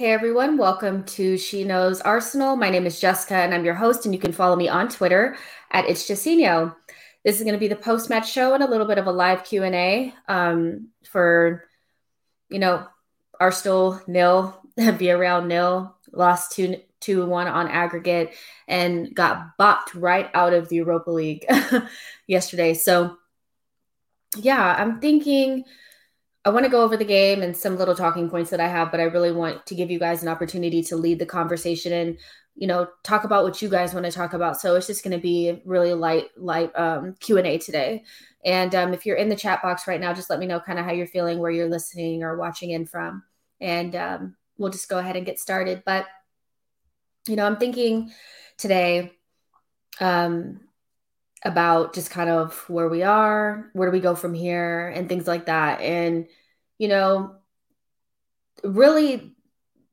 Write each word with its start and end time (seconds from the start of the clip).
Hey 0.00 0.12
everyone, 0.12 0.56
welcome 0.56 1.04
to 1.04 1.36
She 1.36 1.62
Knows 1.62 2.00
Arsenal. 2.00 2.56
My 2.56 2.70
name 2.70 2.86
is 2.86 2.98
Jessica 2.98 3.34
and 3.34 3.52
I'm 3.52 3.66
your 3.66 3.74
host, 3.74 4.06
and 4.06 4.14
you 4.14 4.18
can 4.18 4.32
follow 4.32 4.56
me 4.56 4.66
on 4.66 4.88
Twitter 4.88 5.36
at 5.72 5.84
It's 5.90 6.08
Jessino. 6.08 6.74
This 7.22 7.36
is 7.36 7.42
going 7.42 7.52
to 7.52 7.60
be 7.60 7.68
the 7.68 7.76
post-match 7.76 8.32
show 8.32 8.54
and 8.54 8.62
a 8.62 8.66
little 8.66 8.86
bit 8.86 8.96
of 8.96 9.06
a 9.06 9.12
live 9.12 9.44
Q&A 9.44 10.14
um, 10.26 10.88
for, 11.04 11.68
you 12.48 12.58
know, 12.58 12.86
Arsenal 13.38 14.00
nil, 14.06 14.58
Villarreal 14.78 15.46
nil, 15.46 15.94
lost 16.12 16.52
2 16.52 16.76
2 17.00 17.26
1 17.26 17.46
on 17.46 17.68
aggregate 17.68 18.32
and 18.66 19.14
got 19.14 19.48
bopped 19.58 19.90
right 19.94 20.30
out 20.32 20.54
of 20.54 20.70
the 20.70 20.76
Europa 20.76 21.10
League 21.10 21.44
yesterday. 22.26 22.72
So, 22.72 23.18
yeah, 24.34 24.76
I'm 24.78 24.98
thinking– 24.98 25.64
I 26.44 26.50
want 26.50 26.64
to 26.64 26.70
go 26.70 26.82
over 26.82 26.96
the 26.96 27.04
game 27.04 27.42
and 27.42 27.54
some 27.56 27.76
little 27.76 27.94
talking 27.94 28.30
points 28.30 28.50
that 28.50 28.60
I 28.60 28.68
have, 28.68 28.90
but 28.90 29.00
I 29.00 29.04
really 29.04 29.32
want 29.32 29.66
to 29.66 29.74
give 29.74 29.90
you 29.90 29.98
guys 29.98 30.22
an 30.22 30.28
opportunity 30.28 30.82
to 30.84 30.96
lead 30.96 31.18
the 31.18 31.26
conversation 31.26 31.92
and 31.92 32.18
you 32.56 32.66
know 32.66 32.88
talk 33.04 33.24
about 33.24 33.44
what 33.44 33.62
you 33.62 33.68
guys 33.68 33.92
want 33.94 34.06
to 34.06 34.12
talk 34.12 34.32
about. 34.32 34.60
So 34.60 34.74
it's 34.74 34.86
just 34.86 35.04
going 35.04 35.16
to 35.16 35.22
be 35.22 35.60
really 35.64 35.92
light, 35.92 36.28
light 36.36 36.72
um, 36.76 37.14
Q 37.20 37.38
and 37.38 37.46
A 37.46 37.58
today. 37.58 38.04
And 38.44 38.74
um, 38.74 38.94
if 38.94 39.04
you're 39.04 39.16
in 39.16 39.28
the 39.28 39.36
chat 39.36 39.62
box 39.62 39.86
right 39.86 40.00
now, 40.00 40.14
just 40.14 40.30
let 40.30 40.38
me 40.38 40.46
know 40.46 40.60
kind 40.60 40.78
of 40.78 40.86
how 40.86 40.92
you're 40.92 41.06
feeling, 41.06 41.38
where 41.38 41.50
you're 41.50 41.68
listening 41.68 42.22
or 42.22 42.38
watching 42.38 42.70
in 42.70 42.86
from, 42.86 43.22
and 43.60 43.94
um, 43.94 44.36
we'll 44.56 44.70
just 44.70 44.88
go 44.88 44.98
ahead 44.98 45.16
and 45.16 45.26
get 45.26 45.38
started. 45.38 45.82
But 45.84 46.06
you 47.26 47.36
know, 47.36 47.44
I'm 47.44 47.58
thinking 47.58 48.12
today 48.56 49.12
um, 50.00 50.60
about 51.44 51.94
just 51.94 52.10
kind 52.10 52.28
of 52.28 52.68
where 52.68 52.88
we 52.88 53.02
are, 53.02 53.70
where 53.72 53.88
do 53.88 53.92
we 53.92 54.00
go 54.00 54.14
from 54.14 54.34
here, 54.34 54.88
and 54.88 55.08
things 55.08 55.26
like 55.26 55.46
that. 55.46 55.80
And, 55.80 56.26
you 56.78 56.88
know, 56.88 57.36
really 58.62 59.34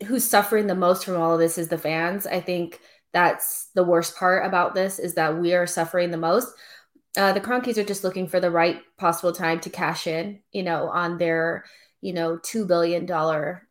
who's 0.05 0.25
suffering 0.29 0.67
the 0.67 0.75
most 0.75 1.05
from 1.05 1.17
all 1.17 1.33
of 1.33 1.39
this 1.39 1.57
is 1.57 1.69
the 1.69 1.77
fans. 1.77 2.27
I 2.27 2.41
think 2.41 2.79
that's 3.13 3.69
the 3.73 3.83
worst 3.83 4.15
part 4.17 4.45
about 4.45 4.75
this 4.75 4.99
is 4.99 5.15
that 5.15 5.37
we 5.37 5.53
are 5.53 5.65
suffering 5.65 6.11
the 6.11 6.17
most. 6.17 6.53
Uh, 7.15 7.33
the 7.33 7.41
Kroenkes 7.41 7.77
are 7.77 7.83
just 7.83 8.03
looking 8.03 8.27
for 8.27 8.39
the 8.39 8.51
right 8.51 8.81
possible 8.97 9.31
time 9.31 9.59
to 9.61 9.69
cash 9.69 10.05
in, 10.05 10.41
you 10.51 10.63
know, 10.63 10.89
on 10.89 11.17
their, 11.17 11.63
you 12.01 12.13
know, 12.13 12.37
$2 12.37 12.67
billion 12.67 13.09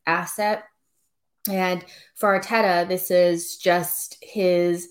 asset. 0.07 0.65
And 1.49 1.85
for 2.17 2.41
Arteta, 2.41 2.89
this 2.89 3.11
is 3.11 3.57
just 3.57 4.17
his 4.21 4.89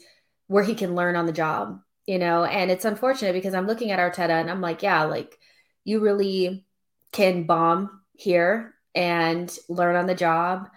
where 0.48 0.64
he 0.64 0.76
can 0.76 0.96
learn 0.96 1.16
on 1.16 1.26
the 1.26 1.34
job 1.34 1.82
you 2.06 2.20
know, 2.20 2.44
and 2.44 2.70
it's 2.70 2.86
unfortunate 2.86 3.34
because 3.34 3.54
I'm 3.54 3.68
looking 3.68 3.92
at 3.92 4.00
Arteta 4.00 4.30
and 4.30 4.50
I'm 4.50 4.62
like, 4.62 4.84
yeah, 4.84 5.04
like 5.06 5.38
you 5.84 6.00
really 6.00 6.66
can 7.12 7.46
bomb 7.46 8.02
here 8.14 8.76
and 8.94 9.56
learn 9.68 9.96
on 9.96 10.06
the 10.06 10.16
job, 10.16 10.70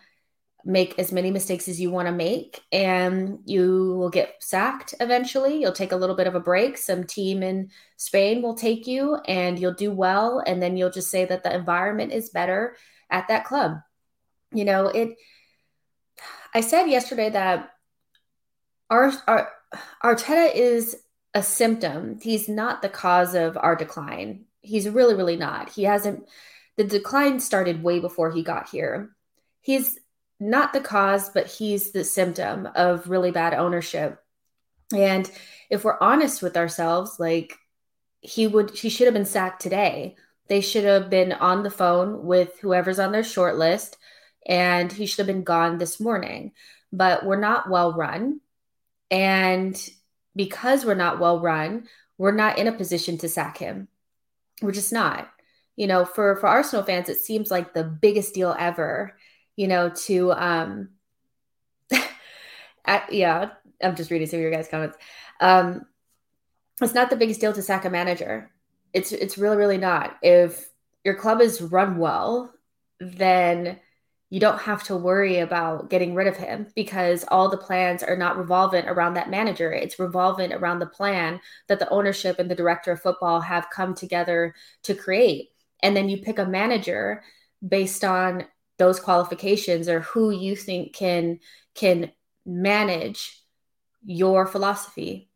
make 0.65 0.99
as 0.99 1.13
many 1.13 1.31
mistakes 1.31 1.69
as 1.69 1.81
you 1.81 1.91
want 1.91 2.09
to 2.09 2.13
make, 2.13 2.61
and 2.73 3.39
you 3.45 3.95
will 3.99 4.11
get 4.11 4.35
sacked 4.41 4.95
eventually. 5.01 5.61
You'll 5.61 5.73
take 5.73 5.93
a 5.93 5.97
little 5.97 6.17
bit 6.17 6.27
of 6.27 6.35
a 6.35 6.41
break. 6.41 6.79
Some 6.79 7.05
team 7.05 7.43
in 7.43 7.71
Spain 7.97 8.43
will 8.43 8.55
take 8.55 8.87
you 8.87 9.17
and 9.27 9.59
you'll 9.59 9.75
do 9.75 9.91
well. 9.91 10.43
And 10.47 10.63
then 10.63 10.77
you'll 10.77 10.91
just 10.91 11.11
say 11.11 11.25
that 11.27 11.43
the 11.43 11.55
environment 11.55 12.13
is 12.13 12.31
better 12.31 12.77
at 13.11 13.29
that 13.29 13.45
club. 13.45 13.79
You 14.53 14.65
know, 14.65 14.87
it, 14.87 15.17
I 16.55 16.63
said 16.63 16.87
yesterday 16.87 17.31
that 17.31 17.71
our, 18.91 19.13
our 19.27 19.51
Arteta 20.03 20.55
is 20.55 20.97
a 21.39 21.43
symptom. 21.43 22.19
He's 22.21 22.49
not 22.49 22.83
the 22.83 22.89
cause 22.89 23.35
of 23.35 23.57
our 23.57 23.77
decline. 23.77 24.47
He's 24.61 24.89
really, 24.89 25.15
really 25.15 25.37
not. 25.37 25.71
He 25.71 25.85
hasn't, 25.85 26.29
the 26.77 26.83
decline 26.83 27.39
started 27.39 27.81
way 27.81 28.01
before 28.01 28.33
he 28.33 28.43
got 28.43 28.69
here. 28.69 29.11
He's 29.61 29.97
not 30.41 30.73
the 30.73 30.81
cause, 30.81 31.31
but 31.31 31.47
he's 31.47 31.93
the 31.93 32.03
symptom 32.03 32.69
of 32.75 33.09
really 33.09 33.31
bad 33.31 33.55
ownership. 33.55 34.21
And 34.93 35.31
if 35.71 35.85
we're 35.85 36.01
honest 36.01 36.43
with 36.43 36.57
ourselves, 36.57 37.21
like 37.21 37.57
he 38.21 38.49
would, 38.49 38.71
he 38.71 38.89
should 38.89 39.07
have 39.07 39.15
been 39.15 39.25
sacked 39.25 39.63
today. 39.63 40.17
They 40.49 40.61
should 40.61 40.85
have 40.85 41.09
been 41.09 41.33
on 41.33 41.63
the 41.63 41.71
phone 41.71 42.25
with 42.25 42.59
whoever's 42.59 42.99
on 42.99 43.13
their 43.13 43.23
short 43.23 43.57
list, 43.57 43.97
and 44.45 44.91
he 44.91 45.07
should 45.07 45.19
have 45.19 45.33
been 45.33 45.45
gone 45.45 45.79
this 45.79 46.01
morning. 46.01 46.51
But 46.93 47.25
we're 47.25 47.39
not 47.39 47.71
well 47.71 47.93
run. 47.93 48.41
And 49.09 49.79
because 50.39 50.87
we're 50.87 50.95
not 50.95 51.19
well 51.19 51.41
run, 51.41 51.89
we're 52.17 52.31
not 52.31 52.59
in 52.59 52.69
a 52.69 52.73
position 52.73 53.19
to 53.19 53.29
sack 53.29 53.59
him. 53.59 53.89
We're 54.63 54.73
just 54.73 54.93
not. 54.93 55.29
You 55.77 55.89
know, 55.89 56.05
for 56.05 56.37
for 56.37 56.47
Arsenal 56.47 56.85
fans, 56.85 57.09
it 57.09 57.19
seems 57.19 57.51
like 57.51 57.75
the 57.75 57.85
biggest 57.85 58.35
deal 58.35 58.55
ever. 58.59 59.17
You 59.57 59.67
know, 59.67 59.91
to 60.07 60.33
um, 60.33 60.91
yeah, 63.11 63.51
I'm 63.83 63.97
just 63.97 64.11
reading 64.11 64.29
some 64.29 64.39
of 64.39 64.43
your 64.43 64.53
guys' 64.53 64.69
comments. 64.69 64.97
Um, 65.41 65.87
it's 66.81 66.95
not 66.95 67.11
the 67.11 67.17
biggest 67.17 67.41
deal 67.41 67.53
to 67.53 67.63
sack 67.63 67.85
a 67.85 67.91
manager. 67.91 68.51
It's 68.95 69.13
it's 69.13 69.39
really 69.39 69.57
really 69.57 69.79
not. 69.79 70.17
If 70.23 70.69
your 71.05 71.17
club 71.17 71.41
is 71.41 71.61
run 71.61 71.99
well, 71.99 72.55
then 73.01 73.81
you 74.31 74.41
don't 74.41 74.61
have 74.61 74.83
to 74.85 74.97
worry 74.97 75.39
about 75.39 75.89
getting 75.89 76.15
rid 76.15 76.27
of 76.27 76.37
him 76.37 76.67
because 76.75 77.25
all 77.29 77.49
the 77.49 77.57
plans 77.57 78.03
are 78.03 78.17
not 78.17 78.37
revolvent 78.37 78.87
around 78.87 79.15
that 79.15 79.31
manager. 79.31 79.73
It's 79.73 79.99
revolvent 79.99 80.53
around 80.53 80.81
the 80.81 80.87
plan 80.87 81.41
that 81.69 81.79
the 81.79 81.89
ownership 81.89 82.39
and 82.39 82.51
the 82.51 82.55
director 82.55 82.93
of 82.93 83.01
football 83.01 83.41
have 83.41 83.71
come 83.71 83.95
together 83.95 84.55
to 84.83 84.95
create. 84.95 85.49
And 85.83 85.97
then 85.97 86.09
you 86.09 86.19
pick 86.19 86.39
a 86.39 86.45
manager 86.45 87.23
based 87.67 88.05
on 88.05 88.45
those 88.77 89.01
qualifications 89.01 89.89
or 89.89 90.01
who 90.01 90.31
you 90.31 90.55
think 90.55 90.95
can 90.95 91.41
can 91.75 92.13
manage 92.45 93.43
your 94.05 94.47
philosophy 94.47 95.28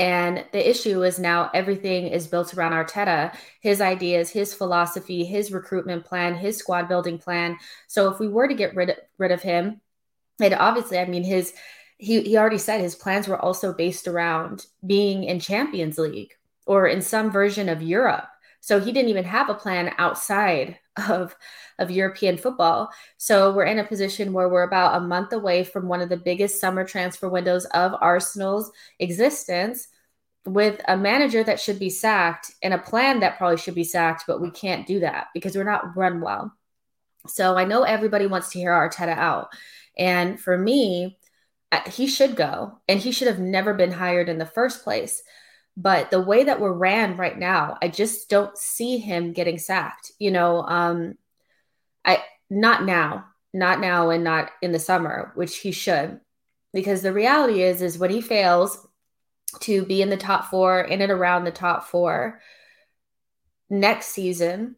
and 0.00 0.46
the 0.52 0.70
issue 0.70 1.02
is 1.02 1.18
now 1.18 1.50
everything 1.52 2.06
is 2.06 2.26
built 2.26 2.54
around 2.54 2.72
Arteta, 2.72 3.36
his 3.60 3.82
ideas, 3.82 4.30
his 4.30 4.54
philosophy, 4.54 5.26
his 5.26 5.52
recruitment 5.52 6.06
plan, 6.06 6.34
his 6.34 6.56
squad 6.56 6.88
building 6.88 7.18
plan. 7.18 7.58
So 7.86 8.10
if 8.10 8.18
we 8.18 8.26
were 8.26 8.48
to 8.48 8.54
get 8.54 8.74
rid, 8.74 8.96
rid 9.18 9.30
of 9.30 9.42
him, 9.42 9.82
and 10.40 10.54
obviously, 10.54 10.98
I 10.98 11.04
mean, 11.04 11.22
his 11.22 11.52
he, 11.98 12.22
he 12.22 12.38
already 12.38 12.56
said 12.56 12.80
his 12.80 12.94
plans 12.94 13.28
were 13.28 13.38
also 13.38 13.74
based 13.74 14.08
around 14.08 14.64
being 14.86 15.24
in 15.24 15.38
Champions 15.38 15.98
League 15.98 16.32
or 16.64 16.86
in 16.86 17.02
some 17.02 17.30
version 17.30 17.68
of 17.68 17.82
Europe. 17.82 18.24
So 18.60 18.80
he 18.80 18.92
didn't 18.92 19.10
even 19.10 19.24
have 19.24 19.50
a 19.50 19.54
plan 19.54 19.92
outside 19.98 20.78
of, 21.08 21.36
of 21.78 21.90
European 21.90 22.36
football. 22.36 22.90
So 23.16 23.52
we're 23.52 23.64
in 23.64 23.78
a 23.78 23.84
position 23.84 24.32
where 24.32 24.48
we're 24.48 24.62
about 24.62 24.96
a 24.96 25.06
month 25.06 25.32
away 25.32 25.64
from 25.64 25.88
one 25.88 26.00
of 26.00 26.08
the 26.08 26.16
biggest 26.16 26.60
summer 26.60 26.84
transfer 26.84 27.28
windows 27.28 27.64
of 27.66 27.94
Arsenal's 28.00 28.70
existence 28.98 29.88
with 30.46 30.80
a 30.88 30.96
manager 30.96 31.44
that 31.44 31.60
should 31.60 31.78
be 31.78 31.90
sacked 31.90 32.52
and 32.62 32.72
a 32.72 32.78
plan 32.78 33.20
that 33.20 33.36
probably 33.36 33.58
should 33.58 33.74
be 33.74 33.84
sacked, 33.84 34.24
but 34.26 34.40
we 34.40 34.50
can't 34.50 34.86
do 34.86 35.00
that 35.00 35.28
because 35.34 35.56
we're 35.56 35.64
not 35.64 35.96
run 35.96 36.20
well. 36.20 36.52
So 37.26 37.56
I 37.56 37.64
know 37.64 37.82
everybody 37.82 38.26
wants 38.26 38.50
to 38.50 38.58
hear 38.58 38.70
Arteta 38.70 39.16
out. 39.16 39.48
And 39.98 40.40
for 40.40 40.56
me, 40.56 41.18
uh, 41.72 41.88
he 41.90 42.06
should 42.06 42.36
go 42.36 42.78
and 42.88 42.98
he 42.98 43.12
should 43.12 43.28
have 43.28 43.38
never 43.38 43.74
been 43.74 43.92
hired 43.92 44.28
in 44.28 44.38
the 44.38 44.46
first 44.46 44.82
place. 44.82 45.22
But 45.82 46.10
the 46.10 46.20
way 46.20 46.44
that 46.44 46.60
we're 46.60 46.74
ran 46.74 47.16
right 47.16 47.38
now, 47.38 47.78
I 47.80 47.88
just 47.88 48.28
don't 48.28 48.56
see 48.58 48.98
him 48.98 49.32
getting 49.32 49.56
sacked. 49.56 50.12
You 50.18 50.30
know, 50.30 50.60
um, 50.62 51.14
I 52.04 52.22
not 52.50 52.84
now, 52.84 53.24
not 53.54 53.80
now, 53.80 54.10
and 54.10 54.22
not 54.22 54.50
in 54.60 54.72
the 54.72 54.78
summer, 54.78 55.32
which 55.36 55.56
he 55.56 55.72
should, 55.72 56.20
because 56.74 57.00
the 57.00 57.14
reality 57.14 57.62
is, 57.62 57.80
is 57.80 57.98
when 57.98 58.10
he 58.10 58.20
fails, 58.20 58.86
to 59.60 59.84
be 59.84 60.02
in 60.02 60.10
the 60.10 60.16
top 60.16 60.50
four, 60.50 60.80
in 60.80 61.00
and 61.00 61.10
around 61.10 61.44
the 61.44 61.50
top 61.50 61.88
four 61.88 62.40
next 63.68 64.08
season, 64.08 64.76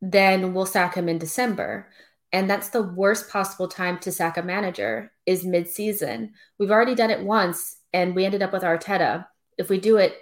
then 0.00 0.54
we'll 0.54 0.66
sack 0.66 0.94
him 0.94 1.08
in 1.08 1.18
December. 1.18 1.88
And 2.32 2.48
that's 2.48 2.68
the 2.68 2.82
worst 2.82 3.28
possible 3.28 3.68
time 3.68 3.98
to 4.00 4.12
sack 4.12 4.36
a 4.36 4.42
manager 4.42 5.12
is 5.26 5.44
mid-season. 5.44 6.32
We've 6.58 6.70
already 6.70 6.94
done 6.94 7.10
it 7.10 7.22
once 7.22 7.76
and 7.92 8.14
we 8.14 8.24
ended 8.24 8.42
up 8.42 8.52
with 8.52 8.62
Arteta. 8.62 9.26
If 9.56 9.68
we 9.68 9.80
do 9.80 9.96
it 9.96 10.16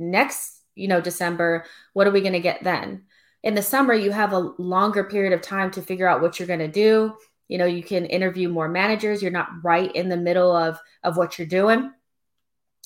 next, 0.00 0.62
you 0.74 0.88
know, 0.88 1.00
December, 1.00 1.64
what 1.92 2.06
are 2.06 2.10
we 2.10 2.20
going 2.20 2.32
to 2.32 2.40
get 2.40 2.64
then? 2.64 3.04
In 3.42 3.54
the 3.54 3.62
summer, 3.62 3.94
you 3.94 4.10
have 4.10 4.32
a 4.32 4.52
longer 4.58 5.04
period 5.04 5.32
of 5.32 5.40
time 5.40 5.70
to 5.72 5.82
figure 5.82 6.08
out 6.08 6.20
what 6.20 6.38
you're 6.38 6.48
going 6.48 6.58
to 6.60 6.68
do. 6.68 7.14
You 7.48 7.58
know, 7.58 7.66
you 7.66 7.82
can 7.82 8.06
interview 8.06 8.48
more 8.48 8.68
managers. 8.68 9.22
You're 9.22 9.30
not 9.30 9.48
right 9.62 9.94
in 9.94 10.08
the 10.08 10.16
middle 10.16 10.54
of 10.54 10.78
of 11.02 11.16
what 11.16 11.38
you're 11.38 11.48
doing. 11.48 11.92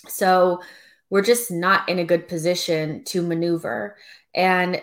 So 0.09 0.61
we're 1.11 1.23
just 1.23 1.51
not 1.51 1.89
in 1.89 1.99
a 1.99 2.05
good 2.05 2.29
position 2.29 3.05
to 3.05 3.23
maneuver. 3.23 3.97
And 4.35 4.83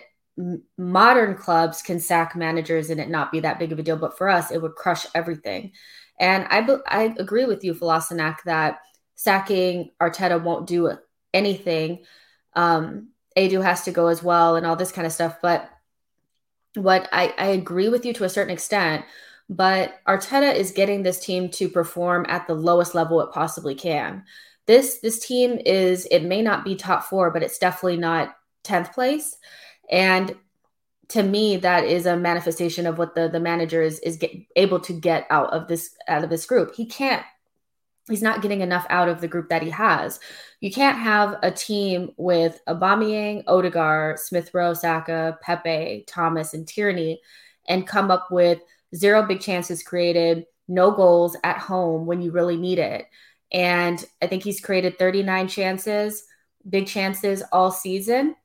modern 0.77 1.35
clubs 1.35 1.81
can 1.81 1.99
sack 1.99 2.35
managers 2.35 2.89
and 2.89 2.99
it 2.99 3.09
not 3.09 3.31
be 3.31 3.41
that 3.41 3.59
big 3.59 3.71
of 3.71 3.79
a 3.79 3.83
deal. 3.83 3.97
But 3.97 4.17
for 4.17 4.29
us, 4.29 4.51
it 4.51 4.61
would 4.61 4.75
crush 4.75 5.05
everything. 5.13 5.71
And 6.19 6.45
I, 6.49 6.67
I 6.87 7.15
agree 7.17 7.45
with 7.45 7.63
you, 7.63 7.73
Philosinac, 7.73 8.43
that 8.43 8.79
sacking 9.15 9.91
Arteta 10.01 10.41
won't 10.41 10.67
do 10.67 10.91
anything. 11.33 12.03
Um, 12.53 13.09
Edu 13.37 13.63
has 13.63 13.83
to 13.83 13.91
go 13.91 14.07
as 14.07 14.21
well 14.23 14.55
and 14.55 14.65
all 14.65 14.75
this 14.75 14.91
kind 14.91 15.07
of 15.07 15.13
stuff. 15.13 15.37
But 15.41 15.69
what 16.75 17.09
I, 17.11 17.33
I 17.37 17.47
agree 17.47 17.89
with 17.89 18.05
you 18.05 18.13
to 18.13 18.23
a 18.25 18.29
certain 18.29 18.53
extent. 18.53 19.05
but 19.49 19.99
Arteta 20.07 20.55
is 20.55 20.71
getting 20.71 21.03
this 21.03 21.19
team 21.19 21.49
to 21.51 21.67
perform 21.69 22.25
at 22.29 22.47
the 22.47 22.53
lowest 22.55 22.95
level 22.95 23.21
it 23.21 23.31
possibly 23.33 23.75
can. 23.75 24.23
This 24.67 24.99
this 24.99 25.25
team 25.25 25.59
is 25.65 26.05
it 26.09 26.23
may 26.23 26.41
not 26.41 26.63
be 26.63 26.75
top 26.75 27.03
4, 27.05 27.31
but 27.31 27.43
it's 27.43 27.57
definitely 27.59 27.97
not 27.97 28.35
10th 28.63 28.93
place. 28.93 29.37
And 29.89 30.35
to 31.09 31.23
me 31.23 31.57
that 31.57 31.83
is 31.83 32.05
a 32.05 32.15
manifestation 32.15 32.87
of 32.87 32.97
what 32.97 33.15
the 33.15 33.27
the 33.29 33.39
manager 33.39 33.81
is 33.81 33.99
is 33.99 34.17
get, 34.17 34.31
able 34.55 34.79
to 34.81 34.93
get 34.93 35.27
out 35.29 35.51
of 35.53 35.67
this 35.67 35.95
out 36.07 36.23
of 36.23 36.29
this 36.29 36.45
group. 36.45 36.75
He 36.75 36.85
can't 36.85 37.25
he's 38.11 38.21
not 38.21 38.41
getting 38.41 38.61
enough 38.61 38.85
out 38.89 39.09
of 39.09 39.21
the 39.21 39.27
group 39.27 39.49
that 39.49 39.63
he 39.63 39.69
has. 39.69 40.19
You 40.59 40.71
can't 40.71 40.97
have 40.97 41.37
a 41.41 41.51
team 41.51 42.11
with 42.17 42.59
Aubameyang, 42.67 43.43
Odegaard, 43.47 44.19
Smith 44.19 44.53
Rowe, 44.53 44.73
Saka, 44.73 45.37
Pepe, 45.41 46.05
Thomas, 46.07 46.53
and 46.53 46.67
Tierney, 46.67 47.21
and 47.67 47.87
come 47.87 48.11
up 48.11 48.27
with 48.31 48.59
zero 48.95 49.23
big 49.23 49.39
chances 49.39 49.83
created, 49.83 50.45
no 50.67 50.91
goals 50.91 51.35
at 51.43 51.57
home 51.57 52.05
when 52.05 52.21
you 52.21 52.31
really 52.31 52.57
need 52.57 52.79
it. 52.79 53.07
And 53.51 54.03
I 54.21 54.27
think 54.27 54.43
he's 54.43 54.61
created 54.61 54.97
39 54.97 55.47
chances, 55.47 56.23
big 56.67 56.87
chances 56.87 57.43
all 57.51 57.71
season. 57.71 58.35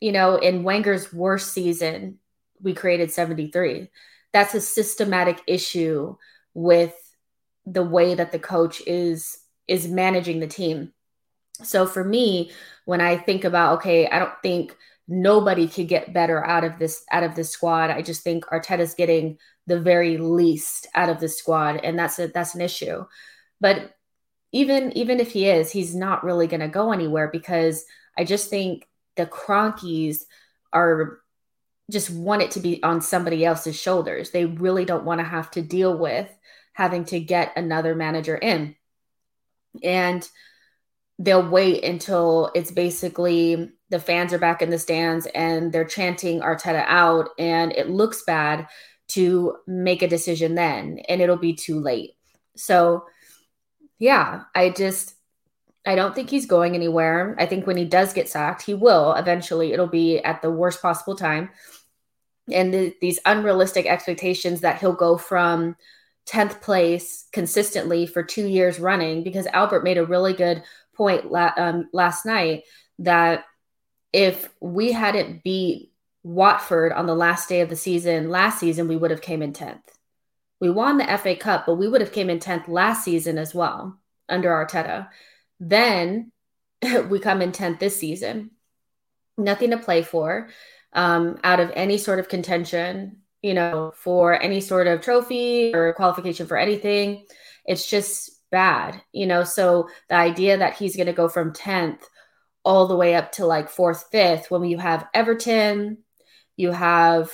You 0.00 0.12
know, 0.12 0.36
in 0.36 0.62
Wenger's 0.62 1.12
worst 1.12 1.52
season, 1.52 2.18
we 2.60 2.74
created 2.74 3.10
73. 3.10 3.88
That's 4.32 4.54
a 4.54 4.60
systematic 4.60 5.42
issue 5.46 6.16
with 6.54 6.94
the 7.72 7.82
way 7.82 8.14
that 8.14 8.32
the 8.32 8.38
coach 8.38 8.82
is 8.86 9.38
is 9.68 9.88
managing 9.88 10.40
the 10.40 10.46
team. 10.46 10.92
So 11.62 11.86
for 11.86 12.02
me, 12.02 12.50
when 12.84 13.00
I 13.00 13.16
think 13.16 13.44
about 13.44 13.78
okay, 13.78 14.08
I 14.08 14.18
don't 14.18 14.42
think 14.42 14.76
nobody 15.06 15.66
could 15.66 15.88
get 15.88 16.14
better 16.14 16.44
out 16.44 16.64
of 16.64 16.78
this 16.78 17.04
out 17.10 17.22
of 17.22 17.34
this 17.34 17.50
squad. 17.50 17.90
I 17.90 18.02
just 18.02 18.22
think 18.22 18.44
Arteta's 18.46 18.94
getting 18.94 19.38
the 19.66 19.80
very 19.80 20.18
least 20.18 20.86
out 20.94 21.08
of 21.08 21.20
the 21.20 21.28
squad, 21.28 21.80
and 21.84 21.98
that's 21.98 22.18
a 22.18 22.28
that's 22.28 22.54
an 22.54 22.60
issue. 22.60 23.04
But 23.60 23.94
even 24.52 24.96
even 24.96 25.20
if 25.20 25.32
he 25.32 25.48
is, 25.48 25.70
he's 25.70 25.94
not 25.94 26.24
really 26.24 26.46
going 26.46 26.60
to 26.60 26.68
go 26.68 26.92
anywhere 26.92 27.28
because 27.32 27.84
I 28.16 28.24
just 28.24 28.50
think 28.50 28.88
the 29.16 29.26
Kroenkes 29.26 30.24
are 30.72 31.20
just 31.90 32.10
want 32.10 32.42
it 32.42 32.52
to 32.52 32.60
be 32.60 32.82
on 32.82 33.00
somebody 33.00 33.44
else's 33.44 33.78
shoulders. 33.78 34.30
They 34.30 34.44
really 34.44 34.84
don't 34.84 35.04
want 35.04 35.20
to 35.20 35.24
have 35.24 35.50
to 35.52 35.62
deal 35.62 35.96
with 35.96 36.28
having 36.72 37.04
to 37.06 37.20
get 37.20 37.56
another 37.56 37.94
manager 37.94 38.36
in. 38.36 38.76
And 39.82 40.28
they'll 41.18 41.48
wait 41.48 41.84
until 41.84 42.50
it's 42.54 42.70
basically 42.70 43.70
the 43.90 44.00
fans 44.00 44.32
are 44.32 44.38
back 44.38 44.62
in 44.62 44.70
the 44.70 44.78
stands 44.78 45.26
and 45.26 45.72
they're 45.72 45.84
chanting 45.84 46.40
Arteta 46.40 46.84
out 46.86 47.28
and 47.38 47.72
it 47.72 47.90
looks 47.90 48.22
bad 48.24 48.66
to 49.08 49.56
make 49.66 50.02
a 50.02 50.08
decision 50.08 50.54
then 50.54 51.00
and 51.08 51.20
it'll 51.20 51.36
be 51.36 51.54
too 51.54 51.78
late. 51.78 52.12
So 52.56 53.04
yeah, 53.98 54.44
I 54.54 54.70
just 54.70 55.14
I 55.86 55.94
don't 55.94 56.14
think 56.14 56.30
he's 56.30 56.46
going 56.46 56.74
anywhere. 56.74 57.34
I 57.38 57.46
think 57.46 57.66
when 57.66 57.76
he 57.76 57.84
does 57.84 58.12
get 58.12 58.28
sacked, 58.28 58.62
he 58.62 58.74
will 58.74 59.14
eventually. 59.14 59.72
It'll 59.72 59.86
be 59.86 60.18
at 60.18 60.42
the 60.42 60.50
worst 60.50 60.82
possible 60.82 61.16
time. 61.16 61.50
And 62.52 62.72
the, 62.72 62.94
these 63.00 63.18
unrealistic 63.24 63.86
expectations 63.86 64.60
that 64.60 64.80
he'll 64.80 64.92
go 64.92 65.16
from 65.16 65.76
10th 66.30 66.60
place 66.60 67.26
consistently 67.32 68.06
for 68.06 68.22
two 68.22 68.46
years 68.46 68.78
running 68.78 69.24
because 69.24 69.46
Albert 69.46 69.82
made 69.82 69.98
a 69.98 70.06
really 70.06 70.32
good 70.32 70.62
point 70.94 71.30
la- 71.30 71.52
um, 71.56 71.88
last 71.92 72.24
night 72.24 72.62
that 73.00 73.44
if 74.12 74.48
we 74.60 74.92
hadn't 74.92 75.42
beat 75.42 75.92
Watford 76.22 76.92
on 76.92 77.06
the 77.06 77.14
last 77.14 77.48
day 77.48 77.62
of 77.62 77.68
the 77.68 77.76
season 77.76 78.30
last 78.30 78.60
season, 78.60 78.86
we 78.86 78.96
would 78.96 79.10
have 79.10 79.22
came 79.22 79.42
in 79.42 79.52
10th. 79.52 79.82
We 80.60 80.70
won 80.70 80.98
the 80.98 81.18
FA 81.18 81.34
Cup, 81.34 81.64
but 81.66 81.76
we 81.76 81.88
would 81.88 82.00
have 82.00 82.12
came 82.12 82.30
in 82.30 82.38
10th 82.38 82.68
last 82.68 83.04
season 83.04 83.38
as 83.38 83.54
well 83.54 83.98
under 84.28 84.50
Arteta. 84.50 85.08
Then 85.58 86.30
we 87.08 87.18
come 87.18 87.42
in 87.42 87.52
10th 87.52 87.80
this 87.80 87.98
season. 87.98 88.50
Nothing 89.36 89.70
to 89.70 89.78
play 89.78 90.02
for 90.02 90.50
um, 90.92 91.38
out 91.42 91.60
of 91.60 91.72
any 91.74 91.98
sort 91.98 92.18
of 92.18 92.28
contention 92.28 93.20
you 93.42 93.54
know, 93.54 93.92
for 93.96 94.40
any 94.40 94.60
sort 94.60 94.86
of 94.86 95.00
trophy 95.00 95.74
or 95.74 95.94
qualification 95.94 96.46
for 96.46 96.56
anything. 96.56 97.24
It's 97.64 97.88
just 97.88 98.30
bad, 98.50 99.00
you 99.12 99.26
know. 99.26 99.44
So 99.44 99.88
the 100.08 100.16
idea 100.16 100.58
that 100.58 100.76
he's 100.76 100.96
going 100.96 101.06
to 101.06 101.12
go 101.12 101.28
from 101.28 101.52
10th 101.52 102.00
all 102.64 102.86
the 102.86 102.96
way 102.96 103.14
up 103.14 103.32
to 103.32 103.46
like 103.46 103.70
fourth, 103.70 104.06
fifth, 104.10 104.50
when 104.50 104.64
you 104.64 104.78
have 104.78 105.06
Everton, 105.14 105.98
you 106.56 106.72
have 106.72 107.30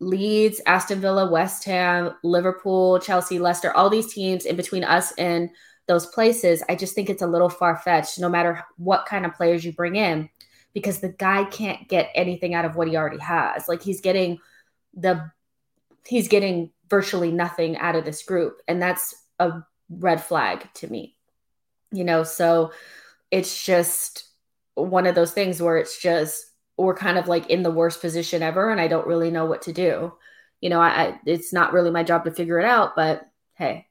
Leeds, 0.00 0.60
Aston 0.66 1.00
Villa, 1.00 1.30
West 1.30 1.64
Ham, 1.64 2.14
Liverpool, 2.22 3.00
Chelsea, 3.00 3.38
Leicester, 3.38 3.72
all 3.72 3.90
these 3.90 4.12
teams 4.12 4.44
in 4.44 4.56
between 4.56 4.84
us 4.84 5.12
and 5.18 5.50
those 5.88 6.06
places, 6.06 6.62
I 6.68 6.76
just 6.76 6.94
think 6.94 7.10
it's 7.10 7.22
a 7.22 7.26
little 7.26 7.48
far 7.48 7.76
fetched 7.76 8.20
no 8.20 8.28
matter 8.28 8.62
what 8.76 9.06
kind 9.06 9.26
of 9.26 9.34
players 9.34 9.64
you 9.64 9.72
bring 9.72 9.96
in 9.96 10.28
because 10.74 11.00
the 11.00 11.08
guy 11.08 11.44
can't 11.44 11.88
get 11.88 12.10
anything 12.14 12.54
out 12.54 12.66
of 12.66 12.76
what 12.76 12.88
he 12.88 12.96
already 12.96 13.18
has. 13.18 13.66
Like 13.66 13.82
he's 13.82 14.02
getting 14.02 14.38
the 14.94 15.30
he's 16.06 16.28
getting 16.28 16.70
virtually 16.88 17.30
nothing 17.30 17.76
out 17.76 17.96
of 17.96 18.04
this 18.04 18.22
group. 18.22 18.60
And 18.66 18.80
that's 18.80 19.14
a 19.38 19.62
red 19.90 20.22
flag 20.22 20.68
to 20.74 20.90
me. 20.90 21.16
You 21.90 22.04
know, 22.04 22.22
so 22.22 22.72
it's 23.30 23.64
just 23.64 24.24
one 24.74 25.06
of 25.06 25.14
those 25.14 25.32
things 25.32 25.60
where 25.60 25.76
it's 25.76 26.00
just 26.00 26.44
we're 26.76 26.94
kind 26.94 27.18
of 27.18 27.28
like 27.28 27.50
in 27.50 27.62
the 27.62 27.70
worst 27.70 28.00
position 28.00 28.42
ever 28.42 28.70
and 28.70 28.80
I 28.80 28.88
don't 28.88 29.06
really 29.06 29.30
know 29.30 29.46
what 29.46 29.62
to 29.62 29.72
do. 29.72 30.12
You 30.60 30.70
know, 30.70 30.80
I, 30.80 30.88
I 30.88 31.20
it's 31.26 31.52
not 31.52 31.72
really 31.72 31.90
my 31.90 32.02
job 32.02 32.24
to 32.24 32.30
figure 32.30 32.58
it 32.58 32.64
out, 32.64 32.94
but 32.94 33.22
hey. 33.54 33.86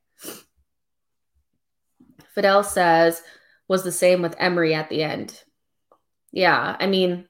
Fidel 2.34 2.64
says 2.64 3.22
was 3.68 3.84
the 3.84 3.92
same 3.92 4.22
with 4.22 4.36
Emery 4.38 4.74
at 4.74 4.90
the 4.90 5.04
end. 5.04 5.42
Yeah, 6.32 6.76
I 6.80 6.88
mean, 6.88 7.28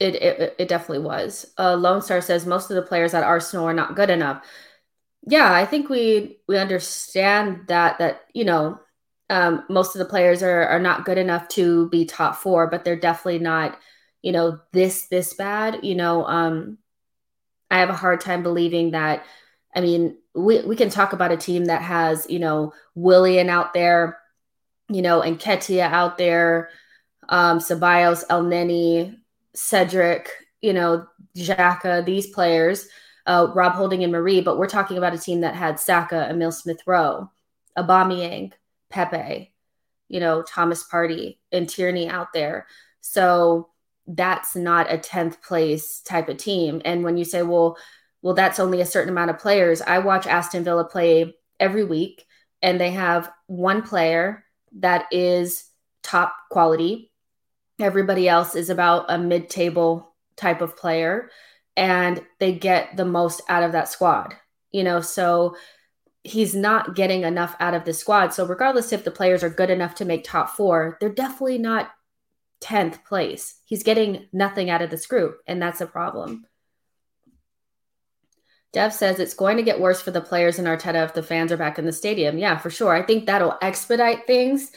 it, 0.00 0.14
it, 0.16 0.56
it 0.58 0.68
definitely 0.68 1.04
was. 1.04 1.52
Uh, 1.58 1.74
Lone 1.74 2.02
Star 2.02 2.20
says 2.20 2.46
most 2.46 2.70
of 2.70 2.76
the 2.76 2.82
players 2.82 3.14
at 3.14 3.24
Arsenal 3.24 3.66
are 3.66 3.74
not 3.74 3.96
good 3.96 4.10
enough. 4.10 4.44
Yeah, 5.26 5.52
I 5.52 5.66
think 5.66 5.88
we 5.88 6.38
we 6.46 6.56
understand 6.56 7.66
that 7.66 7.98
that 7.98 8.22
you 8.32 8.44
know 8.44 8.80
um, 9.30 9.64
most 9.68 9.94
of 9.94 9.98
the 9.98 10.04
players 10.04 10.42
are 10.42 10.66
are 10.68 10.78
not 10.78 11.04
good 11.04 11.18
enough 11.18 11.48
to 11.48 11.88
be 11.90 12.04
top 12.04 12.36
four, 12.36 12.68
but 12.68 12.84
they're 12.84 12.96
definitely 12.96 13.40
not 13.40 13.78
you 14.22 14.32
know 14.32 14.60
this 14.72 15.08
this 15.08 15.34
bad. 15.34 15.80
You 15.84 15.96
know, 15.96 16.24
um, 16.24 16.78
I 17.70 17.80
have 17.80 17.90
a 17.90 17.94
hard 17.94 18.20
time 18.20 18.42
believing 18.42 18.92
that. 18.92 19.24
I 19.74 19.80
mean, 19.80 20.16
we 20.34 20.60
we 20.62 20.76
can 20.76 20.90
talk 20.90 21.12
about 21.12 21.32
a 21.32 21.36
team 21.36 21.66
that 21.66 21.82
has 21.82 22.26
you 22.30 22.38
know 22.38 22.72
Willian 22.94 23.48
out 23.50 23.74
there, 23.74 24.18
you 24.88 25.02
know, 25.02 25.22
and 25.22 25.38
Ketia 25.38 25.90
out 25.90 26.18
there, 26.18 26.70
um, 27.28 27.58
Ceballos, 27.58 28.24
Elneny, 28.28 29.18
Cedric, 29.54 30.30
you 30.60 30.72
know, 30.72 31.06
Xhaka, 31.36 32.04
these 32.04 32.26
players, 32.28 32.88
uh, 33.26 33.48
Rob 33.54 33.74
Holding 33.74 34.02
and 34.02 34.12
Marie, 34.12 34.40
but 34.40 34.58
we're 34.58 34.66
talking 34.66 34.98
about 34.98 35.14
a 35.14 35.18
team 35.18 35.42
that 35.42 35.54
had 35.54 35.78
Saka, 35.78 36.28
Emil 36.30 36.52
Smith 36.52 36.80
Rowe, 36.86 37.30
Aubameyang, 37.76 38.52
Pepe, 38.90 39.52
you 40.08 40.20
know, 40.20 40.42
Thomas 40.42 40.84
Partey 40.86 41.38
and 41.52 41.68
Tierney 41.68 42.08
out 42.08 42.32
there. 42.32 42.66
So 43.00 43.68
that's 44.06 44.56
not 44.56 44.92
a 44.92 44.96
10th 44.96 45.42
place 45.42 46.00
type 46.00 46.28
of 46.28 46.38
team. 46.38 46.80
And 46.84 47.04
when 47.04 47.16
you 47.16 47.24
say, 47.24 47.42
well, 47.42 47.76
well, 48.22 48.34
that's 48.34 48.58
only 48.58 48.80
a 48.80 48.86
certain 48.86 49.10
amount 49.10 49.30
of 49.30 49.38
players, 49.38 49.82
I 49.82 49.98
watch 49.98 50.26
Aston 50.26 50.64
Villa 50.64 50.84
play 50.84 51.36
every 51.60 51.84
week 51.84 52.24
and 52.62 52.80
they 52.80 52.90
have 52.90 53.30
one 53.46 53.82
player 53.82 54.44
that 54.78 55.06
is 55.12 55.64
top 56.02 56.34
quality 56.50 57.10
Everybody 57.80 58.28
else 58.28 58.54
is 58.54 58.70
about 58.70 59.06
a 59.08 59.18
mid 59.18 59.48
table 59.48 60.14
type 60.36 60.60
of 60.60 60.76
player 60.76 61.30
and 61.76 62.24
they 62.40 62.52
get 62.52 62.96
the 62.96 63.04
most 63.04 63.40
out 63.48 63.62
of 63.62 63.72
that 63.72 63.88
squad. 63.88 64.34
You 64.72 64.84
know, 64.84 65.00
so 65.00 65.56
he's 66.24 66.54
not 66.54 66.94
getting 66.94 67.22
enough 67.22 67.56
out 67.60 67.74
of 67.74 67.84
the 67.84 67.92
squad. 67.92 68.34
So 68.34 68.46
regardless 68.46 68.92
if 68.92 69.04
the 69.04 69.10
players 69.10 69.42
are 69.42 69.50
good 69.50 69.70
enough 69.70 69.94
to 69.96 70.04
make 70.04 70.24
top 70.24 70.50
4, 70.50 70.98
they're 71.00 71.08
definitely 71.08 71.58
not 71.58 71.90
10th 72.60 73.04
place. 73.04 73.60
He's 73.64 73.82
getting 73.82 74.26
nothing 74.32 74.68
out 74.70 74.82
of 74.82 74.90
this 74.90 75.06
group 75.06 75.38
and 75.46 75.62
that's 75.62 75.80
a 75.80 75.86
problem. 75.86 76.44
Dev 78.72 78.92
says 78.92 79.18
it's 79.18 79.34
going 79.34 79.56
to 79.56 79.62
get 79.62 79.80
worse 79.80 80.02
for 80.02 80.10
the 80.10 80.20
players 80.20 80.58
in 80.58 80.66
Arteta 80.66 81.04
if 81.04 81.14
the 81.14 81.22
fans 81.22 81.52
are 81.52 81.56
back 81.56 81.78
in 81.78 81.86
the 81.86 81.92
stadium. 81.92 82.36
Yeah, 82.36 82.58
for 82.58 82.68
sure. 82.68 82.92
I 82.92 83.02
think 83.02 83.24
that'll 83.24 83.56
expedite 83.62 84.26
things. 84.26 84.70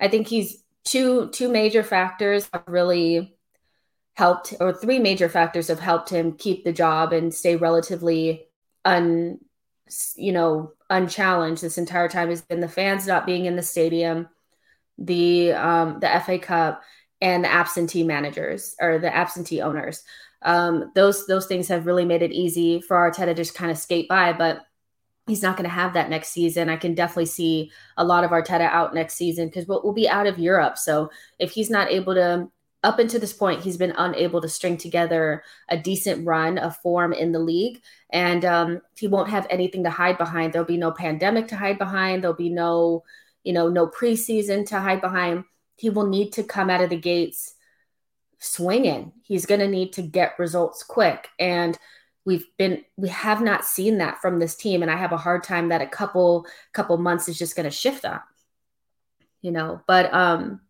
I 0.00 0.08
think 0.08 0.26
he's 0.26 0.62
two 0.88 1.28
two 1.30 1.48
major 1.48 1.82
factors 1.82 2.48
have 2.52 2.64
really 2.66 3.36
helped 4.14 4.54
or 4.60 4.72
three 4.72 4.98
major 4.98 5.28
factors 5.28 5.68
have 5.68 5.80
helped 5.80 6.10
him 6.10 6.32
keep 6.32 6.64
the 6.64 6.72
job 6.72 7.12
and 7.12 7.32
stay 7.32 7.56
relatively 7.56 8.46
un 8.84 9.38
you 10.16 10.32
know 10.32 10.72
unchallenged 10.90 11.62
this 11.62 11.78
entire 11.78 12.08
time 12.08 12.28
has 12.28 12.42
been 12.42 12.60
the 12.60 12.68
fans 12.68 13.06
not 13.06 13.26
being 13.26 13.44
in 13.46 13.56
the 13.56 13.62
stadium 13.62 14.28
the 14.98 15.52
um 15.52 16.00
the 16.00 16.22
FA 16.24 16.38
Cup 16.38 16.82
and 17.20 17.44
the 17.44 17.52
absentee 17.52 18.04
managers 18.04 18.74
or 18.80 18.98
the 18.98 19.14
absentee 19.14 19.62
owners. 19.62 20.02
Um, 20.42 20.92
those 20.94 21.26
those 21.26 21.46
things 21.46 21.68
have 21.68 21.86
really 21.86 22.04
made 22.04 22.22
it 22.22 22.32
easy 22.32 22.80
for 22.80 22.96
Arteta 22.96 23.26
to 23.26 23.34
just 23.34 23.54
kind 23.54 23.70
of 23.70 23.78
skate 23.78 24.08
by, 24.08 24.32
but 24.32 24.60
he's 25.28 25.42
not 25.42 25.56
going 25.56 25.68
to 25.68 25.74
have 25.74 25.94
that 25.94 26.10
next 26.10 26.30
season. 26.30 26.68
I 26.68 26.76
can 26.76 26.94
definitely 26.94 27.26
see 27.26 27.70
a 27.96 28.04
lot 28.04 28.24
of 28.24 28.30
Arteta 28.30 28.68
out 28.68 28.94
next 28.94 29.14
season 29.14 29.48
because 29.48 29.66
we'll, 29.66 29.82
we'll, 29.84 29.92
be 29.92 30.08
out 30.08 30.26
of 30.26 30.38
Europe. 30.38 30.78
So 30.78 31.10
if 31.38 31.52
he's 31.52 31.70
not 31.70 31.90
able 31.90 32.14
to, 32.14 32.48
up 32.82 32.98
until 32.98 33.20
this 33.20 33.32
point, 33.32 33.62
he's 33.62 33.76
been 33.76 33.94
unable 33.96 34.40
to 34.40 34.48
string 34.48 34.76
together 34.76 35.42
a 35.68 35.76
decent 35.76 36.26
run 36.26 36.58
of 36.58 36.76
form 36.78 37.12
in 37.12 37.32
the 37.32 37.38
league, 37.38 37.82
and 38.10 38.44
um, 38.44 38.80
he 38.96 39.08
won't 39.08 39.30
have 39.30 39.46
anything 39.50 39.84
to 39.84 39.90
hide 39.90 40.16
behind. 40.16 40.52
There'll 40.52 40.66
be 40.66 40.76
no 40.76 40.92
pandemic 40.92 41.48
to 41.48 41.56
hide 41.56 41.78
behind. 41.78 42.22
There'll 42.22 42.36
be 42.36 42.50
no, 42.50 43.04
you 43.42 43.52
know, 43.52 43.68
no 43.68 43.88
preseason 43.88 44.66
to 44.68 44.80
hide 44.80 45.00
behind. 45.00 45.44
He 45.76 45.90
will 45.90 46.06
need 46.06 46.32
to 46.34 46.42
come 46.42 46.70
out 46.70 46.80
of 46.80 46.90
the 46.90 46.96
gates 46.96 47.54
swinging. 48.38 49.12
He's 49.22 49.46
going 49.46 49.60
to 49.60 49.68
need 49.68 49.92
to 49.94 50.02
get 50.02 50.38
results 50.38 50.82
quick. 50.82 51.28
And 51.38 51.76
we've 52.24 52.46
been 52.58 52.84
we 52.96 53.08
have 53.08 53.40
not 53.42 53.64
seen 53.64 53.98
that 53.98 54.20
from 54.20 54.38
this 54.38 54.54
team 54.54 54.82
and 54.82 54.90
I 54.90 54.96
have 54.96 55.12
a 55.12 55.16
hard 55.16 55.42
time 55.42 55.68
that 55.68 55.80
a 55.80 55.86
couple 55.86 56.46
couple 56.72 56.96
months 56.98 57.28
is 57.28 57.38
just 57.38 57.56
going 57.56 57.64
to 57.64 57.70
shift 57.70 58.02
that. 58.02 58.22
You 59.42 59.52
know, 59.52 59.80
but 59.86 60.12
um 60.12 60.60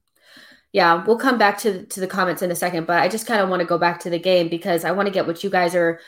yeah, 0.73 1.05
we'll 1.05 1.19
come 1.19 1.39
back 1.39 1.59
to 1.59 1.87
to 1.87 2.01
the 2.01 2.07
comments 2.07 2.43
in 2.43 2.51
a 2.51 2.57
second, 2.57 2.87
but 2.87 3.01
I 3.03 3.09
just 3.09 3.27
kind 3.27 3.41
of 3.41 3.49
want 3.49 3.61
to 3.61 3.67
go 3.67 3.79
back 3.79 4.01
to 4.01 4.11
the 4.11 4.19
game 4.19 4.49
because 4.49 4.85
I 4.85 4.93
want 4.93 5.07
to 5.07 5.13
get 5.13 5.27
what 5.27 5.43
you 5.43 5.51
guys 5.51 5.75
are 5.75 6.01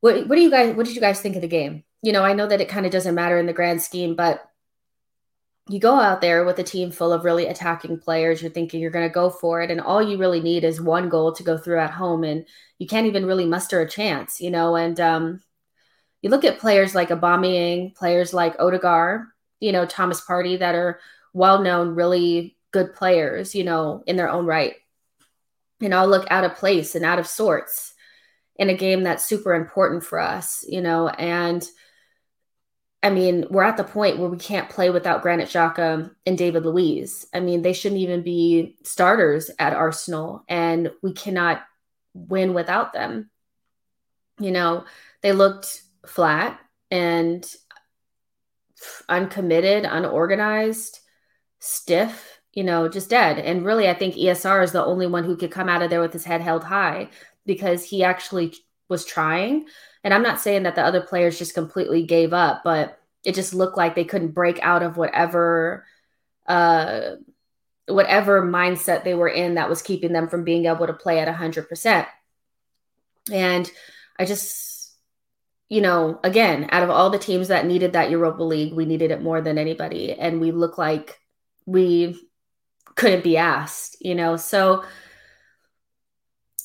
what 0.00 0.26
what 0.28 0.36
do 0.36 0.42
you 0.42 0.50
guys 0.50 0.74
what 0.76 0.86
did 0.86 0.94
you 0.94 1.00
guys 1.00 1.20
think 1.20 1.36
of 1.36 1.42
the 1.42 1.48
game? 1.48 1.84
You 2.02 2.12
know, 2.12 2.22
I 2.22 2.32
know 2.32 2.46
that 2.46 2.60
it 2.60 2.68
kind 2.68 2.86
of 2.86 2.92
doesn't 2.92 3.14
matter 3.14 3.38
in 3.38 3.46
the 3.46 3.52
grand 3.52 3.82
scheme, 3.82 4.16
but 4.16 4.49
you 5.70 5.78
go 5.78 5.94
out 5.94 6.20
there 6.20 6.44
with 6.44 6.58
a 6.58 6.64
team 6.64 6.90
full 6.90 7.12
of 7.12 7.24
really 7.24 7.46
attacking 7.46 7.98
players. 7.98 8.42
You're 8.42 8.50
thinking 8.50 8.80
you're 8.80 8.90
going 8.90 9.08
to 9.08 9.14
go 9.14 9.30
for 9.30 9.62
it, 9.62 9.70
and 9.70 9.80
all 9.80 10.02
you 10.02 10.18
really 10.18 10.40
need 10.40 10.64
is 10.64 10.80
one 10.80 11.08
goal 11.08 11.32
to 11.32 11.42
go 11.42 11.56
through 11.56 11.78
at 11.78 11.92
home, 11.92 12.24
and 12.24 12.44
you 12.78 12.86
can't 12.86 13.06
even 13.06 13.26
really 13.26 13.46
muster 13.46 13.80
a 13.80 13.88
chance, 13.88 14.40
you 14.40 14.50
know. 14.50 14.74
And 14.74 14.98
um, 14.98 15.40
you 16.22 16.30
look 16.30 16.44
at 16.44 16.58
players 16.58 16.94
like 16.94 17.10
Aubameyang, 17.10 17.94
players 17.94 18.34
like 18.34 18.56
Odegaard, 18.58 19.26
you 19.60 19.72
know, 19.72 19.86
Thomas 19.86 20.20
Partey, 20.20 20.58
that 20.58 20.74
are 20.74 20.98
well-known, 21.32 21.94
really 21.94 22.56
good 22.72 22.92
players, 22.94 23.54
you 23.54 23.64
know, 23.64 24.02
in 24.06 24.16
their 24.16 24.28
own 24.28 24.46
right, 24.46 24.74
and 25.80 25.94
all 25.94 26.08
look 26.08 26.26
out 26.30 26.44
of 26.44 26.56
place 26.56 26.94
and 26.94 27.04
out 27.04 27.18
of 27.18 27.26
sorts 27.26 27.94
in 28.56 28.68
a 28.70 28.76
game 28.76 29.04
that's 29.04 29.24
super 29.24 29.54
important 29.54 30.04
for 30.04 30.18
us, 30.18 30.64
you 30.68 30.80
know, 30.80 31.08
and 31.08 31.66
I 33.02 33.10
mean, 33.10 33.46
we're 33.48 33.62
at 33.62 33.78
the 33.78 33.84
point 33.84 34.18
where 34.18 34.28
we 34.28 34.36
can't 34.36 34.68
play 34.68 34.90
without 34.90 35.22
Granit 35.22 35.48
Xhaka 35.48 36.10
and 36.26 36.38
David 36.38 36.66
Luiz. 36.66 37.26
I 37.32 37.40
mean, 37.40 37.62
they 37.62 37.72
shouldn't 37.72 38.00
even 38.00 38.22
be 38.22 38.76
starters 38.82 39.50
at 39.58 39.72
Arsenal, 39.72 40.44
and 40.48 40.90
we 41.02 41.14
cannot 41.14 41.62
win 42.12 42.52
without 42.52 42.92
them. 42.92 43.30
You 44.38 44.50
know, 44.50 44.84
they 45.22 45.32
looked 45.32 45.82
flat 46.06 46.60
and 46.90 47.44
uncommitted, 49.08 49.84
unorganized, 49.84 51.00
stiff, 51.58 52.40
you 52.52 52.64
know, 52.64 52.88
just 52.88 53.10
dead. 53.10 53.38
And 53.38 53.64
really, 53.64 53.88
I 53.88 53.94
think 53.94 54.14
ESR 54.14 54.62
is 54.62 54.72
the 54.72 54.84
only 54.84 55.06
one 55.06 55.24
who 55.24 55.36
could 55.36 55.50
come 55.50 55.68
out 55.68 55.82
of 55.82 55.90
there 55.90 56.00
with 56.00 56.12
his 56.12 56.24
head 56.24 56.40
held 56.40 56.64
high 56.64 57.08
because 57.46 57.84
he 57.84 58.04
actually 58.04 58.54
was 58.88 59.04
trying 59.04 59.66
and 60.02 60.14
I'm 60.14 60.22
not 60.22 60.40
saying 60.40 60.62
that 60.64 60.74
the 60.74 60.84
other 60.84 61.00
players 61.00 61.38
just 61.38 61.54
completely 61.54 62.04
gave 62.04 62.32
up, 62.32 62.62
but 62.64 62.98
it 63.24 63.34
just 63.34 63.52
looked 63.54 63.76
like 63.76 63.94
they 63.94 64.04
couldn't 64.04 64.32
break 64.32 64.58
out 64.62 64.82
of 64.82 64.96
whatever 64.96 65.84
uh 66.46 67.16
whatever 67.86 68.42
mindset 68.42 69.04
they 69.04 69.14
were 69.14 69.28
in 69.28 69.54
that 69.54 69.68
was 69.68 69.82
keeping 69.82 70.12
them 70.12 70.28
from 70.28 70.44
being 70.44 70.66
able 70.66 70.86
to 70.86 70.92
play 70.92 71.18
at 71.18 71.28
100%. 71.34 72.06
And 73.32 73.70
I 74.18 74.24
just 74.24 74.70
you 75.68 75.80
know, 75.80 76.18
again, 76.24 76.68
out 76.72 76.82
of 76.82 76.90
all 76.90 77.10
the 77.10 77.18
teams 77.18 77.46
that 77.46 77.64
needed 77.64 77.92
that 77.92 78.10
Europa 78.10 78.42
League, 78.42 78.72
we 78.72 78.84
needed 78.84 79.12
it 79.12 79.22
more 79.22 79.40
than 79.40 79.56
anybody 79.56 80.12
and 80.12 80.40
we 80.40 80.50
look 80.50 80.78
like 80.78 81.20
we 81.64 82.20
couldn't 82.96 83.22
be 83.22 83.36
asked, 83.36 83.96
you 84.00 84.16
know. 84.16 84.36
So 84.36 84.84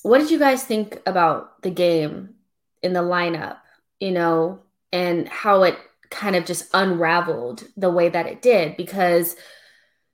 what 0.01 0.19
did 0.19 0.31
you 0.31 0.39
guys 0.39 0.63
think 0.63 1.01
about 1.05 1.61
the 1.61 1.69
game 1.69 2.34
in 2.81 2.93
the 2.93 3.01
lineup, 3.01 3.57
you 3.99 4.11
know, 4.11 4.61
and 4.91 5.27
how 5.27 5.63
it 5.63 5.77
kind 6.09 6.35
of 6.35 6.45
just 6.45 6.69
unraveled 6.73 7.63
the 7.75 7.89
way 7.89 8.09
that 8.09 8.27
it 8.27 8.41
did 8.41 8.77
because 8.77 9.35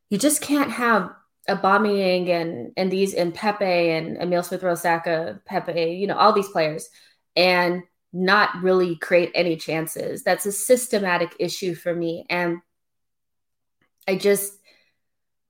you 0.10 0.18
just 0.18 0.42
can't 0.42 0.72
have 0.72 1.12
Aubameyang 1.50 2.30
and 2.30 2.72
and 2.78 2.92
these 2.92 3.14
and 3.14 3.34
Pepe 3.34 3.66
and 3.66 4.18
Emil 4.18 4.44
Smith 4.44 4.64
Rowe 4.64 4.76
Saka, 4.76 5.42
Pepe, 5.46 5.94
you 5.94 6.08
know, 6.08 6.16
all 6.18 6.34
these 6.34 6.50
players 6.50 6.90
and 7.36 7.84
not 8.14 8.50
really 8.62 8.96
create 8.96 9.32
any 9.34 9.56
chances. 9.56 10.24
That's 10.24 10.46
a 10.46 10.52
systematic 10.52 11.36
issue 11.40 11.76
for 11.76 11.94
me. 11.94 12.26
And 12.30 12.60
I 14.08 14.16
just 14.16 14.54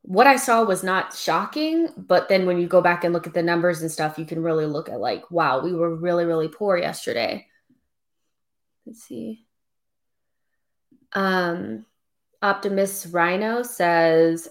what 0.04 0.28
I 0.28 0.36
saw 0.36 0.64
was 0.64 0.84
not 0.84 1.16
shocking, 1.16 1.88
but 1.96 2.28
then 2.28 2.46
when 2.46 2.60
you 2.60 2.68
go 2.68 2.82
back 2.82 3.04
and 3.04 3.14
look 3.14 3.28
at 3.28 3.34
the 3.34 3.44
numbers 3.44 3.82
and 3.82 3.92
stuff, 3.92 4.18
you 4.18 4.26
can 4.26 4.42
really 4.42 4.66
look 4.66 4.90
at 4.90 5.00
like, 5.00 5.30
wow, 5.30 5.62
we 5.62 5.74
were 5.74 5.96
really, 5.96 6.26
really 6.26 6.48
poor 6.48 6.78
yesterday. 6.78 7.48
Let's 8.86 9.04
see. 9.04 9.46
Um, 11.14 11.86
Optimist 12.42 13.08
Rhino 13.12 13.62
says, 13.62 14.48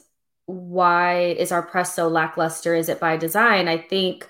why 0.47 1.35
is 1.39 1.53
our 1.53 1.63
press 1.63 1.95
so 1.95 2.09
lackluster? 2.09 2.75
Is 2.75 2.89
it 2.89 3.01
by 3.01 3.17
design? 3.17 3.69
I 3.69 3.79
think 3.79 4.29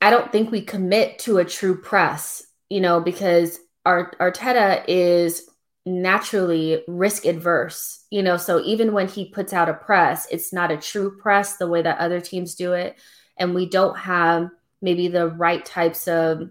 I 0.00 0.10
don't 0.10 0.30
think 0.30 0.50
we 0.50 0.62
commit 0.62 1.18
to 1.20 1.38
a 1.38 1.44
true 1.44 1.80
press, 1.80 2.46
you 2.68 2.80
know, 2.80 3.00
because 3.00 3.58
our 3.84 4.12
Arteta 4.20 4.84
is 4.86 5.48
naturally 5.88 6.82
risk 6.86 7.24
adverse, 7.24 8.04
you 8.10 8.22
know. 8.22 8.36
So 8.36 8.62
even 8.64 8.92
when 8.92 9.08
he 9.08 9.30
puts 9.30 9.52
out 9.52 9.68
a 9.68 9.74
press, 9.74 10.26
it's 10.30 10.52
not 10.52 10.70
a 10.70 10.76
true 10.76 11.16
press 11.18 11.56
the 11.56 11.66
way 11.66 11.82
that 11.82 11.98
other 11.98 12.20
teams 12.20 12.54
do 12.54 12.72
it. 12.72 12.98
And 13.36 13.54
we 13.54 13.68
don't 13.68 13.96
have 13.96 14.50
maybe 14.80 15.08
the 15.08 15.28
right 15.28 15.64
types 15.64 16.06
of 16.08 16.50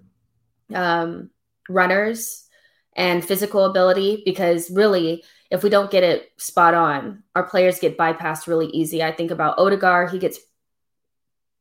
um, 0.73 1.29
runners 1.69 2.45
and 2.95 3.23
physical 3.23 3.65
ability 3.65 4.23
because 4.25 4.69
really, 4.71 5.23
if 5.49 5.63
we 5.63 5.69
don't 5.69 5.91
get 5.91 6.03
it 6.03 6.29
spot 6.37 6.73
on, 6.73 7.23
our 7.35 7.43
players 7.43 7.79
get 7.79 7.97
bypassed 7.97 8.47
really 8.47 8.67
easy. 8.67 9.01
I 9.01 9.11
think 9.11 9.31
about 9.31 9.59
Odegaard, 9.59 10.11
he 10.11 10.19
gets 10.19 10.39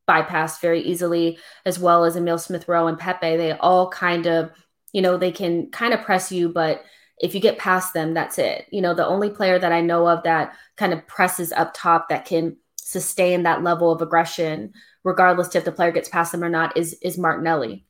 bypassed 0.09 0.61
very 0.61 0.81
easily, 0.81 1.39
as 1.65 1.79
well 1.79 2.05
as 2.05 2.17
Emil 2.17 2.39
Smith 2.39 2.69
Rowe 2.69 2.87
and 2.87 2.99
Pepe. 2.99 3.37
They 3.37 3.53
all 3.53 3.91
kind 3.91 4.27
of, 4.27 4.51
you 4.93 5.03
know, 5.03 5.17
they 5.17 5.33
can 5.33 5.71
kind 5.71 5.93
of 5.93 6.03
press 6.03 6.33
you, 6.33 6.49
but 6.49 6.83
if 7.19 7.35
you 7.35 7.41
get 7.41 7.59
past 7.59 7.95
them, 7.95 8.15
that's 8.15 8.39
it. 8.39 8.67
You 8.71 8.83
know, 8.83 8.95
the 8.95 9.07
only 9.07 9.31
player 9.31 9.59
that 9.59 9.73
I 9.73 9.81
know 9.81 10.07
of 10.07 10.23
that 10.25 10.57
kind 10.77 10.93
of 10.93 11.07
presses 11.07 11.53
up 11.53 11.73
top 11.75 12.09
that 12.09 12.27
can 12.27 12.57
sustain 12.77 13.43
that 13.43 13.63
level 13.63 13.91
of 13.91 14.03
aggression, 14.03 14.73
regardless 15.03 15.55
if 15.55 15.65
the 15.65 15.73
player 15.73 15.93
gets 15.93 16.09
past 16.09 16.33
them 16.33 16.45
or 16.45 16.49
not, 16.49 16.77
is 16.77 16.95
is 17.03 17.19
Martinelli. 17.19 17.87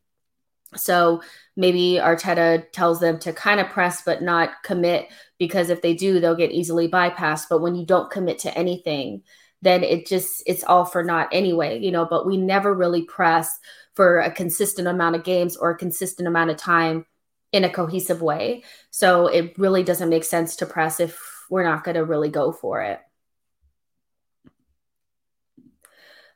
So 0.74 1.22
maybe 1.56 1.98
Arteta 2.00 2.70
tells 2.72 3.00
them 3.00 3.18
to 3.20 3.32
kind 3.32 3.60
of 3.60 3.68
press 3.68 4.02
but 4.02 4.22
not 4.22 4.50
commit 4.62 5.08
because 5.38 5.70
if 5.70 5.82
they 5.82 5.94
do, 5.94 6.20
they'll 6.20 6.34
get 6.34 6.52
easily 6.52 6.88
bypassed. 6.88 7.46
But 7.48 7.60
when 7.60 7.74
you 7.74 7.86
don't 7.86 8.10
commit 8.10 8.40
to 8.40 8.56
anything, 8.56 9.22
then 9.62 9.82
it 9.82 10.06
just 10.06 10.42
it's 10.46 10.64
all 10.64 10.84
for 10.84 11.02
naught 11.02 11.28
anyway, 11.32 11.78
you 11.80 11.90
know. 11.90 12.04
But 12.04 12.26
we 12.26 12.36
never 12.36 12.72
really 12.72 13.02
press 13.02 13.58
for 13.94 14.20
a 14.20 14.30
consistent 14.30 14.86
amount 14.86 15.16
of 15.16 15.24
games 15.24 15.56
or 15.56 15.70
a 15.70 15.78
consistent 15.78 16.28
amount 16.28 16.50
of 16.50 16.56
time 16.56 17.06
in 17.52 17.64
a 17.64 17.70
cohesive 17.70 18.22
way. 18.22 18.64
So 18.90 19.28
it 19.28 19.58
really 19.58 19.82
doesn't 19.82 20.08
make 20.08 20.24
sense 20.24 20.56
to 20.56 20.66
press 20.66 21.00
if 21.00 21.18
we're 21.48 21.64
not 21.64 21.84
going 21.84 21.94
to 21.94 22.04
really 22.04 22.28
go 22.28 22.52
for 22.52 22.82
it. 22.82 23.00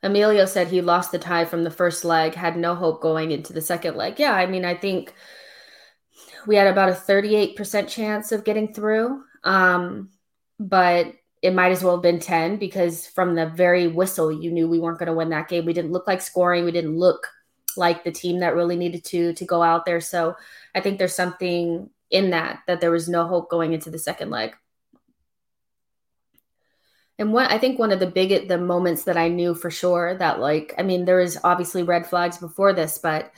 Emilio 0.03 0.45
said 0.45 0.67
he 0.67 0.81
lost 0.81 1.11
the 1.11 1.19
tie 1.19 1.45
from 1.45 1.63
the 1.63 1.69
first 1.69 2.03
leg, 2.03 2.33
had 2.33 2.57
no 2.57 2.73
hope 2.73 3.01
going 3.01 3.31
into 3.31 3.53
the 3.53 3.61
second 3.61 3.95
leg. 3.95 4.19
Yeah, 4.19 4.33
I 4.33 4.47
mean, 4.47 4.65
I 4.65 4.73
think 4.73 5.13
we 6.47 6.55
had 6.55 6.67
about 6.67 6.89
a 6.89 6.93
38% 6.93 7.87
chance 7.87 8.31
of 8.31 8.43
getting 8.43 8.73
through. 8.73 9.23
Um, 9.43 10.09
but 10.59 11.13
it 11.41 11.53
might 11.53 11.71
as 11.71 11.83
well 11.83 11.95
have 11.95 12.03
been 12.03 12.19
10 12.19 12.57
because 12.57 13.07
from 13.07 13.35
the 13.35 13.47
very 13.47 13.87
whistle, 13.87 14.31
you 14.31 14.51
knew 14.51 14.67
we 14.67 14.79
weren't 14.79 14.99
going 14.99 15.07
to 15.07 15.13
win 15.13 15.29
that 15.29 15.47
game. 15.47 15.65
We 15.65 15.73
didn't 15.73 15.91
look 15.91 16.07
like 16.07 16.21
scoring. 16.21 16.65
We 16.65 16.71
didn't 16.71 16.97
look 16.97 17.27
like 17.77 18.03
the 18.03 18.11
team 18.11 18.39
that 18.39 18.55
really 18.55 18.75
needed 18.75 19.03
to 19.05 19.33
to 19.33 19.45
go 19.45 19.61
out 19.61 19.85
there. 19.85 20.01
So 20.01 20.35
I 20.75 20.81
think 20.81 20.97
there's 20.97 21.15
something 21.15 21.89
in 22.09 22.31
that 22.31 22.59
that 22.67 22.81
there 22.81 22.91
was 22.91 23.09
no 23.09 23.27
hope 23.27 23.49
going 23.49 23.73
into 23.73 23.89
the 23.89 23.99
second 23.99 24.29
leg. 24.29 24.55
And 27.19 27.33
what 27.33 27.51
I 27.51 27.57
think 27.57 27.77
one 27.77 27.91
of 27.91 27.99
the 27.99 28.07
big 28.07 28.47
the 28.47 28.57
moments 28.57 29.03
that 29.03 29.17
I 29.17 29.27
knew 29.27 29.53
for 29.53 29.69
sure 29.69 30.17
that 30.17 30.39
like 30.39 30.73
I 30.77 30.83
mean 30.83 31.05
there 31.05 31.17
was 31.17 31.37
obviously 31.43 31.83
red 31.83 32.07
flags 32.07 32.37
before 32.37 32.73
this, 32.73 32.97
but 32.97 33.31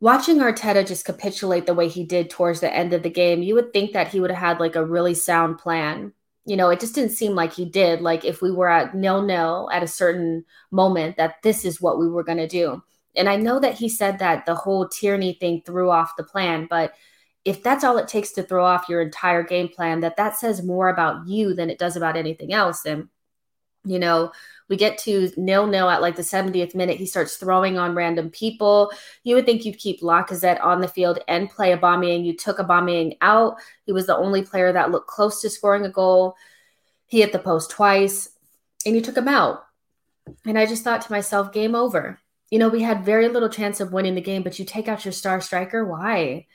watching 0.00 0.38
Arteta 0.38 0.86
just 0.86 1.04
capitulate 1.04 1.66
the 1.66 1.74
way 1.74 1.88
he 1.88 2.04
did 2.04 2.30
towards 2.30 2.60
the 2.60 2.74
end 2.74 2.92
of 2.92 3.02
the 3.02 3.10
game, 3.10 3.42
you 3.42 3.54
would 3.54 3.72
think 3.72 3.92
that 3.92 4.08
he 4.08 4.20
would 4.20 4.30
have 4.30 4.40
had 4.40 4.60
like 4.60 4.76
a 4.76 4.84
really 4.84 5.14
sound 5.14 5.58
plan 5.58 6.12
you 6.46 6.56
know, 6.56 6.68
it 6.70 6.80
just 6.80 6.94
didn't 6.94 7.12
seem 7.12 7.34
like 7.34 7.52
he 7.52 7.64
did. 7.64 8.00
Like 8.00 8.24
if 8.24 8.42
we 8.42 8.50
were 8.50 8.68
at 8.68 8.94
nil 8.94 9.22
nil 9.22 9.68
at 9.72 9.82
a 9.82 9.88
certain 9.88 10.44
moment, 10.70 11.16
that 11.16 11.36
this 11.42 11.64
is 11.64 11.80
what 11.80 11.98
we 11.98 12.08
were 12.08 12.24
going 12.24 12.38
to 12.38 12.48
do. 12.48 12.82
And 13.16 13.28
I 13.28 13.36
know 13.36 13.60
that 13.60 13.74
he 13.74 13.88
said 13.88 14.18
that 14.18 14.46
the 14.46 14.54
whole 14.54 14.88
Tierney 14.88 15.34
thing 15.34 15.62
threw 15.64 15.90
off 15.90 16.16
the 16.16 16.24
plan, 16.24 16.66
but 16.68 16.94
if 17.44 17.62
that's 17.62 17.84
all 17.84 17.98
it 17.98 18.08
takes 18.08 18.32
to 18.32 18.42
throw 18.42 18.64
off 18.64 18.88
your 18.88 19.02
entire 19.02 19.42
game 19.42 19.68
plan, 19.68 20.00
that 20.00 20.16
that 20.16 20.36
says 20.36 20.62
more 20.62 20.88
about 20.88 21.26
you 21.28 21.54
than 21.54 21.70
it 21.70 21.78
does 21.78 21.96
about 21.96 22.16
anything 22.16 22.52
else. 22.52 22.86
And 22.86 23.08
you 23.84 23.98
know, 23.98 24.32
we 24.68 24.76
get 24.76 24.96
to 24.98 25.30
nil 25.36 25.66
nil 25.66 25.90
at 25.90 26.00
like 26.00 26.16
the 26.16 26.22
70th 26.22 26.74
minute. 26.74 26.96
He 26.96 27.06
starts 27.06 27.36
throwing 27.36 27.76
on 27.76 27.94
random 27.94 28.30
people. 28.30 28.90
You 29.22 29.34
would 29.34 29.44
think 29.44 29.64
you'd 29.64 29.78
keep 29.78 30.00
Lacazette 30.00 30.62
on 30.64 30.80
the 30.80 30.88
field 30.88 31.18
and 31.28 31.50
play 31.50 31.76
Aubameyang. 31.76 32.24
You 32.24 32.34
took 32.34 32.58
Aubameyang 32.58 33.18
out. 33.20 33.56
He 33.84 33.92
was 33.92 34.06
the 34.06 34.16
only 34.16 34.42
player 34.42 34.72
that 34.72 34.90
looked 34.90 35.08
close 35.08 35.42
to 35.42 35.50
scoring 35.50 35.84
a 35.84 35.90
goal. 35.90 36.34
He 37.06 37.20
hit 37.20 37.32
the 37.32 37.38
post 37.38 37.70
twice, 37.70 38.30
and 38.86 38.94
you 38.94 39.02
took 39.02 39.16
him 39.16 39.28
out. 39.28 39.66
And 40.46 40.58
I 40.58 40.64
just 40.64 40.82
thought 40.82 41.02
to 41.02 41.12
myself, 41.12 41.52
game 41.52 41.74
over. 41.74 42.18
You 42.54 42.60
know, 42.60 42.68
we 42.68 42.82
had 42.82 43.04
very 43.04 43.28
little 43.28 43.48
chance 43.48 43.80
of 43.80 43.92
winning 43.92 44.14
the 44.14 44.20
game, 44.20 44.44
but 44.44 44.60
you 44.60 44.64
take 44.64 44.86
out 44.86 45.04
your 45.04 45.10
star 45.10 45.40
striker. 45.40 45.84
Why? 45.84 46.46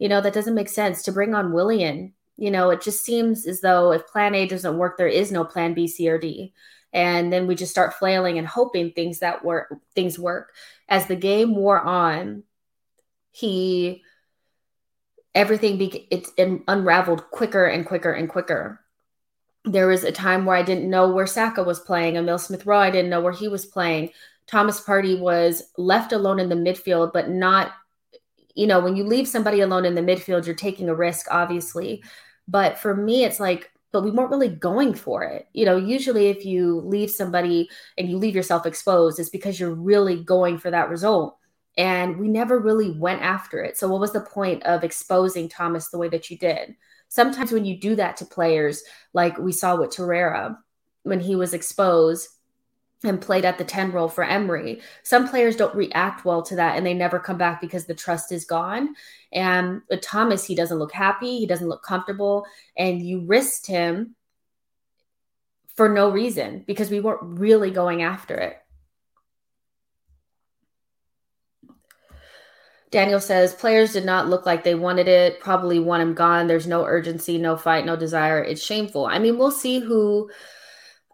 You 0.00 0.08
know, 0.08 0.20
that 0.20 0.34
doesn't 0.34 0.56
make 0.56 0.68
sense 0.68 1.04
to 1.04 1.12
bring 1.12 1.32
on 1.32 1.52
Willian. 1.52 2.14
You 2.36 2.50
know, 2.50 2.70
it 2.70 2.82
just 2.82 3.04
seems 3.04 3.46
as 3.46 3.60
though 3.60 3.92
if 3.92 4.06
plan 4.08 4.34
A 4.34 4.46
doesn't 4.48 4.76
work, 4.76 4.98
there 4.98 5.06
is 5.06 5.30
no 5.30 5.44
plan 5.44 5.72
B, 5.72 5.86
C, 5.86 6.10
or 6.10 6.18
D 6.18 6.52
and 6.94 7.32
then 7.32 7.46
we 7.46 7.56
just 7.56 7.72
start 7.72 7.94
flailing 7.94 8.38
and 8.38 8.46
hoping 8.46 8.92
things 8.92 9.18
that 9.18 9.44
work 9.44 9.74
things 9.94 10.18
work 10.18 10.54
as 10.88 11.06
the 11.06 11.16
game 11.16 11.54
wore 11.54 11.80
on 11.80 12.44
he 13.32 14.02
everything 15.34 15.76
be, 15.76 16.06
it's 16.10 16.30
unraveled 16.68 17.28
quicker 17.30 17.66
and 17.66 17.84
quicker 17.84 18.12
and 18.12 18.28
quicker 18.28 18.80
there 19.64 19.88
was 19.88 20.04
a 20.04 20.12
time 20.12 20.46
where 20.46 20.56
i 20.56 20.62
didn't 20.62 20.88
know 20.88 21.12
where 21.12 21.26
saka 21.26 21.62
was 21.62 21.80
playing 21.80 22.16
emil 22.16 22.38
smith 22.38 22.64
rowe 22.64 22.78
i 22.78 22.90
didn't 22.90 23.10
know 23.10 23.20
where 23.20 23.32
he 23.32 23.48
was 23.48 23.66
playing 23.66 24.10
thomas 24.46 24.80
Partey 24.80 25.18
was 25.18 25.62
left 25.76 26.12
alone 26.12 26.38
in 26.38 26.48
the 26.48 26.54
midfield 26.54 27.12
but 27.12 27.30
not 27.30 27.72
you 28.54 28.66
know 28.66 28.80
when 28.80 28.96
you 28.96 29.04
leave 29.04 29.28
somebody 29.28 29.60
alone 29.60 29.84
in 29.84 29.94
the 29.94 30.00
midfield 30.00 30.46
you're 30.46 30.54
taking 30.54 30.88
a 30.88 30.94
risk 30.94 31.26
obviously 31.30 32.02
but 32.46 32.78
for 32.78 32.94
me 32.94 33.24
it's 33.24 33.40
like 33.40 33.70
but 33.94 34.02
we 34.02 34.10
weren't 34.10 34.32
really 34.32 34.48
going 34.48 34.92
for 34.92 35.22
it. 35.22 35.46
You 35.52 35.64
know, 35.64 35.76
usually 35.76 36.26
if 36.26 36.44
you 36.44 36.80
leave 36.80 37.12
somebody 37.12 37.70
and 37.96 38.10
you 38.10 38.18
leave 38.18 38.34
yourself 38.34 38.66
exposed, 38.66 39.20
it's 39.20 39.28
because 39.28 39.58
you're 39.60 39.72
really 39.72 40.20
going 40.20 40.58
for 40.58 40.68
that 40.72 40.88
result. 40.88 41.38
And 41.78 42.18
we 42.18 42.26
never 42.26 42.58
really 42.58 42.90
went 42.90 43.22
after 43.22 43.62
it. 43.62 43.76
So, 43.78 43.86
what 43.86 44.00
was 44.00 44.12
the 44.12 44.20
point 44.20 44.64
of 44.64 44.82
exposing 44.82 45.48
Thomas 45.48 45.90
the 45.90 45.98
way 45.98 46.08
that 46.08 46.28
you 46.28 46.36
did? 46.36 46.74
Sometimes 47.08 47.52
when 47.52 47.64
you 47.64 47.78
do 47.78 47.94
that 47.94 48.16
to 48.16 48.24
players, 48.24 48.82
like 49.12 49.38
we 49.38 49.52
saw 49.52 49.76
with 49.76 49.90
Torreira, 49.90 50.56
when 51.04 51.20
he 51.20 51.36
was 51.36 51.54
exposed, 51.54 52.28
and 53.04 53.20
played 53.20 53.44
at 53.44 53.58
the 53.58 53.64
10 53.64 53.92
role 53.92 54.08
for 54.08 54.24
Emery. 54.24 54.80
Some 55.02 55.28
players 55.28 55.56
don't 55.56 55.74
react 55.74 56.24
well 56.24 56.42
to 56.42 56.56
that 56.56 56.76
and 56.76 56.86
they 56.86 56.94
never 56.94 57.18
come 57.18 57.36
back 57.36 57.60
because 57.60 57.84
the 57.84 57.94
trust 57.94 58.32
is 58.32 58.44
gone. 58.44 58.94
And 59.32 59.82
with 59.90 60.00
Thomas, 60.00 60.44
he 60.44 60.54
doesn't 60.54 60.78
look 60.78 60.92
happy, 60.92 61.38
he 61.38 61.46
doesn't 61.46 61.68
look 61.68 61.82
comfortable, 61.82 62.46
and 62.76 63.02
you 63.02 63.20
risked 63.26 63.66
him 63.66 64.14
for 65.76 65.88
no 65.88 66.10
reason 66.10 66.64
because 66.66 66.90
we 66.90 67.00
weren't 67.00 67.38
really 67.38 67.70
going 67.70 68.02
after 68.02 68.36
it. 68.36 68.56
Daniel 72.90 73.20
says 73.20 73.52
players 73.52 73.92
did 73.92 74.04
not 74.04 74.28
look 74.28 74.46
like 74.46 74.62
they 74.62 74.76
wanted 74.76 75.08
it, 75.08 75.40
probably 75.40 75.80
want 75.80 76.00
him 76.00 76.14
gone. 76.14 76.46
There's 76.46 76.68
no 76.68 76.84
urgency, 76.84 77.38
no 77.38 77.56
fight, 77.56 77.84
no 77.84 77.96
desire. 77.96 78.40
It's 78.40 78.62
shameful. 78.62 79.06
I 79.06 79.18
mean, 79.18 79.36
we'll 79.36 79.50
see 79.50 79.80
who 79.80 80.30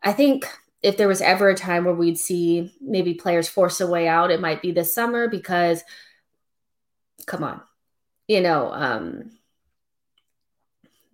I 0.02 0.12
think 0.12 0.47
if 0.82 0.96
there 0.96 1.08
was 1.08 1.20
ever 1.20 1.49
a 1.50 1.54
time 1.54 1.84
where 1.84 1.94
we'd 1.94 2.18
see 2.18 2.75
maybe 2.80 3.14
players 3.14 3.49
force 3.49 3.80
a 3.80 3.87
way 3.87 4.08
out, 4.08 4.30
it 4.30 4.40
might 4.40 4.62
be 4.62 4.72
this 4.72 4.94
summer 4.94 5.28
because, 5.28 5.82
come 7.26 7.44
on, 7.44 7.60
you 8.26 8.40
know, 8.40 8.72
um, 8.72 9.31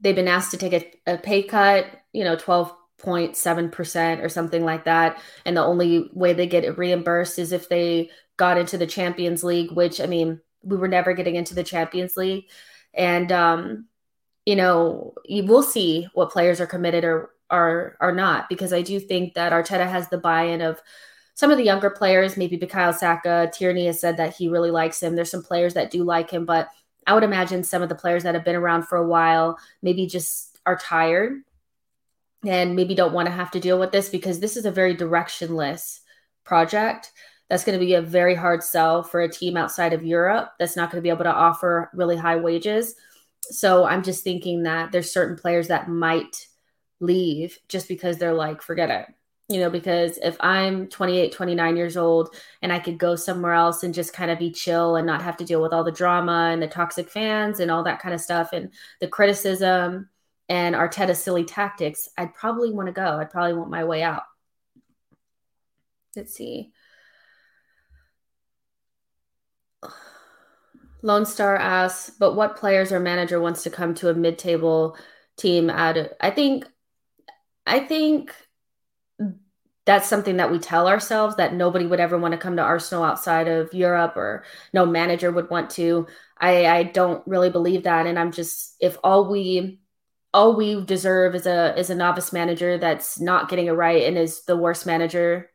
they've 0.01 0.15
been 0.15 0.29
asked 0.29 0.53
to 0.53 0.57
take 0.57 0.73
a, 0.73 1.15
a 1.15 1.19
pay 1.19 1.43
cut, 1.43 1.87
you 2.13 2.23
know, 2.23 2.37
12.7% 2.37 4.23
or 4.23 4.29
something 4.29 4.65
like 4.65 4.85
that. 4.85 5.21
And 5.45 5.57
the 5.57 5.65
only 5.65 6.11
way 6.13 6.33
they 6.33 6.47
get 6.47 6.79
reimbursed 6.79 7.39
is 7.39 7.53
if 7.53 7.69
they 7.69 8.11
got 8.37 8.59
into 8.59 8.79
the 8.79 8.87
Champions 8.87 9.43
League, 9.43 9.73
which, 9.73 10.01
I 10.01 10.07
mean, 10.07 10.41
we 10.63 10.77
were 10.77 10.89
never 10.89 11.13
getting 11.13 11.35
into 11.35 11.55
the 11.55 11.65
Champions 11.65 12.17
League. 12.17 12.45
And, 12.95 13.33
um, 13.33 13.87
you 14.45 14.55
know, 14.55 15.15
you 15.25 15.45
will 15.45 15.63
see 15.63 16.07
what 16.15 16.31
players 16.31 16.61
are 16.61 16.67
committed 16.67 17.05
or 17.05 17.31
are 17.51 17.97
are 18.01 18.13
not 18.13 18.49
because 18.49 18.73
I 18.73 18.83
do 18.83 18.99
think 18.99 19.35
that 19.35 19.53
Arteta 19.53 19.89
has 19.89 20.09
the 20.09 20.19
buy-in 20.19 20.61
of 20.61 20.81
some 21.35 21.51
of 21.51 21.59
the 21.59 21.65
younger 21.65 21.91
players, 21.91 22.37
maybe 22.37 22.57
Bukayo 22.57 22.95
Saka, 22.95 23.51
Tierney 23.53 23.87
has 23.87 24.01
said 24.01 24.17
that 24.17 24.35
he 24.35 24.49
really 24.49 24.71
likes 24.71 25.03
him. 25.03 25.15
There's 25.15 25.31
some 25.31 25.43
players 25.43 25.75
that 25.75 25.91
do 25.91 26.03
like 26.03 26.31
him, 26.31 26.47
but 26.47 26.71
I 27.07 27.13
would 27.13 27.25
imagine 27.25 27.63
some 27.63 27.83
of 27.83 27.91
the 27.91 27.95
players 27.95 28.23
that 28.23 28.35
have 28.35 28.45
been 28.45 28.57
around 28.57 28.85
for 28.85 28.97
a 28.97 29.07
while 29.07 29.59
maybe 29.83 30.07
just 30.07 30.59
are 30.65 30.77
tired 30.77 31.43
and 32.45 32.75
maybe 32.75 32.95
don't 32.95 33.13
want 33.13 33.27
to 33.27 33.33
have 33.33 33.51
to 33.53 33.61
deal 33.61 33.79
with 33.79 33.93
this 33.93 34.09
because 34.09 34.41
this 34.41 34.57
is 34.57 34.65
a 34.65 34.71
very 34.71 34.97
directionless 34.97 36.01
project. 36.45 37.13
That's 37.49 37.65
going 37.65 37.79
to 37.79 37.85
be 37.85 37.95
a 37.95 38.03
very 38.03 38.35
hard 38.35 38.63
sell 38.63 39.03
for 39.03 39.21
a 39.21 39.31
team 39.31 39.57
outside 39.57 39.93
of 39.93 40.05
Europe 40.05 40.53
that's 40.59 40.75
not 40.75 40.91
going 40.91 40.99
to 40.99 41.07
be 41.07 41.11
able 41.11 41.25
to 41.25 41.33
offer 41.33 41.91
really 41.93 42.17
high 42.17 42.37
wages. 42.37 42.95
So 43.43 43.85
I'm 43.85 44.03
just 44.03 44.25
thinking 44.25 44.65
that 44.65 44.91
there's 44.91 45.13
certain 45.13 45.37
players 45.37 45.69
that 45.69 45.89
might 45.89 46.49
leave 47.01 47.59
just 47.69 47.89
because 47.89 48.19
they're 48.19 48.35
like, 48.35 48.63
forget 48.63 48.91
it. 48.91 49.07
You 49.49 49.61
know, 49.61 49.71
because 49.71 50.19
if 50.19 50.37
I'm 50.41 50.89
28, 50.89 51.33
29 51.33 51.77
years 51.77 51.97
old 51.97 52.35
and 52.63 52.73
I 52.73 52.81
could 52.81 52.99
go 52.99 53.15
somewhere 53.15 53.53
else 53.53 53.85
and 53.85 53.95
just 53.95 54.13
kind 54.13 54.31
of 54.31 54.41
be 54.41 54.51
chill 54.51 54.97
and 54.97 55.07
not 55.07 55.23
have 55.23 55.37
to 55.37 55.45
deal 55.45 55.63
with 55.63 55.73
all 55.73 55.85
the 55.85 55.93
drama 55.93 56.51
and 56.53 56.61
the 56.61 56.67
toxic 56.67 57.09
fans 57.09 57.61
and 57.61 57.71
all 57.71 57.85
that 57.85 58.01
kind 58.01 58.15
of 58.15 58.21
stuff 58.21 58.53
and 58.53 58.73
the 59.01 59.07
criticism 59.07 60.09
and 60.49 60.75
Arteta's 60.75 61.23
silly 61.23 61.45
tactics, 61.45 62.09
I'd 62.19 62.35
probably 62.35 62.73
want 62.73 62.87
to 62.87 62.93
go. 62.93 63.19
I'd 63.19 63.31
probably 63.31 63.55
want 63.55 63.71
my 63.71 63.85
way 63.85 64.03
out. 64.03 64.23
Let's 66.17 66.35
see. 66.35 66.73
Lone 71.03 71.27
Star 71.27 71.57
asks, 71.57 72.11
but 72.11 72.35
what 72.35 72.57
players 72.57 72.91
or 72.91 72.99
manager 72.99 73.41
wants 73.41 73.63
to 73.63 73.71
come 73.71 73.95
to 73.95 74.09
a 74.09 74.15
mid-table 74.15 74.97
team? 75.37 75.71
At 75.71 76.17
I 76.21 76.31
think 76.31 76.67
I 77.67 77.81
think 77.81 78.33
that's 79.87 80.09
something 80.09 80.39
that 80.39 80.51
we 80.51 80.59
tell 80.59 80.89
ourselves 80.89 81.37
that 81.37 81.55
nobody 81.55 81.87
would 81.87 82.01
ever 82.01 82.19
want 82.19 82.33
to 82.33 82.39
come 82.39 82.57
to 82.57 82.63
Arsenal 82.63 83.05
outside 83.05 83.47
of 83.49 83.73
Europe 83.73 84.17
or 84.17 84.45
no 84.73 84.85
manager 84.85 85.31
would 85.31 85.49
want 85.49 85.71
to. 85.71 86.07
I, 86.39 86.67
I 86.67 86.83
don't 86.83 87.27
really 87.27 87.51
believe 87.51 87.85
that. 87.85 88.07
And 88.07 88.19
I'm 88.19 88.33
just 88.33 88.77
if 88.81 88.99
all 89.05 89.31
we 89.31 89.79
all 90.35 90.57
we 90.57 90.85
deserve 90.85 91.35
is 91.35 91.47
a 91.47 91.79
is 91.79 91.89
a 91.89 91.95
novice 91.95 92.33
manager 92.33 92.79
that's 92.79 93.21
not 93.21 93.49
getting 93.49 93.67
it 93.67 93.73
right 93.73 94.03
and 94.03 94.19
is 94.19 94.45
the 94.45 94.57
worst 94.57 94.87
manager, 94.87 95.51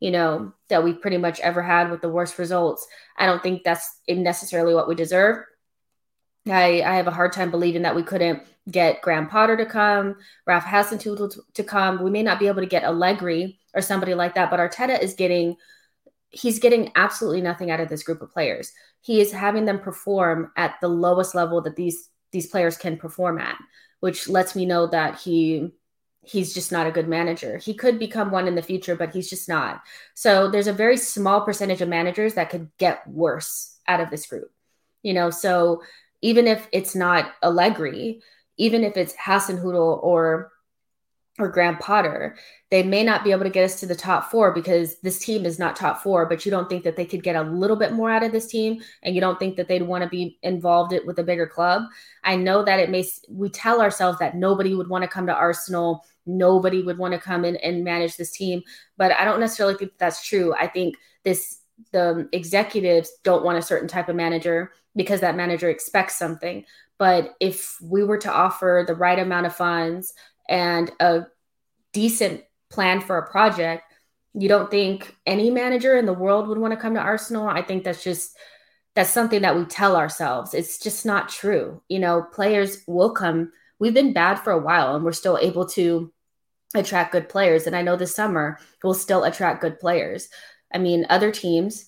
you 0.00 0.10
know, 0.10 0.52
that 0.70 0.82
we've 0.82 1.00
pretty 1.00 1.18
much 1.18 1.38
ever 1.40 1.62
had 1.62 1.90
with 1.90 2.00
the 2.00 2.08
worst 2.08 2.38
results. 2.38 2.86
I 3.18 3.26
don't 3.26 3.42
think 3.42 3.64
that's 3.64 4.00
necessarily 4.08 4.74
what 4.74 4.88
we 4.88 4.94
deserve. 4.94 5.44
I, 6.48 6.82
I 6.82 6.96
have 6.96 7.06
a 7.06 7.12
hard 7.12 7.32
time 7.32 7.50
believing 7.50 7.82
that 7.82 7.96
we 7.96 8.02
couldn't 8.02 8.42
get 8.70 9.00
Graham 9.02 9.28
Potter 9.28 9.56
to 9.56 9.66
come, 9.66 10.16
Ralph 10.46 10.64
Hasenhüttl 10.64 11.32
to, 11.32 11.42
to 11.54 11.64
come. 11.64 12.02
We 12.02 12.10
may 12.10 12.22
not 12.22 12.38
be 12.38 12.48
able 12.48 12.60
to 12.60 12.66
get 12.66 12.84
Allegri 12.84 13.58
or 13.74 13.80
somebody 13.80 14.14
like 14.14 14.34
that, 14.34 14.50
but 14.50 14.60
Arteta 14.60 15.00
is 15.00 15.14
getting 15.14 15.56
he's 16.30 16.58
getting 16.58 16.90
absolutely 16.96 17.40
nothing 17.40 17.70
out 17.70 17.78
of 17.78 17.88
this 17.88 18.02
group 18.02 18.20
of 18.20 18.32
players. 18.32 18.72
He 19.00 19.20
is 19.20 19.30
having 19.30 19.66
them 19.66 19.78
perform 19.78 20.50
at 20.56 20.74
the 20.80 20.88
lowest 20.88 21.34
level 21.34 21.60
that 21.62 21.76
these 21.76 22.08
these 22.32 22.48
players 22.48 22.76
can 22.76 22.96
perform 22.96 23.38
at, 23.38 23.56
which 24.00 24.28
lets 24.28 24.56
me 24.56 24.66
know 24.66 24.86
that 24.88 25.20
he 25.20 25.72
he's 26.22 26.54
just 26.54 26.72
not 26.72 26.86
a 26.86 26.92
good 26.92 27.08
manager. 27.08 27.58
He 27.58 27.74
could 27.74 27.98
become 27.98 28.30
one 28.30 28.48
in 28.48 28.54
the 28.54 28.62
future, 28.62 28.96
but 28.96 29.14
he's 29.14 29.30
just 29.30 29.48
not. 29.48 29.82
So 30.14 30.50
there's 30.50 30.66
a 30.66 30.72
very 30.72 30.96
small 30.96 31.42
percentage 31.42 31.82
of 31.82 31.88
managers 31.88 32.34
that 32.34 32.50
could 32.50 32.70
get 32.78 33.06
worse 33.06 33.78
out 33.86 34.00
of 34.00 34.10
this 34.10 34.26
group. 34.26 34.50
You 35.02 35.12
know, 35.12 35.28
so 35.30 35.82
even 36.24 36.48
if 36.48 36.66
it's 36.72 36.96
not 36.96 37.34
Allegri, 37.42 38.22
even 38.56 38.82
if 38.82 38.96
it's 38.96 39.12
Hasenhüttl 39.14 40.02
or 40.02 40.50
or 41.36 41.48
Graham 41.48 41.76
Potter, 41.78 42.36
they 42.70 42.84
may 42.84 43.02
not 43.02 43.24
be 43.24 43.32
able 43.32 43.42
to 43.42 43.50
get 43.50 43.64
us 43.64 43.80
to 43.80 43.86
the 43.86 43.94
top 43.96 44.30
four 44.30 44.54
because 44.54 45.00
this 45.00 45.18
team 45.18 45.44
is 45.44 45.58
not 45.58 45.74
top 45.74 46.00
four, 46.00 46.26
but 46.26 46.46
you 46.46 46.50
don't 46.50 46.68
think 46.68 46.84
that 46.84 46.94
they 46.94 47.04
could 47.04 47.24
get 47.24 47.34
a 47.34 47.42
little 47.42 47.74
bit 47.74 47.92
more 47.92 48.08
out 48.08 48.22
of 48.22 48.30
this 48.30 48.46
team 48.46 48.80
and 49.02 49.16
you 49.16 49.20
don't 49.20 49.36
think 49.40 49.56
that 49.56 49.66
they'd 49.66 49.82
want 49.82 50.04
to 50.04 50.08
be 50.08 50.38
involved 50.44 50.94
with 51.04 51.18
a 51.18 51.24
bigger 51.24 51.48
club. 51.48 51.82
I 52.22 52.36
know 52.36 52.64
that 52.64 52.78
it 52.78 52.88
may, 52.88 53.04
we 53.28 53.48
tell 53.48 53.80
ourselves 53.80 54.20
that 54.20 54.36
nobody 54.36 54.76
would 54.76 54.88
want 54.88 55.02
to 55.02 55.08
come 55.08 55.26
to 55.26 55.34
Arsenal, 55.34 56.04
nobody 56.24 56.84
would 56.84 56.98
want 56.98 57.14
to 57.14 57.18
come 57.18 57.44
in 57.44 57.56
and 57.56 57.82
manage 57.82 58.16
this 58.16 58.30
team, 58.30 58.62
but 58.96 59.10
I 59.10 59.24
don't 59.24 59.40
necessarily 59.40 59.74
think 59.74 59.90
that 59.90 59.98
that's 59.98 60.24
true. 60.24 60.54
I 60.54 60.68
think 60.68 60.94
this, 61.24 61.63
the 61.92 62.28
executives 62.32 63.10
don't 63.22 63.44
want 63.44 63.58
a 63.58 63.62
certain 63.62 63.88
type 63.88 64.08
of 64.08 64.16
manager 64.16 64.72
because 64.96 65.20
that 65.20 65.36
manager 65.36 65.68
expects 65.68 66.16
something. 66.16 66.64
But 66.98 67.34
if 67.40 67.76
we 67.82 68.04
were 68.04 68.18
to 68.18 68.32
offer 68.32 68.84
the 68.86 68.94
right 68.94 69.18
amount 69.18 69.46
of 69.46 69.56
funds 69.56 70.14
and 70.48 70.90
a 71.00 71.26
decent 71.92 72.42
plan 72.70 73.00
for 73.00 73.18
a 73.18 73.30
project, 73.30 73.84
you 74.34 74.48
don't 74.48 74.70
think 74.70 75.16
any 75.26 75.50
manager 75.50 75.96
in 75.96 76.06
the 76.06 76.12
world 76.12 76.48
would 76.48 76.58
want 76.58 76.72
to 76.72 76.80
come 76.80 76.94
to 76.94 77.00
Arsenal? 77.00 77.48
I 77.48 77.62
think 77.62 77.84
that's 77.84 78.02
just 78.02 78.36
that's 78.94 79.10
something 79.10 79.42
that 79.42 79.56
we 79.56 79.64
tell 79.64 79.96
ourselves. 79.96 80.54
It's 80.54 80.78
just 80.78 81.04
not 81.04 81.28
true. 81.28 81.82
You 81.88 81.98
know, 81.98 82.22
players 82.22 82.78
will 82.86 83.10
come. 83.10 83.52
We've 83.80 83.94
been 83.94 84.12
bad 84.12 84.36
for 84.36 84.52
a 84.52 84.60
while 84.60 84.94
and 84.94 85.04
we're 85.04 85.12
still 85.12 85.38
able 85.38 85.66
to 85.70 86.12
attract 86.74 87.12
good 87.12 87.28
players. 87.28 87.66
And 87.66 87.74
I 87.74 87.82
know 87.82 87.96
this 87.96 88.14
summer 88.14 88.58
we'll 88.82 88.94
still 88.94 89.24
attract 89.24 89.60
good 89.60 89.80
players. 89.80 90.28
I 90.74 90.78
mean, 90.78 91.06
other 91.08 91.30
teams 91.30 91.86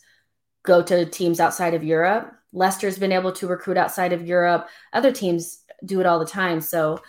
go 0.62 0.82
to 0.82 1.04
teams 1.06 1.40
outside 1.40 1.74
of 1.74 1.84
Europe. 1.84 2.32
Leicester's 2.52 2.98
been 2.98 3.12
able 3.12 3.32
to 3.32 3.46
recruit 3.46 3.76
outside 3.76 4.12
of 4.12 4.26
Europe. 4.26 4.68
Other 4.92 5.12
teams 5.12 5.62
do 5.84 6.00
it 6.00 6.06
all 6.06 6.18
the 6.18 6.26
time. 6.26 6.60
So 6.60 7.00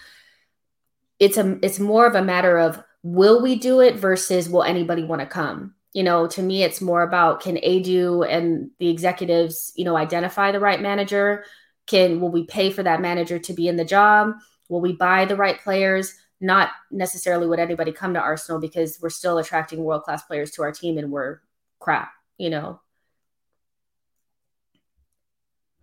it's 1.20 1.38
a 1.38 1.58
it's 1.64 1.80
more 1.80 2.06
of 2.06 2.16
a 2.16 2.24
matter 2.24 2.58
of 2.58 2.82
will 3.04 3.42
we 3.42 3.56
do 3.58 3.80
it 3.82 3.96
versus 3.96 4.50
will 4.50 4.64
anybody 4.64 5.04
want 5.04 5.22
to 5.22 5.28
come? 5.28 5.74
You 5.94 6.04
know, 6.04 6.28
to 6.28 6.42
me 6.42 6.64
it's 6.64 6.82
more 6.82 7.02
about 7.02 7.42
can 7.42 7.56
Edu 7.58 8.28
and 8.28 8.70
the 8.80 8.90
executives, 8.90 9.72
you 9.76 9.86
know, 9.86 9.98
identify 9.98 10.52
the 10.52 10.60
right 10.60 10.82
manager? 10.82 11.46
Can 11.88 12.20
will 12.20 12.32
we 12.32 12.46
pay 12.46 12.70
for 12.70 12.84
that 12.84 13.02
manager 13.02 13.40
to 13.40 13.54
be 13.54 13.68
in 13.68 13.78
the 13.78 13.86
job? 13.86 14.34
Will 14.70 14.82
we 14.82 14.94
buy 14.94 15.26
the 15.26 15.38
right 15.38 15.60
players? 15.60 16.14
Not 16.40 16.70
necessarily 16.92 17.48
would 17.48 17.60
anybody 17.60 17.92
come 17.92 18.14
to 18.14 18.20
Arsenal 18.20 18.60
because 18.60 19.00
we're 19.02 19.10
still 19.10 19.38
attracting 19.38 19.84
world 19.84 20.04
class 20.04 20.24
players 20.24 20.52
to 20.52 20.62
our 20.64 20.72
team 20.72 20.98
and 20.98 21.12
we're 21.12 21.40
crap, 21.80 22.12
you 22.38 22.50
know. 22.50 22.82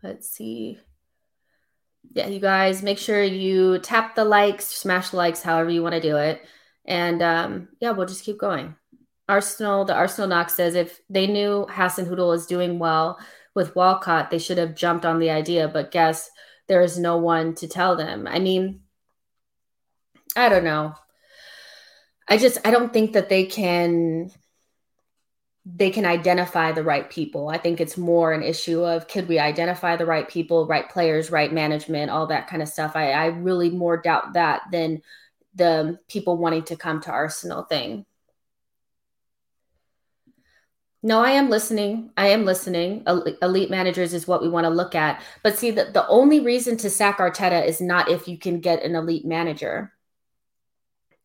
Let's 0.02 0.28
see. 0.28 0.78
Yeah, 2.12 2.28
you 2.28 2.38
guys 2.38 2.82
make 2.82 2.98
sure 2.98 3.22
you 3.22 3.78
tap 3.78 4.14
the 4.14 4.24
likes, 4.24 4.66
smash 4.66 5.10
the 5.10 5.16
likes, 5.16 5.42
however 5.42 5.70
you 5.70 5.82
want 5.82 5.94
to 5.94 6.00
do 6.00 6.16
it. 6.16 6.42
And 6.84 7.22
um, 7.22 7.68
yeah, 7.80 7.92
we'll 7.92 8.06
just 8.06 8.24
keep 8.24 8.38
going. 8.38 8.76
Arsenal, 9.28 9.84
the 9.86 9.94
Arsenal 9.94 10.28
Knox 10.28 10.54
says 10.54 10.74
if 10.74 11.00
they 11.08 11.26
knew 11.26 11.66
Hasenhüttl 11.70 12.34
is 12.36 12.46
doing 12.46 12.78
well 12.78 13.18
with 13.54 13.74
Walcott, 13.74 14.30
they 14.30 14.38
should 14.38 14.58
have 14.58 14.74
jumped 14.74 15.06
on 15.06 15.18
the 15.18 15.30
idea, 15.30 15.68
but 15.68 15.90
guess 15.90 16.30
there 16.66 16.82
is 16.82 16.98
no 16.98 17.16
one 17.16 17.54
to 17.56 17.68
tell 17.68 17.96
them. 17.96 18.26
I 18.26 18.38
mean, 18.38 18.80
I 20.36 20.48
don't 20.48 20.64
know. 20.64 20.94
I 22.28 22.36
just 22.38 22.58
I 22.66 22.70
don't 22.70 22.92
think 22.92 23.12
that 23.12 23.28
they 23.28 23.44
can 23.46 24.30
they 25.66 25.90
can 25.90 26.04
identify 26.04 26.72
the 26.72 26.82
right 26.82 27.08
people. 27.08 27.48
I 27.48 27.56
think 27.56 27.80
it's 27.80 27.96
more 27.96 28.32
an 28.32 28.42
issue 28.42 28.84
of 28.84 29.08
could 29.08 29.28
we 29.28 29.38
identify 29.38 29.96
the 29.96 30.04
right 30.04 30.28
people, 30.28 30.66
right 30.66 30.88
players, 30.88 31.30
right 31.30 31.52
management, 31.52 32.10
all 32.10 32.26
that 32.26 32.48
kind 32.48 32.62
of 32.62 32.68
stuff. 32.68 32.92
I, 32.94 33.12
I 33.12 33.26
really 33.26 33.70
more 33.70 33.96
doubt 33.96 34.34
that 34.34 34.62
than 34.70 35.00
the 35.54 35.98
people 36.08 36.36
wanting 36.36 36.64
to 36.64 36.76
come 36.76 37.00
to 37.02 37.10
Arsenal 37.10 37.62
thing. 37.62 38.04
No, 41.02 41.20
I 41.20 41.32
am 41.32 41.50
listening. 41.50 42.10
I 42.16 42.28
am 42.28 42.44
listening. 42.44 43.04
Elite 43.06 43.70
managers 43.70 44.14
is 44.14 44.26
what 44.26 44.42
we 44.42 44.48
want 44.48 44.64
to 44.64 44.70
look 44.70 44.94
at. 44.94 45.22
But 45.42 45.58
see, 45.58 45.70
the, 45.70 45.84
the 45.84 46.06
only 46.08 46.40
reason 46.40 46.76
to 46.78 46.90
sack 46.90 47.18
Arteta 47.18 47.66
is 47.66 47.80
not 47.80 48.10
if 48.10 48.26
you 48.26 48.38
can 48.38 48.60
get 48.60 48.82
an 48.82 48.94
elite 48.94 49.26
manager 49.26 49.93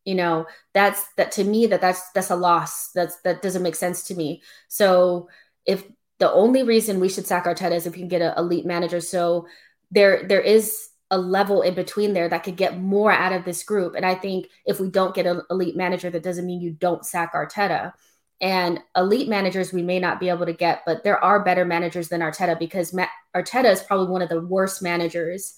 you 0.09 0.15
know 0.15 0.47
that's 0.73 1.05
that 1.17 1.31
to 1.33 1.43
me 1.43 1.67
that 1.67 1.81
that's 1.81 2.01
that's 2.15 2.31
a 2.31 2.35
loss. 2.35 2.89
That's 2.93 3.21
that 3.21 3.43
doesn't 3.43 3.61
make 3.61 3.75
sense 3.75 4.05
to 4.05 4.15
me. 4.15 4.41
So 4.67 5.29
if 5.67 5.83
the 6.17 6.31
only 6.31 6.63
reason 6.63 6.99
we 6.99 7.09
should 7.09 7.27
sack 7.27 7.45
Arteta 7.45 7.73
is 7.73 7.85
if 7.85 7.95
you 7.95 8.01
can 8.01 8.07
get 8.07 8.23
an 8.23 8.33
elite 8.35 8.65
manager. 8.65 9.01
So 9.01 9.47
there 9.91 10.27
there 10.27 10.41
is 10.41 10.89
a 11.11 11.17
level 11.19 11.61
in 11.61 11.75
between 11.75 12.13
there 12.13 12.27
that 12.27 12.43
could 12.43 12.55
get 12.55 12.79
more 12.79 13.11
out 13.11 13.33
of 13.33 13.45
this 13.45 13.63
group. 13.63 13.93
And 13.93 14.03
I 14.03 14.15
think 14.15 14.47
if 14.65 14.79
we 14.79 14.89
don't 14.89 15.13
get 15.13 15.27
an 15.27 15.43
elite 15.51 15.75
manager 15.75 16.09
that 16.09 16.23
doesn't 16.23 16.45
mean 16.45 16.59
you 16.59 16.71
don't 16.71 17.05
sack 17.05 17.33
Arteta. 17.33 17.93
And 18.41 18.79
elite 18.95 19.29
managers 19.29 19.71
we 19.71 19.83
may 19.83 19.99
not 19.99 20.19
be 20.19 20.29
able 20.29 20.47
to 20.47 20.53
get 20.53 20.81
but 20.87 21.03
there 21.03 21.23
are 21.23 21.43
better 21.43 21.65
managers 21.65 22.09
than 22.09 22.21
Arteta 22.21 22.57
because 22.57 22.93
Ma- 22.95 23.15
Arteta 23.35 23.71
is 23.71 23.83
probably 23.83 24.07
one 24.07 24.23
of 24.23 24.29
the 24.29 24.41
worst 24.41 24.81
managers 24.81 25.53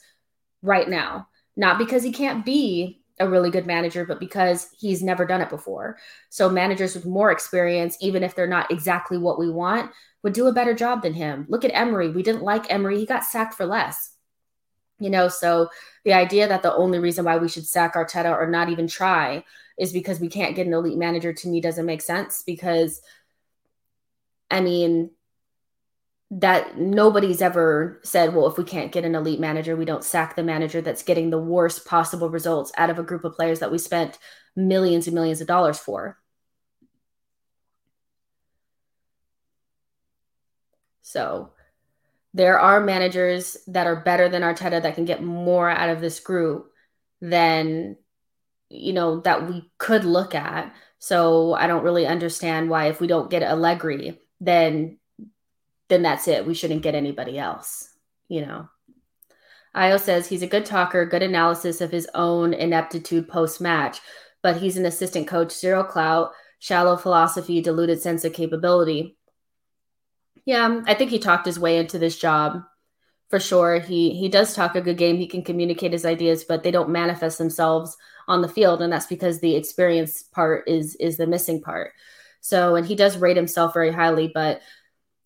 right 0.61 0.89
now. 0.89 1.29
Not 1.55 1.77
because 1.77 2.03
he 2.03 2.11
can't 2.11 2.43
be 2.43 3.00
a 3.21 3.29
really 3.29 3.49
good 3.49 3.65
manager, 3.65 4.05
but 4.05 4.19
because 4.19 4.69
he's 4.77 5.01
never 5.01 5.25
done 5.25 5.41
it 5.41 5.49
before. 5.49 5.97
So 6.29 6.49
managers 6.49 6.95
with 6.95 7.05
more 7.05 7.31
experience, 7.31 7.97
even 8.01 8.23
if 8.23 8.35
they're 8.35 8.47
not 8.47 8.71
exactly 8.71 9.17
what 9.17 9.39
we 9.39 9.49
want, 9.49 9.91
would 10.23 10.33
do 10.33 10.47
a 10.47 10.53
better 10.53 10.73
job 10.73 11.01
than 11.01 11.13
him. 11.13 11.45
Look 11.49 11.63
at 11.65 11.73
Emery. 11.73 12.09
We 12.09 12.23
didn't 12.23 12.43
like 12.43 12.71
Emery. 12.71 12.99
He 12.99 13.05
got 13.05 13.23
sacked 13.23 13.55
for 13.55 13.65
less. 13.65 14.13
You 14.99 15.09
know, 15.09 15.29
so 15.29 15.69
the 16.05 16.13
idea 16.13 16.47
that 16.47 16.61
the 16.61 16.75
only 16.75 16.99
reason 16.99 17.25
why 17.25 17.37
we 17.37 17.49
should 17.49 17.65
sack 17.65 17.95
Arteta 17.95 18.31
or 18.31 18.47
not 18.47 18.69
even 18.69 18.87
try 18.87 19.43
is 19.77 19.91
because 19.91 20.19
we 20.19 20.27
can't 20.27 20.55
get 20.55 20.67
an 20.67 20.73
elite 20.73 20.97
manager 20.97 21.33
to 21.33 21.47
me 21.47 21.59
doesn't 21.59 21.87
make 21.87 22.01
sense 22.01 22.43
because 22.43 23.01
I 24.51 24.61
mean, 24.61 25.11
that 26.31 26.77
nobody's 26.77 27.41
ever 27.41 27.99
said, 28.03 28.33
well, 28.33 28.47
if 28.47 28.57
we 28.57 28.63
can't 28.63 28.93
get 28.93 29.03
an 29.03 29.15
elite 29.15 29.39
manager, 29.39 29.75
we 29.75 29.83
don't 29.83 30.03
sack 30.03 30.35
the 30.35 30.43
manager 30.43 30.81
that's 30.81 31.03
getting 31.03 31.29
the 31.29 31.37
worst 31.37 31.85
possible 31.85 32.29
results 32.29 32.71
out 32.77 32.89
of 32.89 32.97
a 32.97 33.03
group 33.03 33.25
of 33.25 33.33
players 33.33 33.59
that 33.59 33.71
we 33.71 33.77
spent 33.77 34.17
millions 34.55 35.07
and 35.07 35.13
millions 35.13 35.41
of 35.41 35.47
dollars 35.47 35.77
for. 35.77 36.17
So 41.01 41.51
there 42.33 42.57
are 42.57 42.79
managers 42.79 43.57
that 43.67 43.85
are 43.85 43.97
better 43.97 44.29
than 44.29 44.41
Arteta 44.41 44.81
that 44.81 44.95
can 44.95 45.03
get 45.03 45.21
more 45.21 45.69
out 45.69 45.89
of 45.89 45.99
this 45.99 46.21
group 46.21 46.71
than, 47.19 47.97
you 48.69 48.93
know, 48.93 49.19
that 49.19 49.49
we 49.49 49.69
could 49.77 50.05
look 50.05 50.33
at. 50.33 50.73
So 50.99 51.53
I 51.53 51.67
don't 51.67 51.83
really 51.83 52.07
understand 52.07 52.69
why 52.69 52.85
if 52.85 53.01
we 53.01 53.07
don't 53.07 53.29
get 53.29 53.43
Allegri, 53.43 54.21
then 54.39 54.97
then 55.91 56.01
that's 56.01 56.27
it. 56.29 56.47
We 56.47 56.53
shouldn't 56.53 56.83
get 56.83 56.95
anybody 56.95 57.37
else, 57.37 57.89
you 58.29 58.45
know. 58.45 58.69
Io 59.75 59.97
says 59.97 60.27
he's 60.27 60.41
a 60.41 60.47
good 60.47 60.65
talker, 60.65 61.05
good 61.05 61.21
analysis 61.21 61.81
of 61.81 61.91
his 61.91 62.07
own 62.15 62.53
ineptitude 62.53 63.27
post 63.27 63.59
match, 63.59 63.99
but 64.41 64.57
he's 64.57 64.77
an 64.77 64.85
assistant 64.85 65.27
coach, 65.27 65.51
zero 65.51 65.83
clout, 65.83 66.31
shallow 66.59 66.95
philosophy, 66.95 67.61
diluted 67.61 68.01
sense 68.01 68.23
of 68.23 68.33
capability. 68.33 69.17
Yeah, 70.45 70.65
um, 70.65 70.85
I 70.87 70.93
think 70.93 71.11
he 71.11 71.19
talked 71.19 71.45
his 71.45 71.59
way 71.59 71.77
into 71.77 71.99
this 71.99 72.17
job 72.17 72.61
for 73.29 73.39
sure. 73.39 73.79
He 73.79 74.11
he 74.11 74.29
does 74.29 74.55
talk 74.55 74.75
a 74.75 74.81
good 74.81 74.97
game. 74.97 75.17
He 75.17 75.27
can 75.27 75.43
communicate 75.43 75.91
his 75.91 76.05
ideas, 76.05 76.45
but 76.45 76.63
they 76.63 76.71
don't 76.71 76.89
manifest 76.89 77.37
themselves 77.37 77.97
on 78.29 78.41
the 78.41 78.47
field, 78.47 78.81
and 78.81 78.91
that's 78.91 79.07
because 79.07 79.39
the 79.39 79.55
experience 79.55 80.23
part 80.23 80.67
is 80.67 80.95
is 80.95 81.17
the 81.17 81.27
missing 81.27 81.61
part. 81.61 81.91
So, 82.41 82.75
and 82.75 82.87
he 82.87 82.95
does 82.95 83.17
rate 83.17 83.37
himself 83.37 83.73
very 83.73 83.91
highly, 83.91 84.31
but 84.33 84.61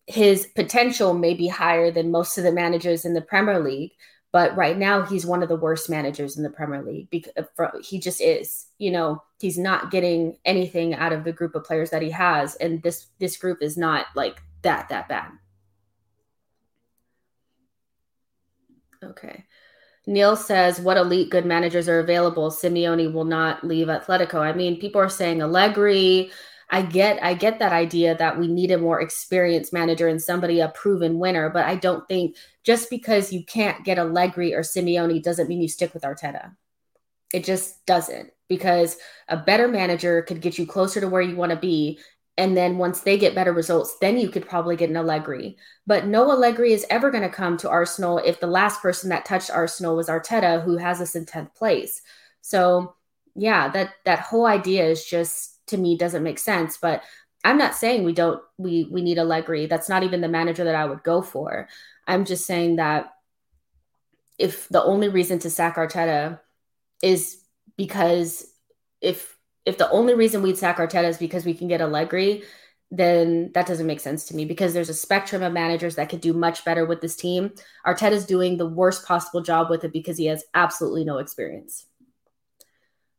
his 0.06 0.46
potential 0.46 1.14
may 1.14 1.34
be 1.34 1.48
higher 1.48 1.90
than 1.90 2.10
most 2.10 2.38
of 2.38 2.44
the 2.44 2.52
managers 2.52 3.04
in 3.04 3.14
the 3.14 3.20
Premier 3.20 3.58
League, 3.58 3.92
but 4.32 4.56
right 4.56 4.76
now 4.76 5.02
he's 5.02 5.26
one 5.26 5.42
of 5.42 5.48
the 5.48 5.56
worst 5.56 5.90
managers 5.90 6.36
in 6.36 6.42
the 6.42 6.50
Premier 6.50 6.82
League 6.82 7.10
because 7.10 7.32
uh, 7.58 7.68
he 7.82 7.98
just 7.98 8.20
is. 8.20 8.66
You 8.78 8.90
know, 8.90 9.22
he's 9.40 9.58
not 9.58 9.90
getting 9.90 10.36
anything 10.44 10.94
out 10.94 11.12
of 11.12 11.24
the 11.24 11.32
group 11.32 11.54
of 11.54 11.64
players 11.64 11.90
that 11.90 12.02
he 12.02 12.10
has, 12.10 12.54
and 12.56 12.82
this 12.82 13.06
this 13.18 13.36
group 13.36 13.62
is 13.62 13.76
not 13.76 14.06
like 14.14 14.42
that 14.62 14.88
that 14.90 15.08
bad. 15.08 15.30
Okay. 19.02 19.44
Neil 20.06 20.36
says, 20.36 20.80
What 20.80 20.96
elite 20.96 21.30
good 21.30 21.46
managers 21.46 21.88
are 21.88 21.98
available? 21.98 22.50
Simeone 22.50 23.12
will 23.12 23.24
not 23.24 23.64
leave 23.64 23.88
Atletico. 23.88 24.40
I 24.40 24.52
mean, 24.52 24.78
people 24.80 25.00
are 25.00 25.08
saying 25.08 25.42
Allegri, 25.42 26.30
I 26.68 26.82
get 26.82 27.22
I 27.22 27.34
get 27.34 27.60
that 27.60 27.72
idea 27.72 28.16
that 28.16 28.38
we 28.38 28.48
need 28.48 28.70
a 28.70 28.78
more 28.78 29.00
experienced 29.00 29.72
manager 29.72 30.08
and 30.08 30.20
somebody 30.20 30.60
a 30.60 30.68
proven 30.68 31.18
winner, 31.18 31.48
but 31.48 31.64
I 31.64 31.76
don't 31.76 32.06
think 32.08 32.36
just 32.64 32.90
because 32.90 33.32
you 33.32 33.44
can't 33.44 33.84
get 33.84 33.98
Allegri 33.98 34.52
or 34.52 34.60
Simeone 34.60 35.22
doesn't 35.22 35.48
mean 35.48 35.62
you 35.62 35.68
stick 35.68 35.94
with 35.94 36.02
Arteta. 36.02 36.56
It 37.32 37.44
just 37.44 37.86
doesn't 37.86 38.30
because 38.48 38.96
a 39.28 39.36
better 39.36 39.68
manager 39.68 40.22
could 40.22 40.40
get 40.40 40.58
you 40.58 40.66
closer 40.66 41.00
to 41.00 41.08
where 41.08 41.22
you 41.22 41.36
want 41.36 41.50
to 41.50 41.58
be. 41.58 41.98
And 42.38 42.56
then 42.56 42.76
once 42.76 43.00
they 43.00 43.16
get 43.16 43.34
better 43.34 43.52
results, 43.52 43.96
then 44.00 44.18
you 44.18 44.28
could 44.28 44.46
probably 44.46 44.76
get 44.76 44.90
an 44.90 44.96
Allegri. 44.96 45.56
But 45.86 46.06
no 46.06 46.30
Allegri 46.30 46.72
is 46.72 46.84
ever 46.90 47.10
going 47.10 47.22
to 47.22 47.30
come 47.30 47.56
to 47.58 47.70
Arsenal 47.70 48.18
if 48.18 48.40
the 48.40 48.46
last 48.46 48.82
person 48.82 49.08
that 49.08 49.24
touched 49.24 49.50
Arsenal 49.50 49.96
was 49.96 50.08
Arteta, 50.08 50.62
who 50.62 50.76
has 50.76 51.00
us 51.00 51.14
in 51.14 51.24
10th 51.24 51.54
place. 51.54 52.02
So 52.42 52.94
yeah, 53.34 53.68
that 53.68 53.94
that 54.04 54.20
whole 54.20 54.46
idea 54.46 54.84
is 54.86 55.04
just 55.04 55.55
to 55.68 55.76
me 55.76 55.96
doesn't 55.96 56.22
make 56.22 56.38
sense. 56.38 56.78
But 56.78 57.02
I'm 57.44 57.58
not 57.58 57.74
saying 57.74 58.04
we 58.04 58.12
don't 58.12 58.42
we 58.58 58.88
we 58.90 59.02
need 59.02 59.18
Allegri. 59.18 59.66
That's 59.66 59.88
not 59.88 60.02
even 60.02 60.20
the 60.20 60.28
manager 60.28 60.64
that 60.64 60.74
I 60.74 60.84
would 60.84 61.02
go 61.02 61.22
for. 61.22 61.68
I'm 62.06 62.24
just 62.24 62.46
saying 62.46 62.76
that 62.76 63.12
if 64.38 64.68
the 64.68 64.82
only 64.82 65.08
reason 65.08 65.38
to 65.40 65.50
sack 65.50 65.76
Arteta 65.76 66.40
is 67.02 67.40
because 67.76 68.46
if 69.00 69.36
if 69.64 69.78
the 69.78 69.90
only 69.90 70.14
reason 70.14 70.42
we'd 70.42 70.58
sack 70.58 70.78
Arteta 70.78 71.08
is 71.08 71.18
because 71.18 71.44
we 71.44 71.54
can 71.54 71.68
get 71.68 71.80
Allegri, 71.80 72.44
then 72.90 73.50
that 73.54 73.66
doesn't 73.66 73.86
make 73.86 74.00
sense 74.00 74.26
to 74.26 74.36
me 74.36 74.44
because 74.44 74.72
there's 74.72 74.88
a 74.88 74.94
spectrum 74.94 75.42
of 75.42 75.52
managers 75.52 75.96
that 75.96 76.08
could 76.08 76.20
do 76.20 76.32
much 76.32 76.64
better 76.64 76.84
with 76.84 77.00
this 77.00 77.16
team. 77.16 77.52
Arteta's 77.84 78.24
doing 78.24 78.56
the 78.56 78.66
worst 78.68 79.04
possible 79.04 79.40
job 79.40 79.68
with 79.68 79.82
it 79.84 79.92
because 79.92 80.16
he 80.16 80.26
has 80.26 80.44
absolutely 80.54 81.04
no 81.04 81.18
experience. 81.18 81.86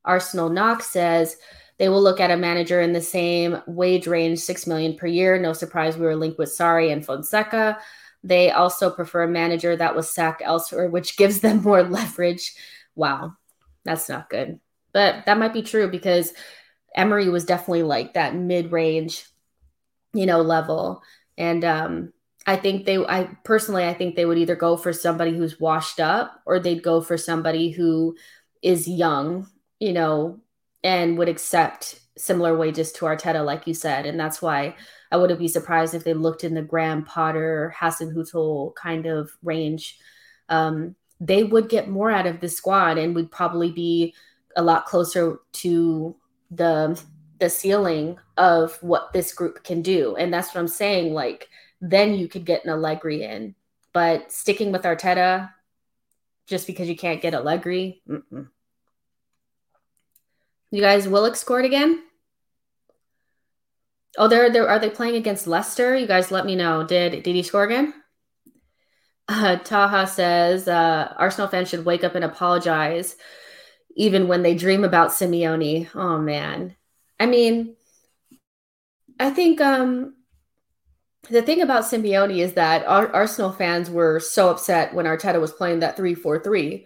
Arsenal 0.06 0.50
Knox 0.50 0.88
says 0.88 1.36
they 1.78 1.90
will 1.90 2.02
look 2.02 2.20
at 2.20 2.32
a 2.32 2.38
manager 2.38 2.82
in 2.82 2.94
the 2.94 3.02
same 3.02 3.62
wage 3.68 4.08
range, 4.08 4.40
six 4.40 4.66
million 4.66 4.96
per 4.96 5.08
year. 5.08 5.38
No 5.40 5.54
surprise, 5.54 5.96
we 5.96 6.06
were 6.06 6.16
linked 6.16 6.40
with 6.40 6.50
Sarri 6.50 6.92
and 6.92 7.06
Fonseca. 7.06 7.78
They 8.24 8.52
also 8.52 8.90
prefer 8.90 9.24
a 9.24 9.28
manager 9.28 9.76
that 9.76 9.96
was 9.96 10.10
sacked 10.10 10.42
elsewhere, 10.44 10.90
which 10.90 11.18
gives 11.18 11.40
them 11.40 11.62
more 11.62 11.84
leverage. 11.84 12.54
Wow, 12.96 13.34
that's 13.84 14.10
not 14.10 14.30
good. 14.30 14.60
But 14.92 15.26
that 15.26 15.38
might 15.38 15.54
be 15.54 15.62
true 15.62 15.90
because 15.90 16.34
Emery 16.96 17.30
was 17.30 17.46
definitely 17.46 17.84
like 17.84 18.16
that 18.16 18.36
mid-range, 18.36 19.26
you 20.14 20.26
know, 20.26 20.42
level. 20.42 21.04
And 21.38 21.64
um, 21.64 22.14
I 22.48 22.56
think 22.56 22.86
they, 22.86 22.98
I 22.98 23.30
personally, 23.44 23.86
I 23.86 23.94
think 23.94 24.16
they 24.16 24.26
would 24.26 24.40
either 24.40 24.56
go 24.56 24.78
for 24.78 24.94
somebody 24.94 25.38
who's 25.38 25.60
washed 25.60 26.00
up 26.00 26.42
or 26.48 26.60
they'd 26.60 26.82
go 26.82 27.02
for 27.02 27.18
somebody 27.18 27.70
who 27.70 28.16
is 28.64 28.88
young, 28.88 29.48
you 29.80 29.94
know, 29.94 30.40
and 30.88 31.18
would 31.18 31.28
accept 31.28 32.00
similar 32.18 32.58
wages 32.58 32.94
to 32.94 33.04
Arteta, 33.04 33.46
like 33.46 33.68
you 33.68 33.74
said. 33.74 34.06
And 34.06 34.18
that's 34.18 34.42
why 34.42 34.78
I 35.12 35.18
wouldn't 35.18 35.38
be 35.38 35.50
surprised 35.50 35.94
if 35.94 36.06
they 36.06 36.14
looked 36.14 36.46
in 36.46 36.54
the 36.54 36.62
Graham 36.62 37.04
Potter, 37.04 37.76
Hasenhüttl 37.78 38.74
kind 38.76 39.06
of 39.06 39.30
range. 39.44 40.00
Um, 40.48 40.96
they 41.20 41.44
would 41.44 41.68
get 41.68 41.90
more 41.90 42.10
out 42.10 42.26
of 42.26 42.40
the 42.40 42.48
squad 42.48 42.98
and 42.98 43.14
would 43.16 43.30
probably 43.30 43.70
be 43.70 44.16
a 44.56 44.64
lot 44.64 44.86
closer 44.86 45.40
to 45.52 46.16
the 46.52 47.00
the 47.40 47.50
ceiling 47.50 48.18
of 48.38 48.82
what 48.82 49.12
this 49.12 49.34
group 49.34 49.64
can 49.66 49.82
do. 49.82 50.16
And 50.16 50.34
that's 50.34 50.56
what 50.56 50.62
I'm 50.62 50.70
saying. 50.70 51.14
Like, 51.14 51.50
then 51.82 52.16
you 52.16 52.30
could 52.30 52.46
get 52.46 52.64
an 52.64 52.72
Allegri 52.72 53.24
in. 53.24 53.56
But 53.92 54.32
sticking 54.32 54.72
with 54.72 54.84
Arteta, 54.84 55.52
just 56.48 56.66
because 56.66 56.88
you 56.88 56.96
can't 56.96 57.22
get 57.22 57.36
Allegri, 57.36 58.02
mm-mm. 58.10 58.48
You 60.72 60.82
guys, 60.82 61.08
Willock 61.08 61.36
scored 61.36 61.66
again. 61.66 62.04
Oh, 64.18 64.28
they're, 64.28 64.50
they're 64.50 64.68
are 64.68 64.80
they 64.80 64.90
playing 64.90 65.16
against 65.16 65.48
Leicester? 65.48 65.96
You 65.96 66.08
guys, 66.08 66.32
let 66.32 66.46
me 66.46 66.56
know. 66.56 66.86
Did 66.86 67.24
did 67.24 67.36
he 67.36 67.44
score 67.44 67.64
again? 67.64 67.94
Uh, 69.30 69.58
Taha 69.58 70.08
says 70.08 70.70
uh, 70.70 71.14
Arsenal 71.18 71.50
fans 71.50 71.68
should 71.68 71.84
wake 71.84 72.06
up 72.06 72.16
and 72.16 72.24
apologize, 72.24 73.18
even 73.98 74.30
when 74.30 74.42
they 74.42 74.56
dream 74.56 74.86
about 74.86 75.10
Simeone. 75.10 75.90
Oh 75.94 76.18
man, 76.18 76.78
I 77.20 77.26
mean, 77.26 77.76
I 79.20 79.30
think 79.32 79.60
um, 79.60 80.16
the 81.30 81.42
thing 81.42 81.62
about 81.62 81.84
Simeone 81.84 82.40
is 82.40 82.54
that 82.54 82.86
our 82.86 83.14
Arsenal 83.14 83.52
fans 83.52 83.90
were 83.90 84.22
so 84.22 84.50
upset 84.50 84.94
when 84.94 85.06
Arteta 85.06 85.42
was 85.42 85.52
playing 85.52 85.80
that 85.80 85.98
3 85.98 86.16
4 86.16 86.42
3. 86.42 86.86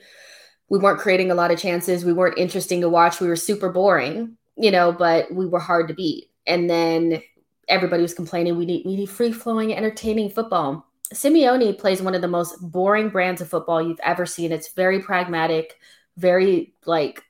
We 0.71 0.79
weren't 0.79 1.01
creating 1.01 1.31
a 1.31 1.35
lot 1.35 1.51
of 1.51 1.59
chances. 1.59 2.05
We 2.05 2.13
weren't 2.13 2.37
interesting 2.37 2.79
to 2.79 2.87
watch. 2.87 3.19
We 3.19 3.27
were 3.27 3.35
super 3.35 3.69
boring, 3.69 4.37
you 4.55 4.71
know, 4.71 4.93
but 4.93 5.29
we 5.29 5.45
were 5.45 5.59
hard 5.59 5.89
to 5.89 5.93
beat. 5.93 6.29
And 6.47 6.69
then 6.69 7.21
everybody 7.67 8.01
was 8.01 8.13
complaining 8.13 8.55
we 8.55 8.65
need, 8.65 8.85
we 8.85 8.95
need 8.95 9.09
free 9.09 9.33
flowing, 9.33 9.75
entertaining 9.75 10.29
football. 10.29 10.87
Simeone 11.13 11.77
plays 11.77 12.01
one 12.01 12.15
of 12.15 12.21
the 12.21 12.29
most 12.29 12.55
boring 12.61 13.09
brands 13.09 13.41
of 13.41 13.49
football 13.49 13.81
you've 13.81 13.99
ever 14.01 14.25
seen. 14.25 14.53
It's 14.53 14.71
very 14.71 15.01
pragmatic, 15.01 15.77
very 16.15 16.73
like 16.85 17.21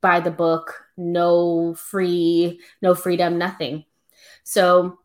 by 0.00 0.20
the 0.20 0.30
book, 0.30 0.82
no 0.96 1.74
free, 1.74 2.58
no 2.80 2.94
freedom, 2.94 3.36
nothing. 3.36 3.84
So 4.44 4.98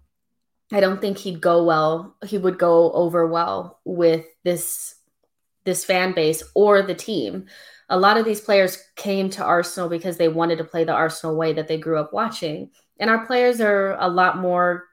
I 0.72 0.80
don't 0.80 1.02
think 1.02 1.18
he'd 1.18 1.42
go 1.42 1.66
well. 1.66 2.16
He 2.26 2.38
would 2.38 2.58
go 2.58 2.94
over 2.94 3.28
well 3.28 3.82
with 3.84 4.26
this 4.46 4.96
this 5.66 5.86
fan 5.86 6.14
base 6.14 6.44
or 6.56 6.82
the 6.82 6.96
team. 6.96 7.48
A 7.90 7.98
lot 7.98 8.18
of 8.18 8.26
these 8.26 8.42
players 8.42 8.78
came 8.96 9.30
to 9.32 9.44
Arsenal 9.44 9.90
because 9.90 10.18
they 10.18 10.28
wanted 10.28 10.58
to 10.58 10.64
play 10.64 10.84
the 10.84 10.94
Arsenal 10.94 11.36
way 11.36 11.54
that 11.54 11.68
they 11.68 11.78
grew 11.78 12.00
up 12.00 12.14
watching. 12.14 12.72
And 13.00 13.10
our 13.10 13.26
players 13.26 13.60
are 13.62 13.98
a 14.00 14.08
lot 14.08 14.38
more 14.38 14.86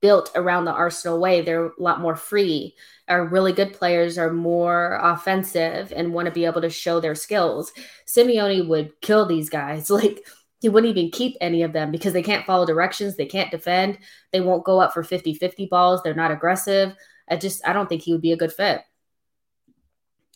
built 0.00 0.30
around 0.34 0.64
the 0.64 0.72
Arsenal 0.72 1.18
way. 1.18 1.40
They're 1.40 1.66
a 1.66 1.72
lot 1.78 2.00
more 2.00 2.16
free. 2.16 2.74
Our 3.08 3.26
really 3.26 3.52
good 3.52 3.72
players 3.72 4.16
are 4.16 4.32
more 4.32 4.98
offensive 5.02 5.92
and 5.94 6.12
want 6.12 6.26
to 6.26 6.32
be 6.32 6.44
able 6.44 6.60
to 6.60 6.70
show 6.70 7.00
their 7.00 7.14
skills. 7.14 7.72
Simeone 8.06 8.68
would 8.68 9.00
kill 9.00 9.26
these 9.26 9.50
guys. 9.50 9.90
Like 9.98 10.24
he 10.60 10.68
wouldn't 10.68 10.96
even 10.96 11.10
keep 11.10 11.36
any 11.40 11.62
of 11.62 11.72
them 11.72 11.90
because 11.92 12.12
they 12.12 12.22
can't 12.22 12.44
follow 12.44 12.66
directions, 12.66 13.16
they 13.16 13.26
can't 13.26 13.50
defend, 13.50 13.98
they 14.32 14.40
won't 14.40 14.64
go 14.64 14.80
up 14.80 14.92
for 14.92 15.04
50-50 15.04 15.68
balls, 15.68 16.02
they're 16.02 16.14
not 16.14 16.32
aggressive. 16.32 16.94
I 17.28 17.36
just 17.36 17.66
I 17.66 17.72
don't 17.72 17.88
think 17.88 18.02
he 18.02 18.12
would 18.12 18.22
be 18.22 18.32
a 18.32 18.36
good 18.36 18.52
fit. 18.52 18.82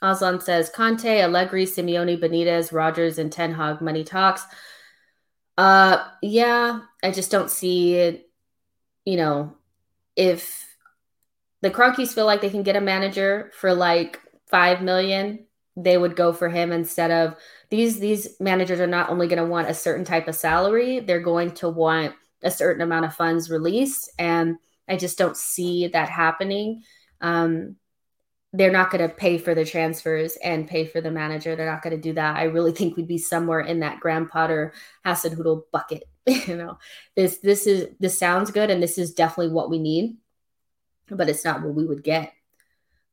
Aslan 0.03 0.41
says 0.41 0.69
Conte, 0.69 1.23
Allegri, 1.23 1.65
Simeone, 1.65 2.21
Benitez, 2.21 2.73
Rodgers, 2.73 3.19
and 3.19 3.33
Ten 3.33 3.55
Hag 3.55 3.81
money 3.81 4.05
talks. 4.05 4.45
Uh 5.57 6.09
yeah, 6.23 6.81
I 7.03 7.11
just 7.11 7.31
don't 7.31 7.51
see 7.51 7.95
it 7.95 8.29
you 9.05 9.17
know, 9.17 9.57
if 10.17 10.67
the 11.61 11.71
Kroenkes 11.71 12.15
feel 12.15 12.27
like 12.27 12.41
they 12.41 12.51
can 12.51 12.63
get 12.63 12.77
a 12.77 12.81
manager 12.81 13.51
for 13.55 13.75
like 13.75 14.21
five 14.49 14.83
million, 14.83 15.47
they 15.77 15.97
would 15.97 16.17
go 16.17 16.33
for 16.33 16.49
him 16.49 16.73
instead 16.73 17.11
of 17.11 17.37
these. 17.71 17.99
These 17.99 18.39
managers 18.41 18.81
are 18.81 18.87
not 18.87 19.11
only 19.11 19.27
going 19.27 19.43
to 19.43 19.49
want 19.49 19.71
a 19.71 19.75
certain 19.75 20.05
type 20.05 20.29
of 20.29 20.35
salary; 20.35 21.01
they're 21.01 21.21
going 21.21 21.53
to 21.55 21.69
want 21.69 22.15
a 22.43 22.51
certain 22.51 22.83
amount 22.83 23.07
of 23.07 23.15
funds 23.15 23.51
released, 23.51 24.11
and 24.19 24.57
I 24.89 24.97
just 24.97 25.19
don't 25.19 25.37
see 25.37 25.89
that 25.89 26.09
happening. 26.09 26.83
Um, 27.21 27.77
they're 28.53 28.73
not 28.73 28.91
going 28.91 29.09
to 29.09 29.15
pay 29.15 29.39
for 29.39 29.55
the 29.55 29.65
transfers 29.65 30.37
and 30.45 30.69
pay 30.69 30.85
for 30.85 31.01
the 31.01 31.11
manager. 31.11 31.57
They're 31.57 31.71
not 31.71 31.83
going 31.83 31.97
to 31.97 32.03
do 32.03 32.13
that. 32.15 32.37
I 32.37 32.45
really 32.45 32.73
think 32.73 32.97
we'd 32.97 33.09
be 33.09 33.19
somewhere 33.19 33.61
in 33.61 33.81
that 33.81 34.01
Graham 34.01 34.29
Potter 34.29 34.75
Hasenhüttl 35.07 35.63
bucket 35.73 36.05
you 36.27 36.57
know? 36.57 36.79
This 37.17 37.39
this 37.39 37.67
is 37.67 37.89
this 37.99 38.19
sounds 38.19 38.51
good 38.51 38.71
and 38.71 38.83
this 38.83 38.99
is 38.99 39.15
definitely 39.15 39.53
what 39.53 39.71
we 39.71 39.79
need 39.79 40.17
but 41.09 41.29
it's 41.29 41.45
not 41.45 41.63
what 41.63 41.75
we 41.75 41.85
would 41.85 42.05
get 42.05 42.33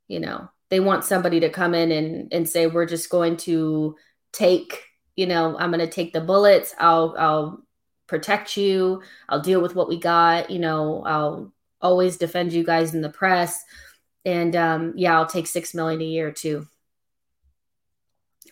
you 0.08 0.20
know? 0.20 0.50
They 0.70 0.80
want 0.80 1.04
somebody 1.04 1.40
to 1.40 1.50
come 1.50 1.74
in 1.74 1.92
and 1.92 2.34
and 2.34 2.48
say 2.48 2.68
we're 2.68 2.86
just 2.86 3.10
going 3.10 3.38
to 3.38 3.96
take 4.32 4.84
you 5.16 5.26
know 5.26 5.58
i'm 5.58 5.72
going 5.72 5.80
to 5.80 5.88
take 5.88 6.14
the 6.14 6.22
bullets. 6.22 6.76
I'll 6.78 7.16
i'll 7.18 7.64
protect 8.08 8.58
you. 8.58 9.02
I'll 9.30 9.42
deal 9.42 9.62
with 9.62 9.76
what 9.76 9.88
we 9.88 10.00
got. 10.00 10.50
You 10.50 10.60
know 10.60 11.04
i'll 11.06 11.54
always 11.82 12.18
defend 12.18 12.52
you 12.52 12.64
guys 12.64 12.94
in 12.94 13.02
the 13.02 13.10
press 13.10 13.64
and 14.26 14.56
um 14.56 14.94
yeah 14.96 15.18
i'll 15.18 15.26
take 15.26 15.48
six 15.48 15.74
million 15.74 16.02
a 16.02 16.06
year 16.06 16.32
too 16.32 16.68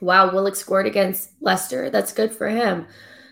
wow 0.02 0.32
willock 0.32 0.56
scored 0.56 0.86
against 0.86 1.32
leicester 1.42 1.90
that's 1.90 2.14
good 2.14 2.32
for 2.32 2.48
him 2.48 2.88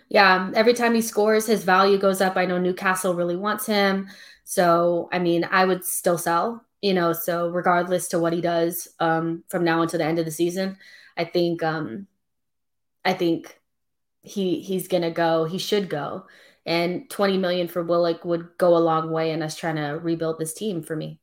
yeah, 0.09 0.51
every 0.53 0.73
time 0.73 0.93
he 0.93 1.01
scores, 1.01 1.47
his 1.47 1.63
value 1.63 1.97
goes 1.97 2.21
up. 2.21 2.37
I 2.37 2.45
know 2.45 2.59
Newcastle 2.59 3.15
really 3.15 3.35
wants 3.35 3.65
him. 3.65 4.07
So, 4.43 5.09
I 5.11 5.19
mean, 5.19 5.43
I 5.49 5.65
would 5.65 5.83
still 5.83 6.17
sell, 6.17 6.63
you 6.81 6.93
know, 6.93 7.13
so 7.13 7.49
regardless 7.49 8.09
to 8.09 8.19
what 8.19 8.33
he 8.33 8.41
does 8.41 8.87
um, 8.99 9.43
from 9.49 9.63
now 9.63 9.81
until 9.81 9.97
the 9.99 10.05
end 10.05 10.19
of 10.19 10.25
the 10.25 10.31
season, 10.31 10.77
I 11.17 11.25
think 11.25 11.63
um, 11.63 12.07
I 13.03 13.13
think 13.13 13.59
he 14.21 14.59
he's 14.61 14.87
gonna 14.87 15.11
go. 15.11 15.45
He 15.45 15.57
should 15.57 15.89
go, 15.89 16.25
and 16.65 17.09
20 17.09 17.37
million 17.37 17.67
for 17.67 17.83
Willock 17.83 18.25
would 18.25 18.49
go 18.57 18.77
a 18.77 18.79
long 18.79 19.11
way 19.11 19.31
in 19.31 19.41
us 19.41 19.55
trying 19.55 19.77
to 19.77 19.99
rebuild 19.99 20.39
this 20.39 20.53
team 20.53 20.83
for 20.83 20.95
me. 20.95 21.19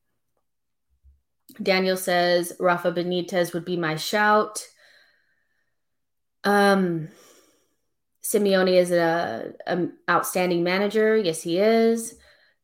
Daniel 1.63 1.97
says 1.97 2.53
Rafa 2.59 2.93
Benitez 2.93 3.53
would 3.53 3.65
be 3.65 3.77
my 3.77 3.97
shout. 3.97 4.67
Um, 6.45 7.09
Simeone 8.23 8.77
is 8.77 8.91
a, 8.91 9.53
an 9.67 9.95
outstanding 10.09 10.63
manager. 10.63 11.17
Yes, 11.17 11.43
he 11.43 11.59
is. 11.59 12.17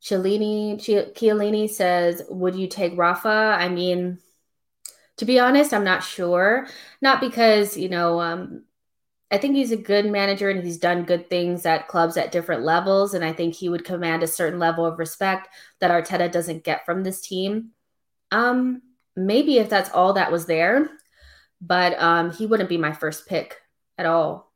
Chiellini, 0.03 0.77
Chiellini 0.79 1.69
says, 1.69 2.23
"Would 2.29 2.55
you 2.55 2.69
take 2.69 2.97
Rafa?" 2.97 3.57
I 3.59 3.69
mean, 3.69 4.19
to 5.17 5.25
be 5.25 5.41
honest, 5.41 5.75
I'm 5.75 5.85
not 5.85 6.05
sure. 6.05 6.69
Not 7.03 7.21
because 7.21 7.77
you 7.77 7.89
know, 7.89 8.21
um, 8.21 8.65
I 9.31 9.39
think 9.39 9.57
he's 9.57 9.73
a 9.73 9.77
good 9.77 10.07
manager 10.07 10.49
and 10.49 10.65
he's 10.65 10.79
done 10.79 11.05
good 11.05 11.29
things 11.29 11.67
at 11.67 11.89
clubs 11.89 12.17
at 12.17 12.33
different 12.33 12.63
levels, 12.63 13.15
and 13.15 13.25
I 13.25 13.33
think 13.33 13.55
he 13.55 13.69
would 13.69 13.85
command 13.85 14.23
a 14.23 14.29
certain 14.29 14.61
level 14.61 14.87
of 14.87 14.99
respect 15.01 15.49
that 15.81 15.91
Arteta 15.91 16.31
doesn't 16.31 16.65
get 16.65 16.87
from 16.87 17.03
this 17.03 17.21
team. 17.21 17.73
Um, 18.31 18.83
maybe 19.17 19.59
if 19.59 19.69
that's 19.69 19.91
all 19.91 20.15
that 20.15 20.33
was 20.33 20.47
there, 20.47 20.89
but 21.61 22.01
um, 22.01 22.33
he 22.33 22.47
wouldn't 22.47 22.69
be 22.69 22.79
my 22.79 22.93
first 22.93 23.27
pick 23.27 23.57
at 23.97 24.07
all. 24.07 24.53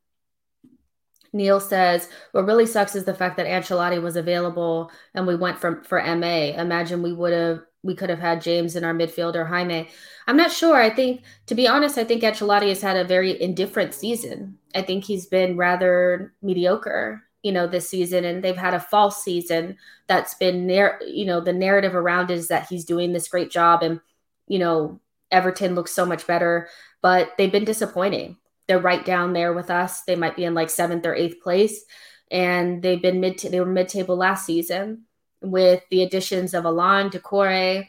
Neil 1.33 1.61
says, 1.61 2.09
what 2.33 2.45
really 2.45 2.67
sucks 2.67 2.95
is 2.95 3.05
the 3.05 3.15
fact 3.15 3.39
that 3.39 3.47
Ancelotti 3.47 4.01
was 4.01 4.17
available 4.17 4.91
and 5.15 5.27
we 5.27 5.35
went 5.35 5.59
from 5.59 5.83
for 5.83 6.03
MA. 6.03 6.53
Imagine 6.57 7.03
we 7.03 7.13
would 7.13 7.33
have 7.33 7.63
we 7.83 7.95
could 7.95 8.11
have 8.11 8.19
had 8.19 8.43
James 8.43 8.77
in 8.77 8.85
our 8.85 8.95
midfield 8.95 9.35
or 9.35 9.45
Jaime. 9.45 9.89
I'm 10.27 10.37
not 10.37 10.53
sure. 10.53 10.77
I 10.77 10.89
think, 10.89 11.23
to 11.47 11.55
be 11.55 11.67
honest, 11.67 11.99
I 11.99 12.05
think 12.05 12.23
Ancelotti 12.23 12.69
has 12.69 12.81
had 12.81 12.97
a 12.97 13.05
very 13.05 13.41
indifferent 13.41 13.93
season. 13.93 14.59
I 14.75 14.83
think 14.83 15.05
he's 15.05 15.27
been 15.27 15.57
rather 15.57 16.33
mediocre, 16.43 17.25
you 17.43 17.53
know, 17.53 17.67
this 17.67 17.89
season, 17.89 18.25
and 18.25 18.43
they've 18.43 18.57
had 18.57 18.75
a 18.75 18.81
false 18.81 19.23
season 19.23 19.77
that's 20.07 20.35
been, 20.35 20.67
there, 20.67 21.01
you 21.07 21.25
know, 21.25 21.41
the 21.41 21.53
narrative 21.53 21.95
around 21.95 22.31
is 22.31 22.49
that 22.49 22.67
he's 22.69 22.85
doing 22.85 23.13
this 23.13 23.29
great 23.29 23.51
job, 23.51 23.83
and 23.83 24.01
you 24.49 24.59
know, 24.59 25.01
Everton 25.31 25.75
looks 25.75 25.93
so 25.93 26.05
much 26.05 26.27
better, 26.27 26.69
but 27.01 27.33
they've 27.39 27.53
been 27.53 27.65
disappointing 27.65 28.37
they're 28.73 28.79
right 28.79 29.05
down 29.05 29.33
there 29.33 29.53
with 29.53 29.71
us. 29.71 30.03
They 30.03 30.17
might 30.17 30.37
be 30.37 30.45
in 30.45 30.55
like 30.55 30.71
seventh 30.71 31.05
or 31.07 31.15
eighth 31.15 31.43
place, 31.43 31.85
and 32.31 32.83
they've 32.83 33.03
been 33.03 33.21
mid. 33.21 33.39
They 33.39 33.61
were 33.61 33.67
mid 33.67 33.89
table 33.89 34.17
last 34.17 34.47
season 34.47 35.05
with 35.41 35.83
the 35.91 36.03
additions 36.03 36.55
of 36.55 36.65
Allan 36.65 37.11
Doucouré 37.11 37.89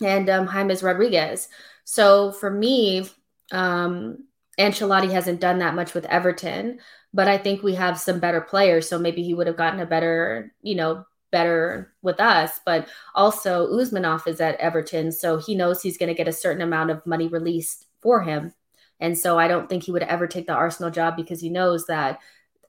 and 0.00 0.28
um, 0.28 0.48
James 0.48 0.82
Rodriguez. 0.82 1.48
So 1.84 2.32
for 2.32 2.50
me, 2.50 3.08
um, 3.52 4.24
Ancelotti 4.58 5.10
hasn't 5.10 5.40
done 5.40 5.58
that 5.58 5.74
much 5.74 5.94
with 5.94 6.04
Everton, 6.06 6.80
but 7.16 7.28
I 7.28 7.38
think 7.38 7.62
we 7.62 7.74
have 7.74 7.98
some 7.98 8.20
better 8.20 8.42
players. 8.42 8.86
So 8.86 8.98
maybe 8.98 9.22
he 9.22 9.32
would 9.32 9.46
have 9.46 9.56
gotten 9.56 9.80
a 9.80 9.86
better, 9.86 10.52
you 10.60 10.74
know, 10.74 11.06
better 11.32 11.94
with 12.02 12.20
us. 12.20 12.60
But 12.66 12.88
also, 13.14 13.66
Usmanov 13.72 14.26
is 14.26 14.38
at 14.38 14.56
Everton, 14.56 15.10
so 15.10 15.38
he 15.38 15.54
knows 15.54 15.80
he's 15.80 15.96
going 15.96 16.10
to 16.10 16.14
get 16.14 16.28
a 16.28 16.32
certain 16.32 16.60
amount 16.60 16.90
of 16.90 17.06
money 17.06 17.26
released 17.26 17.86
for 18.02 18.22
him. 18.22 18.52
And 19.00 19.16
so 19.16 19.38
I 19.38 19.48
don't 19.48 19.66
think 19.66 19.82
he 19.82 19.92
would 19.92 20.02
ever 20.02 20.26
take 20.26 20.46
the 20.46 20.52
Arsenal 20.52 20.90
job 20.90 21.16
because 21.16 21.40
he 21.40 21.48
knows 21.48 21.86
that. 21.86 22.20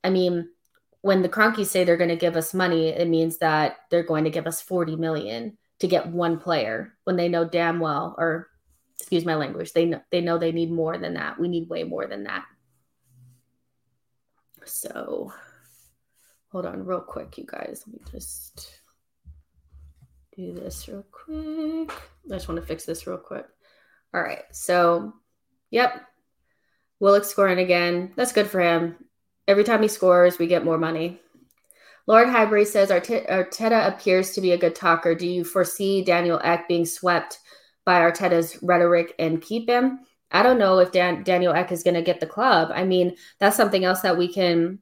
I 0.01 0.09
mean, 0.09 0.47
when 1.01 1.23
the 1.23 1.29
Kroenkes 1.29 1.65
say 1.65 1.83
they're 1.83 1.97
going 1.97 2.09
to 2.09 2.15
give 2.15 2.37
us 2.37 2.53
money, 2.53 2.87
it 2.87 3.09
means 3.09 3.39
that 3.39 3.75
they're 3.91 4.01
going 4.01 4.23
to 4.23 4.29
give 4.29 4.47
us 4.47 4.61
40 4.61 4.95
million 4.95 5.57
to 5.79 5.87
get 5.87 6.07
one 6.07 6.39
player 6.39 6.93
when 7.03 7.17
they 7.17 7.27
know 7.27 7.43
damn 7.43 7.81
well, 7.81 8.15
or 8.17 8.47
excuse 8.97 9.25
my 9.25 9.35
language, 9.35 9.73
they 9.73 9.85
know 9.85 10.01
they 10.09 10.21
know 10.21 10.37
they 10.37 10.53
need 10.53 10.71
more 10.71 10.97
than 10.97 11.15
that. 11.15 11.37
We 11.37 11.49
need 11.49 11.69
way 11.69 11.83
more 11.83 12.07
than 12.07 12.23
that. 12.23 12.45
So 14.67 15.31
hold 16.51 16.65
on 16.65 16.85
real 16.85 17.01
quick, 17.01 17.37
you 17.37 17.45
guys. 17.45 17.83
Let 17.87 17.93
me 17.93 18.01
just 18.11 18.81
do 20.35 20.53
this 20.53 20.87
real 20.87 21.05
quick. 21.11 21.91
I 21.91 22.35
just 22.35 22.47
want 22.47 22.59
to 22.59 22.65
fix 22.65 22.85
this 22.85 23.07
real 23.07 23.17
quick. 23.17 23.45
All 24.13 24.21
right. 24.21 24.43
So, 24.51 25.13
yep. 25.71 26.03
Willock's 26.99 27.29
scoring 27.29 27.59
again. 27.59 28.13
That's 28.15 28.31
good 28.31 28.47
for 28.47 28.59
him. 28.59 28.95
Every 29.47 29.63
time 29.63 29.81
he 29.81 29.87
scores, 29.87 30.39
we 30.39 30.47
get 30.47 30.65
more 30.65 30.77
money. 30.77 31.19
Lord 32.07 32.29
Highbury 32.29 32.65
says 32.65 32.89
Arteta 32.89 33.87
appears 33.87 34.31
to 34.31 34.41
be 34.41 34.53
a 34.53 34.57
good 34.57 34.75
talker. 34.75 35.13
Do 35.13 35.27
you 35.27 35.43
foresee 35.43 36.03
Daniel 36.03 36.39
Ek 36.43 36.67
being 36.67 36.85
swept 36.85 37.39
by 37.85 37.99
Arteta's 37.99 38.61
rhetoric 38.63 39.13
and 39.19 39.41
keep 39.41 39.69
him? 39.69 39.99
I 40.31 40.43
don't 40.43 40.59
know 40.59 40.79
if 40.79 40.91
Dan- 40.91 41.23
Daniel 41.23 41.53
Ek 41.53 41.71
is 41.71 41.83
going 41.83 41.93
to 41.93 42.01
get 42.01 42.19
the 42.19 42.25
club. 42.25 42.69
I 42.73 42.83
mean, 42.83 43.15
that's 43.39 43.55
something 43.55 43.85
else 43.85 44.01
that 44.01 44.17
we 44.17 44.31
can 44.31 44.79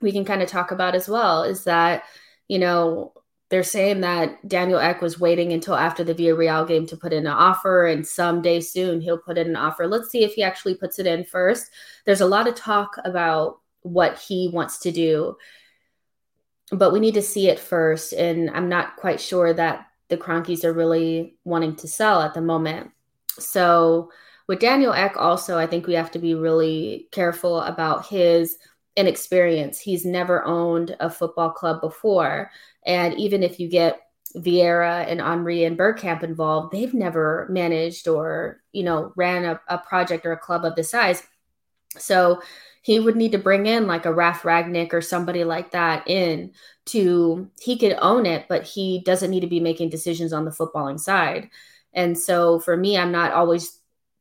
we 0.00 0.12
can 0.12 0.24
kind 0.24 0.42
of 0.42 0.48
talk 0.48 0.70
about 0.70 0.94
as 0.94 1.08
well. 1.08 1.42
Is 1.42 1.64
that 1.64 2.04
you 2.46 2.58
know 2.58 3.12
they're 3.48 3.62
saying 3.62 4.02
that 4.02 4.46
Daniel 4.46 4.78
Ek 4.78 5.00
was 5.00 5.18
waiting 5.18 5.52
until 5.52 5.74
after 5.74 6.04
the 6.04 6.14
Villarreal 6.14 6.68
game 6.68 6.86
to 6.86 6.96
put 6.96 7.12
in 7.12 7.26
an 7.26 7.32
offer, 7.32 7.86
and 7.86 8.06
someday 8.06 8.60
soon 8.60 9.00
he'll 9.00 9.18
put 9.18 9.38
in 9.38 9.48
an 9.48 9.56
offer. 9.56 9.86
Let's 9.86 10.10
see 10.10 10.22
if 10.22 10.34
he 10.34 10.42
actually 10.42 10.74
puts 10.74 10.98
it 10.98 11.06
in 11.06 11.24
first. 11.24 11.70
There's 12.04 12.20
a 12.20 12.26
lot 12.26 12.46
of 12.46 12.54
talk 12.54 12.96
about 13.04 13.60
what 13.82 14.18
he 14.18 14.50
wants 14.52 14.78
to 14.80 14.92
do, 14.92 15.36
but 16.70 16.92
we 16.92 17.00
need 17.00 17.14
to 17.14 17.22
see 17.22 17.48
it 17.48 17.58
first. 17.58 18.12
And 18.12 18.50
I'm 18.50 18.68
not 18.68 18.96
quite 18.96 19.20
sure 19.20 19.52
that 19.54 19.86
the 20.08 20.16
Kroenkes 20.16 20.64
are 20.64 20.72
really 20.72 21.36
wanting 21.44 21.76
to 21.76 21.88
sell 21.88 22.20
at 22.20 22.34
the 22.34 22.40
moment. 22.40 22.90
So 23.38 24.10
with 24.48 24.60
Daniel 24.60 24.94
Ek, 24.94 25.16
also, 25.16 25.58
I 25.58 25.66
think 25.66 25.86
we 25.86 25.94
have 25.94 26.10
to 26.12 26.18
be 26.18 26.34
really 26.34 27.06
careful 27.12 27.60
about 27.60 28.06
his 28.06 28.56
inexperience. 28.96 29.78
He's 29.78 30.04
never 30.04 30.44
owned 30.44 30.96
a 30.98 31.10
football 31.10 31.50
club 31.50 31.80
before. 31.80 32.50
And 32.84 33.14
even 33.14 33.42
if 33.42 33.60
you 33.60 33.68
get 33.68 34.00
Vieira 34.36 35.06
and 35.06 35.20
Henry 35.20 35.64
and 35.64 35.78
Bergkamp 35.78 36.22
involved, 36.22 36.72
they've 36.72 36.94
never 36.94 37.46
managed 37.50 38.08
or, 38.08 38.62
you 38.72 38.82
know, 38.82 39.12
ran 39.16 39.44
a, 39.44 39.60
a 39.68 39.78
project 39.78 40.26
or 40.26 40.32
a 40.32 40.38
club 40.38 40.64
of 40.64 40.74
this 40.74 40.90
size. 40.90 41.22
So 41.98 42.40
he 42.82 43.00
would 43.00 43.16
need 43.16 43.32
to 43.32 43.38
bring 43.38 43.66
in 43.66 43.86
like 43.86 44.06
a 44.06 44.12
Ralf 44.12 44.42
Rangnick 44.42 44.92
or 44.94 45.02
somebody 45.02 45.44
like 45.44 45.72
that 45.72 46.08
in 46.08 46.52
to 46.86 47.50
he 47.60 47.76
could 47.76 47.96
own 48.00 48.24
it, 48.24 48.46
but 48.48 48.62
he 48.62 49.02
doesn't 49.04 49.30
need 49.30 49.40
to 49.40 49.46
be 49.46 49.60
making 49.60 49.90
decisions 49.90 50.32
on 50.32 50.46
the 50.46 50.50
footballing 50.50 50.98
side. 50.98 51.50
And 51.92 52.18
so 52.18 52.60
for 52.60 52.76
me, 52.76 52.96
I'm 52.96 53.12
not 53.12 53.32
always 53.32 53.77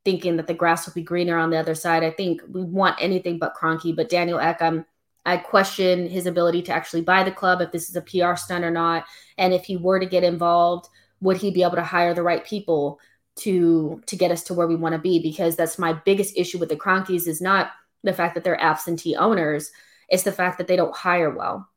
thinking 0.07 0.37
that 0.37 0.47
the 0.47 0.53
grass 0.53 0.85
will 0.85 0.93
be 0.93 1.03
greener 1.03 1.37
on 1.37 1.49
the 1.49 1.57
other 1.57 1.75
side. 1.75 2.01
I 2.01 2.11
think 2.11 2.41
we 2.49 2.63
want 2.63 2.95
anything 2.97 3.39
but 3.39 3.53
Kroenke, 3.53 3.93
but 3.93 4.07
Daniel 4.07 4.39
Ek, 4.39 4.61
I'm 4.61 4.85
I 5.25 5.35
question 5.35 6.07
his 6.07 6.27
ability 6.27 6.61
to 6.63 6.71
actually 6.71 7.01
buy 7.01 7.25
the 7.25 7.31
club, 7.31 7.59
if 7.59 7.73
this 7.73 7.89
is 7.89 7.97
a 7.97 8.01
PR 8.01 8.37
stunt 8.37 8.63
or 8.63 8.71
not. 8.71 9.03
And 9.37 9.53
if 9.53 9.65
he 9.65 9.75
were 9.75 9.99
to 9.99 10.05
get 10.05 10.23
involved, 10.23 10.87
would 11.19 11.35
he 11.35 11.51
be 11.51 11.61
able 11.61 11.75
to 11.75 11.83
hire 11.83 12.13
the 12.13 12.23
right 12.23 12.45
people 12.45 13.01
to 13.39 14.01
to 14.05 14.15
get 14.15 14.31
us 14.31 14.43
to 14.43 14.53
where 14.53 14.65
we 14.65 14.77
want 14.77 14.93
to 14.93 14.99
be? 14.99 15.21
Because 15.21 15.57
that's 15.57 15.77
my 15.77 15.91
biggest 15.91 16.37
issue 16.37 16.57
with 16.57 16.69
the 16.69 16.77
Kroenkes 16.77 17.27
is 17.27 17.41
not 17.41 17.71
the 18.05 18.13
fact 18.13 18.33
that 18.35 18.45
they're 18.45 18.61
absentee 18.61 19.17
owners, 19.17 19.73
it's 20.07 20.23
the 20.23 20.31
fact 20.31 20.57
that 20.57 20.67
they 20.67 20.77
don't 20.77 20.95
hire 20.95 21.31
well. 21.31 21.67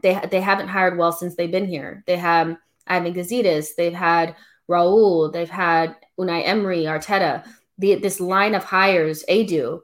They 0.00 0.18
they 0.30 0.40
haven't 0.40 0.68
hired 0.68 0.96
well 0.96 1.12
since 1.12 1.36
they've 1.36 1.52
been 1.52 1.68
here. 1.68 2.02
They 2.06 2.16
have 2.16 2.56
Ivan 2.86 3.12
Gazidis, 3.12 3.74
they've 3.76 3.92
had 3.92 4.36
Raul, 4.70 5.32
they've 5.32 5.50
had 5.50 5.96
Unai 6.18 6.42
Emery, 6.46 6.84
Arteta. 6.84 7.44
The, 7.78 7.96
this 7.96 8.20
line 8.20 8.54
of 8.54 8.64
hires, 8.64 9.24
Edu 9.28 9.80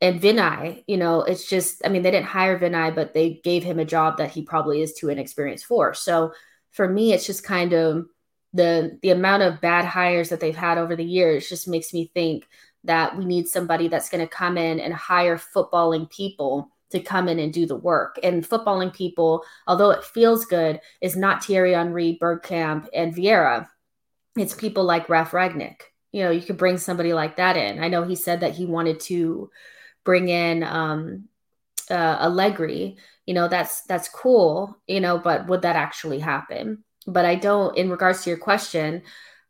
and 0.00 0.20
Vinai, 0.20 0.84
you 0.86 0.96
know, 0.96 1.22
it's 1.22 1.48
just, 1.48 1.80
I 1.84 1.88
mean, 1.88 2.02
they 2.02 2.10
didn't 2.10 2.26
hire 2.26 2.58
Vinai, 2.58 2.94
but 2.94 3.14
they 3.14 3.40
gave 3.42 3.64
him 3.64 3.78
a 3.78 3.84
job 3.84 4.18
that 4.18 4.30
he 4.30 4.42
probably 4.42 4.82
is 4.82 4.92
too 4.92 5.08
inexperienced 5.08 5.64
for. 5.64 5.94
So 5.94 6.32
for 6.72 6.88
me, 6.88 7.12
it's 7.12 7.26
just 7.26 7.44
kind 7.44 7.72
of 7.72 8.06
the 8.52 8.98
the 9.02 9.10
amount 9.10 9.42
of 9.42 9.60
bad 9.60 9.84
hires 9.84 10.28
that 10.28 10.40
they've 10.40 10.56
had 10.56 10.78
over 10.78 10.94
the 10.94 11.04
years 11.04 11.48
just 11.48 11.66
makes 11.66 11.92
me 11.92 12.10
think 12.14 12.46
that 12.84 13.16
we 13.16 13.24
need 13.24 13.48
somebody 13.48 13.88
that's 13.88 14.10
going 14.10 14.20
to 14.20 14.32
come 14.32 14.58
in 14.58 14.78
and 14.78 14.92
hire 14.92 15.38
footballing 15.38 16.08
people 16.10 16.70
to 16.90 17.00
come 17.00 17.28
in 17.28 17.38
and 17.38 17.52
do 17.52 17.66
the 17.66 17.76
work. 17.76 18.18
And 18.22 18.48
footballing 18.48 18.94
people, 18.94 19.42
although 19.66 19.90
it 19.90 20.04
feels 20.04 20.44
good, 20.44 20.80
is 21.00 21.16
not 21.16 21.42
Thierry 21.42 21.72
Henry, 21.72 22.18
Bergkamp, 22.20 22.88
and 22.94 23.14
Vieira. 23.14 23.66
It's 24.36 24.54
people 24.54 24.84
like 24.84 25.08
Ralf 25.08 25.32
Rangnick. 25.32 25.80
You 26.14 26.22
know, 26.22 26.30
you 26.30 26.42
could 26.42 26.56
bring 26.56 26.78
somebody 26.78 27.12
like 27.12 27.36
that 27.36 27.56
in. 27.56 27.82
I 27.82 27.88
know 27.88 28.04
he 28.04 28.14
said 28.14 28.40
that 28.40 28.54
he 28.54 28.66
wanted 28.66 29.00
to 29.00 29.50
bring 30.04 30.28
in 30.28 30.62
um, 30.62 31.28
uh, 31.90 32.16
Allegri, 32.20 32.96
you 33.26 33.34
know, 33.34 33.48
that's 33.48 33.82
that's 33.82 34.08
cool, 34.08 34.78
you 34.86 35.00
know, 35.00 35.18
but 35.18 35.46
would 35.48 35.62
that 35.62 35.76
actually 35.76 36.18
happen? 36.18 36.84
But 37.06 37.24
I 37.24 37.34
don't. 37.34 37.76
In 37.76 37.90
regards 37.90 38.22
to 38.22 38.30
your 38.30 38.38
question, 38.38 39.02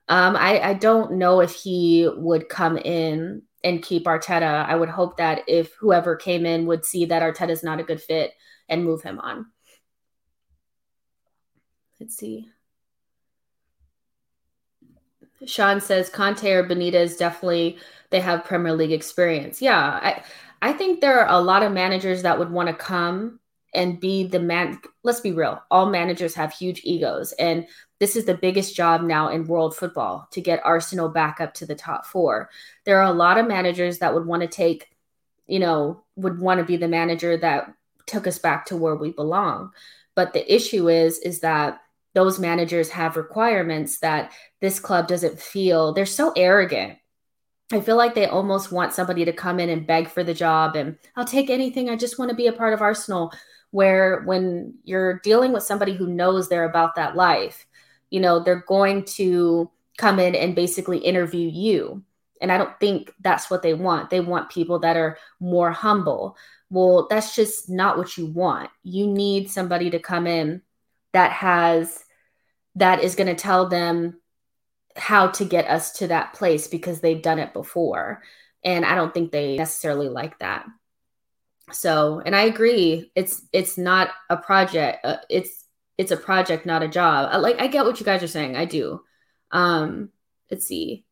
um, 0.09 0.37
I, 0.37 0.61
I 0.61 0.75
don't 0.75 1.13
know 1.13 1.41
if 1.41 1.53
he 1.53 2.09
would 2.17 2.49
come 2.49 2.77
in 2.77 3.43
and 3.63 3.83
keep 3.83 4.05
Arteta. 4.05 4.67
I 4.67 4.75
would 4.75 4.89
hope 4.89 5.17
that 5.17 5.43
if 5.49 5.75
whoever 5.75 6.17
came 6.17 6.47
in 6.47 6.67
would 6.67 6.85
see 6.85 7.07
that 7.07 7.23
Arteta 7.23 7.51
is 7.51 7.63
not 7.63 7.81
a 7.81 7.85
good 7.85 8.01
fit 8.01 8.33
and 8.69 8.85
move 8.85 9.03
him 9.03 9.19
on. 9.19 9.47
Let's 12.01 12.17
see. 12.17 12.49
Sean 15.47 15.81
says 15.81 16.11
Conte 16.11 16.51
or 16.51 16.65
Benitez 16.65 17.19
definitely 17.19 17.79
they 18.11 18.21
have 18.21 18.45
Premier 18.45 18.73
League 18.75 18.93
experience. 18.93 19.61
Yeah, 19.61 19.79
I 19.79 20.23
I 20.63 20.73
think 20.73 21.01
there 21.01 21.21
are 21.21 21.37
a 21.37 21.43
lot 21.43 21.63
of 21.63 21.73
managers 21.73 22.23
that 22.23 22.39
would 22.39 22.51
want 22.51 22.69
to 22.69 22.75
come 22.75 23.41
and 23.75 24.01
be 24.01 24.25
the 24.27 24.39
man. 24.39 24.81
Let's 25.03 25.21
be 25.21 25.33
real. 25.33 25.63
All 25.71 25.91
managers 25.91 26.35
have 26.37 26.53
huge 26.53 26.81
egos. 26.85 27.33
And 27.33 27.67
this 27.99 28.17
is 28.17 28.25
the 28.25 28.37
biggest 28.37 28.77
job 28.77 29.03
now 29.03 29.29
in 29.29 29.47
world 29.47 29.77
football 29.77 30.29
to 30.33 30.41
get 30.41 30.65
Arsenal 30.65 31.09
back 31.09 31.41
up 31.41 31.55
to 31.55 31.67
the 31.67 31.75
top 31.75 32.07
four. 32.07 32.51
There 32.85 32.99
are 32.99 33.11
a 33.11 33.17
lot 33.17 33.37
of 33.37 33.47
managers 33.49 33.99
that 33.99 34.15
would 34.15 34.27
want 34.27 34.43
to 34.43 34.49
take, 34.49 34.89
you 35.47 35.59
know, 35.59 36.03
would 36.17 36.39
want 36.39 36.59
to 36.61 36.65
be 36.65 36.77
the 36.77 36.89
manager 36.89 37.37
that 37.37 37.75
took 38.07 38.27
us 38.27 38.39
back 38.39 38.67
to 38.67 38.77
where 38.77 38.97
we 38.97 39.11
belong. 39.11 39.73
But 40.15 40.33
the 40.33 40.55
issue 40.55 40.89
is, 40.89 41.19
is 41.19 41.41
that 41.41 41.81
those 42.15 42.39
managers 42.39 42.91
have 42.91 43.17
requirements 43.17 43.99
that 43.99 44.33
this 44.61 44.81
club 44.81 45.09
doesn't 45.09 45.39
feel. 45.41 45.93
They're 45.93 46.07
so 46.07 46.33
arrogant 46.37 46.99
I 47.73 47.81
feel 47.81 47.97
like 47.97 48.15
they 48.15 48.27
almost 48.27 48.71
want 48.71 48.93
somebody 48.93 49.25
to 49.25 49.33
come 49.33 49.59
in 49.59 49.71
and 49.71 49.87
beg 49.87 50.09
for 50.09 50.23
the 50.23 50.35
job 50.35 50.77
and 50.77 50.99
I'll 51.17 51.25
take 51.25 51.49
anything. 51.49 51.89
I 51.89 51.97
just 51.97 52.19
want 52.19 52.31
to 52.31 52.37
be 52.37 52.47
a 52.47 52.53
part 52.53 52.75
of 52.75 52.83
Arsenal. 52.83 53.33
Where 53.71 54.23
when 54.23 54.75
you're 54.85 55.19
dealing 55.25 55.53
with 55.53 55.65
somebody 55.65 55.95
who 55.95 56.07
knows 56.07 56.49
they're 56.49 56.69
about 56.69 56.95
that 56.95 57.17
life, 57.17 57.67
you 58.09 58.21
know, 58.21 58.39
they're 58.39 58.65
going 58.69 59.05
to 59.17 59.69
come 59.99 60.21
in 60.21 60.37
and 60.37 60.55
basically 60.55 60.99
interview 60.99 61.49
you. 61.49 62.05
And 62.41 62.53
I 62.53 62.59
don't 62.59 62.79
think 62.79 63.13
that's 63.21 63.51
what 63.51 63.63
they 63.63 63.75
want. 63.75 64.11
They 64.11 64.21
want 64.21 64.51
people 64.51 64.79
that 64.81 64.97
are 64.97 65.19
more 65.41 65.73
humble. 65.73 66.37
Well, 66.71 67.09
that's 67.11 67.35
just 67.35 67.69
not 67.69 67.99
what 67.99 68.17
you 68.17 68.27
want. 68.27 68.71
You 68.85 69.09
need 69.09 69.51
somebody 69.51 69.91
to 69.91 69.99
come 69.99 70.29
in 70.29 70.63
that 71.13 71.33
has, 71.33 72.04
that 72.77 73.03
is 73.03 73.15
going 73.15 73.29
to 73.29 73.35
tell 73.35 73.69
them 73.69 74.21
how 74.97 75.29
to 75.29 75.45
get 75.45 75.69
us 75.69 75.93
to 75.93 76.09
that 76.09 76.35
place 76.35 76.69
because 76.69 77.01
they've 77.01 77.23
done 77.23 77.39
it 77.39 77.53
before. 77.53 78.23
And 78.63 78.85
I 78.85 78.95
don't 78.95 79.13
think 79.13 79.31
they 79.31 79.57
necessarily 79.57 80.09
like 80.09 80.39
that. 80.39 80.67
So, 81.73 82.21
and 82.25 82.37
I 82.37 82.43
agree, 82.43 83.11
it's 83.15 83.43
it's 83.53 83.79
not 83.79 84.11
a 84.29 84.37
project. 84.37 85.05
Uh, 85.05 85.17
it's 85.31 85.65
it's 85.97 86.11
a 86.11 86.17
project, 86.17 86.67
not 86.67 86.83
a 86.83 86.89
job. 86.89 87.31
I, 87.33 87.39
like 87.39 87.61
I 87.61 87.69
get 87.69 87.85
what 87.85 87.99
you 88.01 88.07
guys 88.07 88.23
are 88.23 88.29
saying. 88.29 88.57
I 88.57 88.65
do. 88.65 89.01
Um, 89.51 90.11
let's 90.51 90.67
see. 90.67 91.05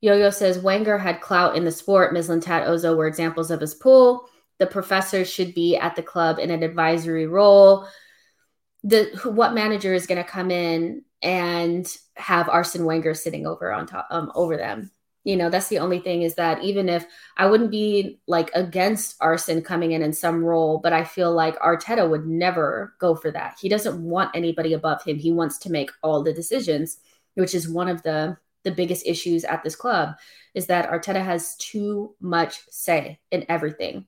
Yo-Yo 0.00 0.30
says 0.30 0.58
Wenger 0.58 0.98
had 0.98 1.20
clout 1.20 1.56
in 1.56 1.64
the 1.64 1.72
sport. 1.72 2.14
Mislintat 2.14 2.66
Ozo 2.66 2.96
were 2.96 3.06
examples 3.06 3.50
of 3.50 3.60
his 3.60 3.74
pull. 3.74 4.28
The 4.58 4.66
professor 4.66 5.24
should 5.24 5.54
be 5.54 5.76
at 5.76 5.96
the 5.96 6.02
club 6.02 6.38
in 6.38 6.50
an 6.50 6.62
advisory 6.62 7.26
role. 7.26 7.88
The 8.84 9.06
what 9.24 9.54
manager 9.54 9.94
is 9.94 10.06
going 10.06 10.22
to 10.22 10.28
come 10.28 10.50
in 10.50 11.02
and 11.22 11.86
have 12.16 12.48
Arsene 12.48 12.84
Wenger 12.84 13.14
sitting 13.14 13.46
over 13.46 13.72
on 13.72 13.86
top 13.86 14.06
um, 14.10 14.30
over 14.34 14.56
them? 14.56 14.90
You 15.24 15.36
know, 15.36 15.48
that's 15.48 15.68
the 15.68 15.78
only 15.78 16.00
thing 16.00 16.20
is 16.20 16.34
that 16.34 16.62
even 16.62 16.90
if 16.90 17.06
I 17.38 17.46
wouldn't 17.46 17.70
be 17.70 18.20
like 18.26 18.50
against 18.54 19.16
Arsene 19.22 19.62
coming 19.62 19.92
in 19.92 20.02
in 20.02 20.12
some 20.12 20.44
role, 20.44 20.78
but 20.78 20.92
I 20.92 21.02
feel 21.02 21.32
like 21.32 21.58
Arteta 21.60 22.08
would 22.08 22.26
never 22.26 22.94
go 22.98 23.14
for 23.14 23.30
that. 23.30 23.56
He 23.58 23.70
doesn't 23.70 24.02
want 24.02 24.36
anybody 24.36 24.74
above 24.74 25.02
him. 25.02 25.16
He 25.16 25.32
wants 25.32 25.56
to 25.60 25.72
make 25.72 25.90
all 26.02 26.22
the 26.22 26.34
decisions, 26.34 26.98
which 27.34 27.54
is 27.54 27.68
one 27.68 27.88
of 27.88 28.02
the 28.02 28.36
the 28.64 28.70
biggest 28.70 29.06
issues 29.06 29.44
at 29.44 29.62
this 29.62 29.76
club 29.76 30.14
is 30.54 30.66
that 30.66 30.90
Arteta 30.90 31.22
has 31.22 31.54
too 31.56 32.14
much 32.20 32.60
say 32.70 33.20
in 33.30 33.44
everything. 33.48 34.06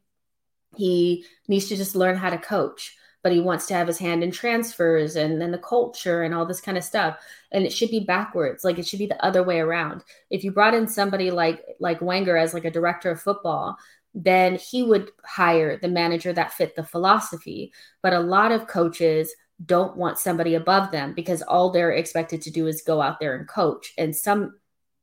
He 0.77 1.25
needs 1.47 1.69
to 1.69 1.77
just 1.77 1.95
learn 1.95 2.17
how 2.17 2.31
to 2.31 2.39
coach, 2.39 2.97
but 3.27 3.33
he 3.33 3.41
wants 3.41 3.67
to 3.67 3.75
have 3.75 3.89
his 3.89 3.99
hand 3.99 4.23
in 4.23 4.31
transfers 4.31 5.17
and 5.17 5.41
then 5.41 5.51
the 5.51 5.59
culture 5.59 6.23
and 6.23 6.33
all 6.33 6.47
this 6.47 6.61
kind 6.61 6.79
of 6.79 6.85
stuff. 6.85 7.19
And 7.51 7.67
it 7.67 7.73
should 7.73 7.91
be 7.91 7.99
backwards. 7.99 8.63
Like 8.63 8.79
it 8.79 8.87
should 8.87 9.01
be 9.01 9.09
the 9.09 9.21
other 9.25 9.43
way 9.43 9.59
around. 9.59 10.05
If 10.31 10.45
you 10.45 10.53
brought 10.53 10.75
in 10.75 10.87
somebody 10.87 11.33
like 11.33 11.61
like 11.81 12.01
Wenger 12.01 12.37
as 12.37 12.55
like 12.55 12.65
a 12.65 12.71
director 12.71 13.11
of 13.11 13.21
football, 13.21 13.79
then 14.15 14.55
he 14.55 14.85
would 14.85 15.11
hire 15.25 15.77
the 15.77 15.89
manager 15.89 16.33
that 16.35 16.53
fit 16.53 16.77
the 16.77 16.85
philosophy. 16.85 17.73
But 18.01 18.13
a 18.13 18.21
lot 18.21 18.53
of 18.53 18.69
coaches 18.69 19.35
don't 19.65 19.97
want 19.97 20.21
somebody 20.21 20.55
above 20.55 20.93
them 20.93 21.13
because 21.13 21.43
all 21.43 21.71
they're 21.71 21.91
expected 21.91 22.41
to 22.43 22.53
do 22.53 22.69
is 22.69 22.81
go 22.81 23.03
out 23.03 23.19
there 23.19 23.35
and 23.35 23.49
coach. 23.49 23.93
And 23.99 24.15
some 24.15 24.55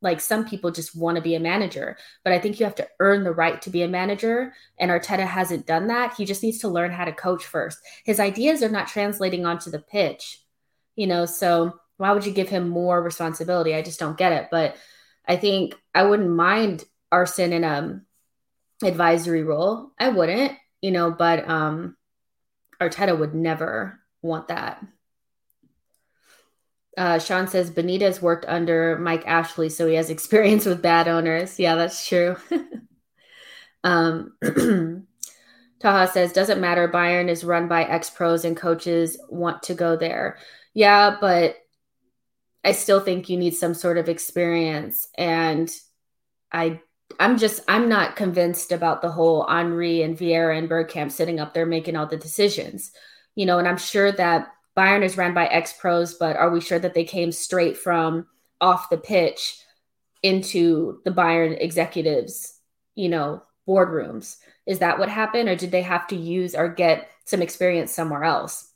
like 0.03 0.21
some 0.21 0.45
people 0.45 0.69
just 0.69 0.95
want 0.95 1.15
to 1.15 1.21
be 1.21 1.35
a 1.35 1.39
manager, 1.39 1.97
but 2.23 2.33
I 2.33 2.39
think 2.39 2.59
you 2.59 2.65
have 2.65 2.75
to 2.75 2.87
earn 2.99 3.23
the 3.23 3.31
right 3.31 3.61
to 3.63 3.69
be 3.69 3.81
a 3.81 3.87
manager. 3.87 4.53
And 4.77 4.91
Arteta 4.91 5.25
hasn't 5.25 5.65
done 5.65 5.87
that. 5.87 6.15
He 6.15 6.25
just 6.25 6.43
needs 6.43 6.59
to 6.59 6.67
learn 6.67 6.91
how 6.91 7.05
to 7.05 7.13
coach 7.13 7.45
first. 7.45 7.79
His 8.03 8.19
ideas 8.19 8.61
are 8.61 8.69
not 8.69 8.87
translating 8.87 9.45
onto 9.45 9.71
the 9.71 9.79
pitch, 9.79 10.41
you 10.95 11.07
know. 11.07 11.25
So 11.25 11.79
why 11.97 12.11
would 12.11 12.25
you 12.25 12.33
give 12.33 12.49
him 12.49 12.69
more 12.69 13.01
responsibility? 13.01 13.73
I 13.73 13.81
just 13.81 13.99
don't 13.99 14.17
get 14.17 14.33
it. 14.33 14.49
But 14.51 14.75
I 15.27 15.37
think 15.37 15.75
I 15.95 16.03
wouldn't 16.03 16.29
mind 16.29 16.83
Arsene 17.11 17.53
in 17.53 17.63
a 17.63 17.67
um, 17.67 18.01
advisory 18.83 19.43
role. 19.43 19.91
I 19.97 20.09
wouldn't, 20.09 20.51
you 20.81 20.91
know, 20.91 21.11
but 21.11 21.47
um 21.49 21.95
Arteta 22.81 23.17
would 23.17 23.33
never 23.33 23.99
want 24.21 24.49
that. 24.49 24.83
Uh, 26.97 27.19
Sean 27.19 27.47
says 27.47 27.71
Benitez 27.71 28.21
worked 28.21 28.45
under 28.47 28.97
Mike 28.99 29.23
Ashley, 29.25 29.69
so 29.69 29.87
he 29.87 29.95
has 29.95 30.09
experience 30.09 30.65
with 30.65 30.81
bad 30.81 31.07
owners. 31.07 31.59
Yeah, 31.59 31.75
that's 31.75 32.07
true. 32.07 32.35
um, 33.83 34.33
Taha 35.79 36.07
says 36.11 36.33
doesn't 36.33 36.61
matter. 36.61 36.87
Bayern 36.87 37.29
is 37.29 37.43
run 37.43 37.67
by 37.67 37.83
ex 37.83 38.09
pros 38.09 38.45
and 38.45 38.55
coaches 38.55 39.17
want 39.29 39.63
to 39.63 39.73
go 39.73 39.95
there. 39.95 40.37
Yeah, 40.73 41.17
but 41.19 41.57
I 42.63 42.71
still 42.71 42.99
think 42.99 43.29
you 43.29 43.37
need 43.37 43.55
some 43.55 43.73
sort 43.73 43.97
of 43.97 44.07
experience, 44.07 45.07
and 45.17 45.69
I 46.51 46.79
I'm 47.19 47.37
just 47.37 47.61
I'm 47.67 47.89
not 47.89 48.15
convinced 48.15 48.71
about 48.71 49.01
the 49.01 49.11
whole 49.11 49.45
Henry 49.47 50.03
and 50.03 50.17
Vieira 50.17 50.57
and 50.57 50.69
Bergkamp 50.69 51.11
sitting 51.11 51.39
up 51.39 51.53
there 51.53 51.65
making 51.65 51.95
all 51.95 52.07
the 52.07 52.17
decisions 52.17 52.91
you 53.35 53.45
know, 53.45 53.59
and 53.59 53.67
I'm 53.67 53.77
sure 53.77 54.11
that 54.11 54.49
Bayern 54.77 55.03
is 55.03 55.17
ran 55.17 55.33
by 55.33 55.47
ex 55.47 55.73
pros, 55.73 56.15
but 56.15 56.35
are 56.35 56.49
we 56.49 56.61
sure 56.61 56.79
that 56.79 56.93
they 56.93 57.03
came 57.03 57.31
straight 57.31 57.77
from 57.77 58.27
off 58.59 58.89
the 58.89 58.97
pitch 58.97 59.59
into 60.21 60.99
the 61.05 61.11
Bayern 61.11 61.57
executives, 61.59 62.59
you 62.95 63.09
know, 63.09 63.43
boardrooms? 63.67 64.37
Is 64.65 64.79
that 64.79 64.99
what 64.99 65.09
happened, 65.09 65.49
or 65.49 65.55
did 65.55 65.71
they 65.71 65.81
have 65.81 66.07
to 66.07 66.15
use 66.15 66.55
or 66.55 66.69
get 66.69 67.09
some 67.25 67.41
experience 67.41 67.93
somewhere 67.93 68.23
else? 68.23 68.69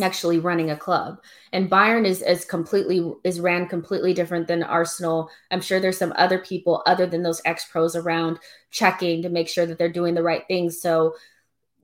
actually 0.00 0.38
running 0.38 0.70
a 0.70 0.76
club 0.76 1.20
and 1.52 1.70
bayern 1.70 2.06
is 2.06 2.22
is 2.22 2.46
completely 2.46 3.12
is 3.24 3.40
ran 3.40 3.68
completely 3.68 4.14
different 4.14 4.48
than 4.48 4.62
arsenal 4.62 5.28
i'm 5.50 5.60
sure 5.60 5.78
there's 5.78 5.98
some 5.98 6.14
other 6.16 6.38
people 6.38 6.82
other 6.86 7.06
than 7.06 7.22
those 7.22 7.42
ex 7.44 7.66
pros 7.66 7.94
around 7.94 8.38
checking 8.70 9.20
to 9.20 9.28
make 9.28 9.50
sure 9.50 9.66
that 9.66 9.76
they're 9.76 9.92
doing 9.92 10.14
the 10.14 10.22
right 10.22 10.44
things 10.48 10.80
so 10.80 11.12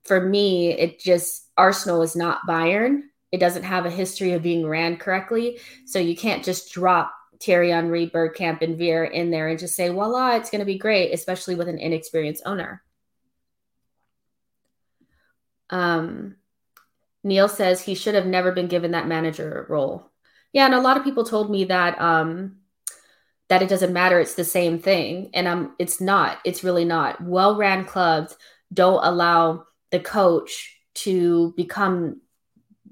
for 0.08 0.20
me, 0.20 0.72
it 0.72 0.98
just 0.98 1.46
Arsenal 1.56 2.02
is 2.02 2.16
not 2.16 2.46
Bayern. 2.48 3.02
It 3.30 3.38
doesn't 3.38 3.64
have 3.64 3.86
a 3.86 3.90
history 3.90 4.32
of 4.32 4.42
being 4.42 4.66
ran 4.66 4.96
correctly. 4.96 5.60
So 5.86 5.98
you 5.98 6.16
can't 6.16 6.44
just 6.44 6.72
drop 6.72 7.12
Thierry 7.40 7.70
Henry, 7.70 8.08
Bergkamp, 8.08 8.62
and 8.62 8.76
Veer 8.76 9.04
in 9.04 9.30
there 9.30 9.48
and 9.48 9.58
just 9.58 9.76
say, 9.76 9.88
voila, 9.88 10.36
it's 10.36 10.50
going 10.50 10.60
to 10.60 10.64
be 10.64 10.78
great, 10.78 11.12
especially 11.12 11.54
with 11.54 11.68
an 11.68 11.78
inexperienced 11.78 12.42
owner. 12.46 12.82
Um, 15.70 16.36
Neil 17.22 17.48
says 17.48 17.80
he 17.80 17.94
should 17.94 18.14
have 18.14 18.26
never 18.26 18.52
been 18.52 18.68
given 18.68 18.92
that 18.92 19.06
manager 19.06 19.66
role. 19.68 20.10
Yeah, 20.52 20.64
and 20.64 20.74
a 20.74 20.80
lot 20.80 20.96
of 20.96 21.04
people 21.04 21.24
told 21.24 21.50
me 21.50 21.64
that 21.64 22.00
um, 22.00 22.56
that 23.48 23.62
it 23.62 23.68
doesn't 23.68 23.92
matter; 23.92 24.18
it's 24.18 24.34
the 24.34 24.44
same 24.44 24.78
thing, 24.78 25.30
and 25.34 25.46
um, 25.46 25.74
it's 25.78 26.00
not. 26.00 26.38
It's 26.44 26.64
really 26.64 26.86
not. 26.86 27.20
Well-ran 27.22 27.84
clubs 27.84 28.36
don't 28.72 29.04
allow 29.04 29.66
the 29.90 30.00
coach 30.00 30.80
to 30.94 31.52
become 31.56 32.22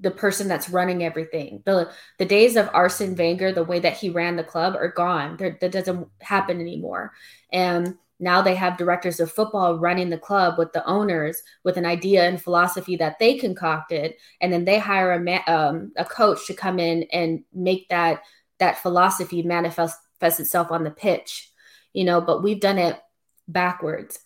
the 0.00 0.10
person 0.10 0.48
that's 0.48 0.70
running 0.70 1.02
everything. 1.02 1.62
The 1.64 1.90
the 2.18 2.24
days 2.24 2.56
of 2.56 2.70
Arsene 2.72 3.16
Wenger, 3.16 3.52
the 3.52 3.64
way 3.64 3.80
that 3.80 3.96
he 3.96 4.10
ran 4.10 4.36
the 4.36 4.44
club, 4.44 4.74
are 4.74 4.92
gone. 4.92 5.36
There, 5.36 5.56
that 5.60 5.72
doesn't 5.72 6.08
happen 6.20 6.60
anymore. 6.60 7.12
And 7.52 7.96
now 8.18 8.40
they 8.40 8.54
have 8.54 8.78
directors 8.78 9.20
of 9.20 9.30
football 9.30 9.78
running 9.78 10.08
the 10.08 10.18
club 10.18 10.58
with 10.58 10.72
the 10.72 10.84
owners 10.86 11.42
with 11.64 11.76
an 11.76 11.84
idea 11.84 12.26
and 12.26 12.40
philosophy 12.42 12.96
that 12.96 13.18
they 13.18 13.36
concocted, 13.36 14.14
and 14.40 14.52
then 14.52 14.64
they 14.64 14.78
hire 14.78 15.12
a 15.12 15.52
um, 15.52 15.92
a 15.96 16.04
coach 16.04 16.46
to 16.46 16.54
come 16.54 16.78
in 16.78 17.04
and 17.12 17.44
make 17.52 17.88
that 17.88 18.22
that 18.58 18.78
philosophy 18.78 19.42
manifest 19.42 19.98
itself 20.20 20.70
on 20.70 20.84
the 20.84 20.90
pitch. 20.90 21.50
You 21.92 22.04
know, 22.04 22.20
but 22.20 22.42
we've 22.42 22.60
done 22.60 22.78
it 22.78 22.98
backwards 23.48 24.18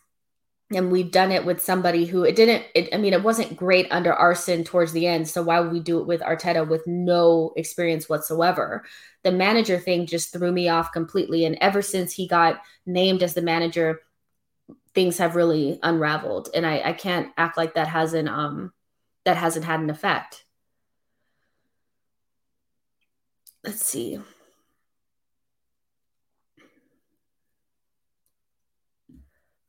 and 0.72 0.92
we've 0.92 1.10
done 1.10 1.32
it 1.32 1.44
with 1.44 1.60
somebody 1.60 2.06
who 2.06 2.22
it 2.22 2.36
didn't 2.36 2.64
it, 2.74 2.88
i 2.94 2.96
mean 2.96 3.12
it 3.12 3.22
wasn't 3.24 3.56
great 3.56 3.88
under 3.90 4.12
arsene 4.12 4.64
towards 4.64 4.92
the 4.92 5.06
end. 5.06 5.28
So 5.28 5.42
why 5.42 5.60
would 5.60 5.72
we 5.72 5.80
do 5.80 5.98
it 6.00 6.06
with 6.06 6.20
arteta 6.20 6.66
with 6.66 6.86
no 6.86 7.52
experience 7.56 8.08
whatsoever? 8.08 8.84
The 9.24 9.32
manager 9.32 9.78
thing 9.78 10.06
just 10.06 10.32
threw 10.32 10.52
me 10.52 10.68
off 10.68 10.92
completely. 10.92 11.44
And 11.44 11.58
ever 11.60 11.82
since 11.82 12.12
he 12.12 12.26
got 12.28 12.60
named 12.86 13.22
as 13.22 13.34
the 13.34 13.42
manager 13.42 14.00
things 14.94 15.18
have 15.18 15.36
really 15.36 15.78
unraveled. 15.82 16.48
And 16.54 16.66
i, 16.66 16.80
I 16.84 16.92
can't 16.92 17.32
act 17.36 17.56
like 17.56 17.74
that 17.74 17.88
hasn't 17.88 18.28
um 18.28 18.72
that 19.24 19.36
hasn't 19.36 19.64
had 19.66 19.80
an 19.80 19.90
effect. 19.90 20.44
Let's 23.64 23.84
see. 23.84 24.20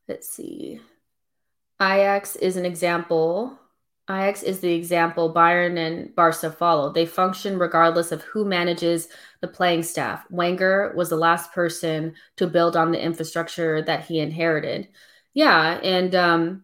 Let's 0.08 0.28
see 0.28 0.80
Ajax 1.82 2.36
is 2.36 2.56
an 2.56 2.64
example. 2.64 3.58
Ajax 4.08 4.42
is 4.42 4.60
the 4.60 4.72
example 4.72 5.34
Bayern 5.34 5.76
and 5.76 6.14
Barca 6.14 6.50
follow. 6.52 6.92
They 6.92 7.06
function 7.06 7.58
regardless 7.58 8.12
of 8.12 8.22
who 8.22 8.44
manages 8.44 9.08
the 9.40 9.48
playing 9.48 9.82
staff. 9.82 10.24
Wenger 10.30 10.92
was 10.96 11.08
the 11.08 11.16
last 11.16 11.52
person 11.52 12.14
to 12.36 12.46
build 12.46 12.76
on 12.76 12.92
the 12.92 13.02
infrastructure 13.02 13.82
that 13.82 14.04
he 14.04 14.20
inherited. 14.20 14.88
Yeah, 15.34 15.80
and 15.82 16.14
um, 16.14 16.62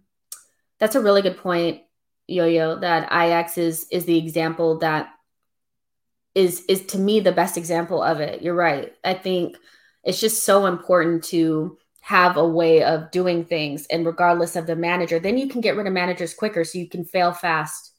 that's 0.78 0.94
a 0.94 1.00
really 1.00 1.22
good 1.22 1.38
point, 1.38 1.82
Yo-Yo. 2.28 2.78
That 2.78 3.04
Ajax 3.10 3.58
is 3.58 3.86
is 3.90 4.04
the 4.04 4.18
example 4.18 4.78
that 4.78 5.08
is 6.34 6.64
is 6.68 6.86
to 6.86 6.98
me 6.98 7.18
the 7.18 7.32
best 7.32 7.56
example 7.56 8.02
of 8.02 8.20
it. 8.20 8.42
You're 8.42 8.54
right. 8.54 8.92
I 9.02 9.14
think 9.14 9.56
it's 10.04 10.20
just 10.20 10.44
so 10.44 10.66
important 10.66 11.24
to 11.24 11.78
have 12.08 12.38
a 12.38 12.48
way 12.48 12.82
of 12.82 13.10
doing 13.10 13.44
things 13.44 13.84
and 13.88 14.06
regardless 14.06 14.56
of 14.56 14.66
the 14.66 14.74
manager 14.74 15.18
then 15.18 15.36
you 15.36 15.46
can 15.46 15.60
get 15.60 15.76
rid 15.76 15.86
of 15.86 15.92
managers 15.92 16.32
quicker 16.32 16.64
so 16.64 16.78
you 16.78 16.88
can 16.88 17.04
fail 17.04 17.32
fast 17.32 17.92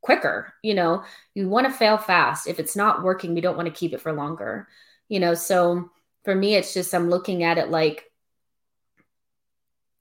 quicker 0.00 0.54
you 0.62 0.72
know? 0.72 1.04
You 1.34 1.50
want 1.50 1.66
to 1.66 1.72
fail 1.72 1.98
fast. 1.98 2.46
If 2.46 2.58
it's 2.58 2.74
not 2.74 3.02
working 3.02 3.34
we 3.34 3.42
don't 3.42 3.58
want 3.58 3.66
to 3.68 3.78
keep 3.78 3.92
it 3.92 4.00
for 4.00 4.14
longer 4.14 4.68
you 5.10 5.20
know? 5.20 5.34
So 5.34 5.90
for 6.24 6.34
me 6.34 6.54
it's 6.54 6.72
just 6.72 6.94
i'm 6.94 7.10
looking 7.10 7.42
at 7.42 7.58
it 7.58 7.68
like 7.68 8.10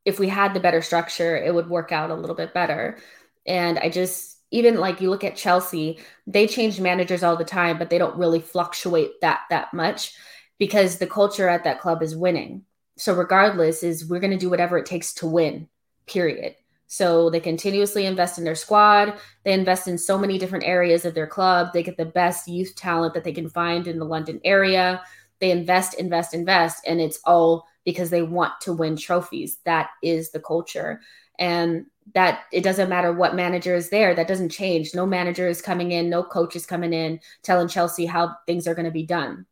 if 0.06 0.18
we 0.18 0.30
had 0.30 0.54
the 0.54 0.62
better 0.62 0.82
structure 0.82 1.36
it 1.36 1.54
would 1.54 1.70
work 1.70 1.92
out 1.92 2.10
a 2.10 2.16
little 2.16 2.38
bit 2.38 2.54
better. 2.54 2.98
And 3.46 3.78
i 3.80 3.90
just 3.90 4.38
even 4.50 4.78
like 4.78 5.02
you 5.02 5.10
look 5.10 5.26
at 5.26 5.36
chelsea 5.36 6.00
they 6.26 6.48
change 6.48 6.80
managers 6.80 7.22
all 7.22 7.36
the 7.36 7.44
time 7.44 7.78
but 7.78 7.90
they 7.90 7.98
don't 7.98 8.18
really 8.18 8.40
fluctuate 8.40 9.20
that 9.20 9.42
that 9.50 9.74
much 9.74 10.16
because 10.58 11.00
the 11.00 11.08
culture 11.08 11.50
at 11.50 11.66
that 11.66 11.82
club 11.82 12.02
is 12.02 12.16
winning 12.16 12.64
so 12.98 13.14
regardless 13.14 13.84
is 13.84 14.08
we're 14.08 14.20
going 14.20 14.32
to 14.32 14.38
do 14.38 14.50
whatever 14.50 14.78
it 14.78 14.86
takes 14.86 15.14
to 15.14 15.28
win 15.28 15.68
period 16.08 16.56
so 16.88 17.30
they 17.30 17.40
continuously 17.40 18.06
invest 18.06 18.38
in 18.38 18.44
their 18.44 18.56
squad 18.56 19.14
they 19.44 19.54
invest 19.54 19.88
in 19.88 19.98
so 19.98 20.18
many 20.18 20.38
different 20.38 20.66
areas 20.66 21.06
of 21.06 21.14
their 21.14 21.28
club 21.28 21.70
they 21.74 21.84
get 21.84 21.98
the 21.98 22.06
best 22.06 22.48
youth 22.48 22.76
talent 22.76 23.14
that 23.14 23.24
they 23.24 23.34
can 23.34 23.50
find 23.50 23.88
in 23.88 23.98
the 23.98 24.06
london 24.06 24.40
area 24.44 25.02
They 25.40 25.52
invest, 25.52 25.96
invest, 26.00 26.34
invest, 26.34 26.86
and 26.88 27.02
it's 27.02 27.20
all 27.26 27.68
because 27.84 28.10
they 28.10 28.22
want 28.22 28.54
to 28.62 28.72
win 28.72 28.96
trophies. 28.96 29.58
That 29.66 29.90
is 30.02 30.32
the 30.32 30.40
culture. 30.40 31.02
And 31.38 31.88
that 32.14 32.46
it 32.54 32.64
doesn't 32.64 32.88
matter 32.88 33.12
what 33.12 33.36
manager 33.36 33.76
is 33.76 33.90
there, 33.90 34.16
that 34.16 34.28
doesn't 34.28 34.52
change. 34.56 34.96
No 34.96 35.06
manager 35.06 35.50
is 35.50 35.62
coming 35.62 35.92
in, 35.92 36.10
no 36.10 36.24
coach 36.24 36.56
is 36.56 36.66
coming 36.66 36.94
in 36.94 37.20
telling 37.42 37.68
Chelsea 37.68 38.06
how 38.06 38.36
things 38.48 38.68
are 38.68 38.76
going 38.76 38.86
to 38.86 38.92
be 38.92 39.06
done. 39.06 39.46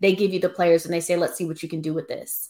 They 0.00 0.14
give 0.14 0.32
you 0.32 0.40
the 0.40 0.48
players 0.48 0.86
and 0.86 0.94
they 0.94 1.00
say, 1.00 1.16
let's 1.16 1.36
see 1.36 1.44
what 1.44 1.62
you 1.62 1.68
can 1.68 1.82
do 1.82 1.92
with 1.92 2.08
this. 2.08 2.48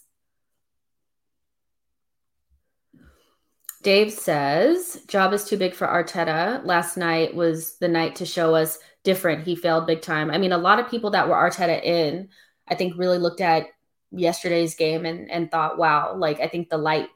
Dave 3.83 4.12
says, 4.12 5.03
job 5.09 5.33
is 5.33 5.45
too 5.45 5.57
big 5.57 5.74
for 5.74 5.87
Arteta. 5.87 6.64
Last 6.64 6.97
night 6.97 7.35
was 7.35 7.78
the 7.78 7.89
night 7.89 8.16
to 8.16 8.26
show 8.26 8.55
us 8.55 8.78
different. 9.05 9.45
He 9.45 9.57
failed 9.57 9.87
big 9.87 10.03
time. 10.03 10.31
I 10.31 10.39
mean, 10.39 10.53
a 10.53 10.59
lot 10.59 10.78
of 10.78 10.91
people 10.91 11.11
that 11.11 11.28
were 11.28 11.35
Arteta 11.35 11.83
in, 11.83 12.28
I 12.68 12.74
think, 12.74 12.99
really 12.99 13.16
looked 13.16 13.41
at 13.41 13.68
yesterday's 14.11 14.74
game 14.74 15.07
and, 15.07 15.31
and 15.31 15.51
thought, 15.51 15.78
wow, 15.78 16.14
like 16.14 16.41
I 16.41 16.49
think 16.49 16.68
the 16.68 16.76
light 16.76 17.09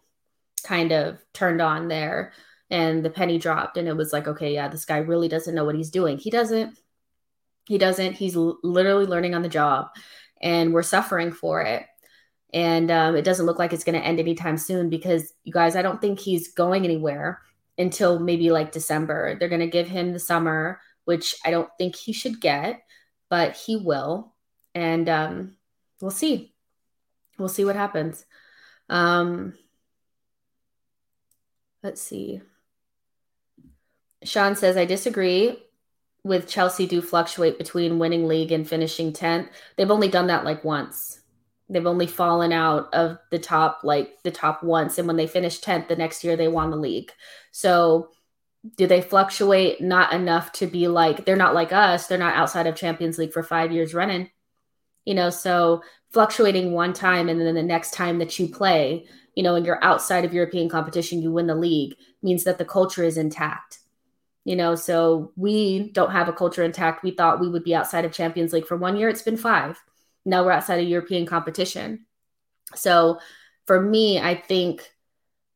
kind 0.63 0.93
of 0.93 1.23
turned 1.35 1.61
on 1.61 1.89
there 1.89 2.33
and 2.71 3.05
the 3.05 3.11
penny 3.11 3.39
dropped. 3.39 3.77
And 3.77 3.87
it 3.87 3.97
was 3.97 4.13
like, 4.13 4.27
okay, 4.27 4.55
yeah, 4.55 4.69
this 4.69 4.87
guy 4.87 4.99
really 4.99 5.29
doesn't 5.29 5.55
know 5.55 5.67
what 5.67 5.77
he's 5.77 5.91
doing. 5.91 6.17
He 6.17 6.31
doesn't. 6.31 6.79
He 7.67 7.77
doesn't. 7.77 8.15
He's 8.15 8.37
literally 8.37 9.07
learning 9.07 9.35
on 9.35 9.43
the 9.43 9.49
job 9.49 9.89
and 10.41 10.73
we're 10.73 10.83
suffering 10.83 11.33
for 11.33 11.63
it 11.63 11.85
and 12.55 12.91
um, 12.91 13.17
it 13.17 13.25
doesn't 13.25 13.45
look 13.45 13.59
like 13.59 13.75
it's 13.75 13.85
going 13.85 14.01
to 14.01 14.07
end 14.07 14.21
anytime 14.21 14.57
soon 14.57 14.89
because 14.89 15.35
you 15.43 15.53
guys 15.53 15.77
i 15.77 15.83
don't 15.83 16.01
think 16.01 16.19
he's 16.19 16.55
going 16.55 16.85
anywhere 16.85 17.43
until 17.77 18.21
maybe 18.21 18.51
like 18.51 18.73
december. 18.73 19.37
They're 19.39 19.49
going 19.49 19.61
to 19.61 19.67
give 19.67 19.89
him 19.89 20.13
the 20.13 20.19
summer 20.19 20.81
which 21.05 21.35
i 21.45 21.51
don't 21.51 21.69
think 21.77 21.97
he 21.97 22.13
should 22.13 22.41
get 22.41 22.81
but 23.29 23.57
he 23.57 23.77
will. 23.77 24.33
And 24.77 25.09
um, 25.09 25.57
we'll 26.01 26.13
see. 26.13 26.55
We'll 27.37 27.49
see 27.49 27.65
what 27.65 27.75
happens. 27.75 28.25
Um, 28.89 29.55
let's 31.83 32.01
see. 32.01 32.41
Sean 34.23 34.57
says 34.57 34.77
i 34.77 34.85
disagree 34.87 35.59
with 36.23 36.49
chelsea 36.49 36.87
do 36.87 37.03
fluctuate 37.03 37.59
between 37.59 37.99
winning 37.99 38.27
league 38.27 38.53
and 38.53 38.67
finishing 38.67 39.13
10th 39.13 39.49
they've 39.77 39.91
only 39.91 40.09
done 40.09 40.29
that 40.29 40.47
like 40.47 40.65
once 40.65 41.21
they've 41.69 41.87
only 41.87 42.07
fallen 42.07 42.53
out 42.53 42.93
of 42.93 43.19
the 43.31 43.39
top 43.39 43.81
like 43.83 44.23
the 44.23 44.31
top 44.31 44.63
once 44.63 44.99
and 44.99 45.07
when 45.07 45.17
they 45.17 45.27
finished 45.27 45.65
10th 45.65 45.89
the 45.89 45.97
next 45.97 46.23
year 46.23 46.37
they 46.37 46.49
won 46.49 46.71
the 46.71 46.77
league. 46.77 47.11
So 47.53 48.11
do 48.77 48.87
they 48.87 49.03
fluctuate? 49.03 49.81
Not 49.81 50.13
enough 50.13 50.53
to 50.53 50.67
be 50.67 50.89
like 50.89 51.25
they're 51.25 51.37
not 51.37 51.55
like 51.55 51.73
us 51.73 52.07
they're 52.07 52.19
not 52.19 52.37
outside 52.37 52.67
of 52.67 52.77
champions 52.77 53.19
league 53.19 53.33
for 53.33 53.43
five 53.43 53.73
years 53.73 53.95
running. 53.95 54.31
You 55.05 55.15
know 55.15 55.31
so 55.31 55.83
fluctuating 56.13 56.73
one 56.73 56.93
time 56.93 57.29
and 57.29 57.41
then 57.41 57.55
the 57.55 57.63
next 57.63 57.93
time 57.93 58.19
that 58.19 58.39
you 58.39 58.49
play 58.49 59.07
you 59.35 59.43
know 59.43 59.55
and 59.55 59.67
you're 59.67 59.83
outside 59.83 60.25
of 60.25 60.33
european 60.33 60.69
competition 60.69 61.21
you 61.21 61.33
win 61.33 61.49
the 61.49 61.55
league 61.55 61.97
means 62.23 62.45
that 62.45 62.59
the 62.59 62.65
culture 62.65 63.05
is 63.05 63.17
intact. 63.17 63.79
You 64.45 64.57
know 64.57 64.75
so 64.75 65.33
we 65.35 65.91
don't 65.93 66.13
have 66.13 66.29
a 66.29 66.33
culture 66.33 66.63
intact. 66.63 67.03
We 67.03 67.13
thought 67.13 67.41
we 67.41 67.49
would 67.49 67.65
be 67.65 67.75
outside 67.75 68.05
of 68.05 68.13
champions 68.13 68.53
league 68.53 68.67
for 68.67 68.77
one 68.77 68.99
year 68.99 69.09
it's 69.09 69.23
been 69.23 69.39
five 69.39 69.83
now 70.25 70.45
we're 70.45 70.53
outside 70.53 70.81
of 70.81 70.89
European 70.89 71.27
competition. 71.27 72.07
So 72.75 73.19
for 73.67 73.81
me, 73.81 74.19
I 74.19 74.35
think 74.35 74.89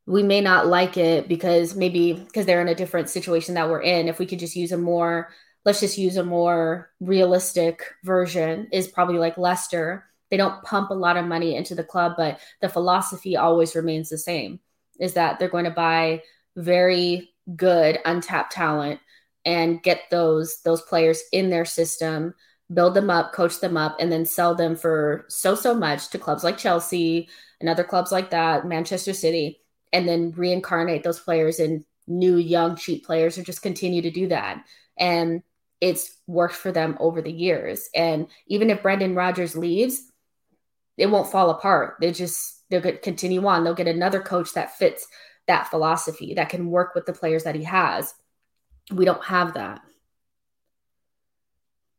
we 0.07 0.23
may 0.23 0.41
not 0.41 0.67
like 0.67 0.97
it 0.97 1.29
because 1.29 1.75
maybe 1.75 2.15
because 2.15 2.47
they're 2.47 2.63
in 2.63 2.69
a 2.69 2.75
different 2.75 3.11
situation 3.11 3.55
that 3.55 3.69
we're 3.69 3.83
in. 3.83 4.09
If 4.09 4.19
we 4.19 4.27
could 4.27 4.39
just 4.39 4.57
use 4.57 4.73
a 4.73 4.79
more, 4.79 5.31
let's 5.65 5.81
just 5.81 5.99
use 5.99 6.17
a 6.17 6.25
more 6.25 6.91
realistic 7.01 7.83
version, 8.05 8.69
is 8.73 8.89
probably 8.89 9.19
like 9.19 9.37
Leicester. 9.37 10.05
They 10.31 10.37
don't 10.37 10.63
pump 10.63 10.91
a 10.91 10.95
lot 10.95 11.17
of 11.17 11.27
money 11.27 11.57
into 11.57 11.75
the 11.75 11.85
club, 11.85 12.15
but 12.17 12.41
the 12.61 12.69
philosophy 12.69 13.37
always 13.37 13.75
remains 13.75 14.09
the 14.09 14.19
same 14.19 14.61
is 14.99 15.15
that 15.15 15.39
they're 15.39 15.49
going 15.49 15.65
to 15.65 15.71
buy 15.71 16.23
very 16.57 17.31
good 17.57 17.99
untapped 18.05 18.53
talent 18.53 19.01
and 19.45 19.83
get 19.83 20.03
those 20.11 20.61
those 20.63 20.83
players 20.83 21.23
in 21.33 21.51
their 21.51 21.65
system 21.65 22.35
build 22.73 22.95
them 22.95 23.11
up, 23.11 23.33
coach 23.33 23.61
them 23.61 23.77
up, 23.77 23.97
and 23.99 24.13
then 24.13 24.25
sell 24.25 24.55
them 24.55 24.77
for 24.77 25.25
so, 25.29 25.55
so 25.55 25.75
much 25.75 26.09
to 26.09 26.19
clubs 26.19 26.45
like 26.45 26.59
Chelsea 26.59 27.29
and 27.61 27.69
other 27.69 27.85
clubs 27.85 28.13
like 28.13 28.31
that, 28.31 28.67
Manchester 28.67 29.15
City, 29.15 29.61
and 29.93 30.07
then 30.07 30.33
reincarnate 30.33 31.03
those 31.03 31.21
players 31.21 31.61
in 31.61 31.85
new, 32.07 32.37
young, 32.37 32.77
cheap 32.77 33.05
players 33.05 33.39
or 33.39 33.43
just 33.43 33.63
continue 33.63 34.03
to 34.03 34.11
do 34.11 34.29
that. 34.29 34.65
And 34.99 35.43
it's 35.81 36.17
worked 36.27 36.55
for 36.55 36.73
them 36.73 36.97
over 37.01 37.23
the 37.23 37.33
years. 37.33 37.89
And 37.95 38.27
even 38.49 38.71
if 38.71 38.83
Brendan 38.83 39.15
Rodgers 39.15 39.57
leaves, 39.57 40.03
it 40.97 41.07
won't 41.07 41.31
fall 41.31 41.51
apart. 41.51 41.97
They 42.01 42.13
just, 42.13 42.69
they'll 42.69 42.81
continue 42.99 43.47
on. 43.47 43.65
They'll 43.65 43.75
get 43.75 43.87
another 43.87 44.21
coach 44.21 44.55
that 44.55 44.77
fits 44.77 45.07
that 45.47 45.69
philosophy 45.69 46.35
that 46.35 46.49
can 46.49 46.71
work 46.71 46.95
with 46.95 47.07
the 47.07 47.13
players 47.13 47.45
that 47.45 47.55
he 47.55 47.65
has. 47.65 48.15
We 48.93 49.05
don't 49.05 49.25
have 49.25 49.55
that. 49.55 49.81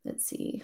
Let's 0.06 0.26
see. 0.26 0.64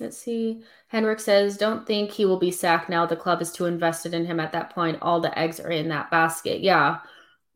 Let's 0.00 0.16
see. 0.18 0.62
Henrik 0.88 1.20
says, 1.20 1.56
don't 1.56 1.86
think 1.86 2.10
he 2.10 2.24
will 2.24 2.38
be 2.38 2.50
sacked 2.50 2.88
now. 2.88 3.06
The 3.06 3.16
club 3.16 3.42
is 3.42 3.52
too 3.52 3.66
invested 3.66 4.14
in 4.14 4.24
him 4.24 4.40
at 4.40 4.52
that 4.52 4.70
point. 4.70 4.98
All 5.02 5.20
the 5.20 5.38
eggs 5.38 5.60
are 5.60 5.70
in 5.70 5.88
that 5.88 6.10
basket. 6.10 6.60
Yeah, 6.60 6.98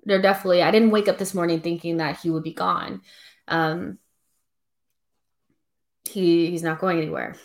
they're 0.05 0.23
definitely. 0.23 0.63
I 0.63 0.71
didn't 0.71 0.91
wake 0.91 1.09
up 1.09 1.19
this 1.19 1.35
morning 1.35 1.61
thinking 1.61 1.97
that 1.97 2.21
he 2.21 2.31
would 2.31 2.45
be 2.45 2.53
gone. 2.53 3.01
Um, 3.49 3.99
he 6.09 6.51
he's 6.51 6.63
not 6.63 6.79
going 6.79 6.99
anywhere. 6.99 7.37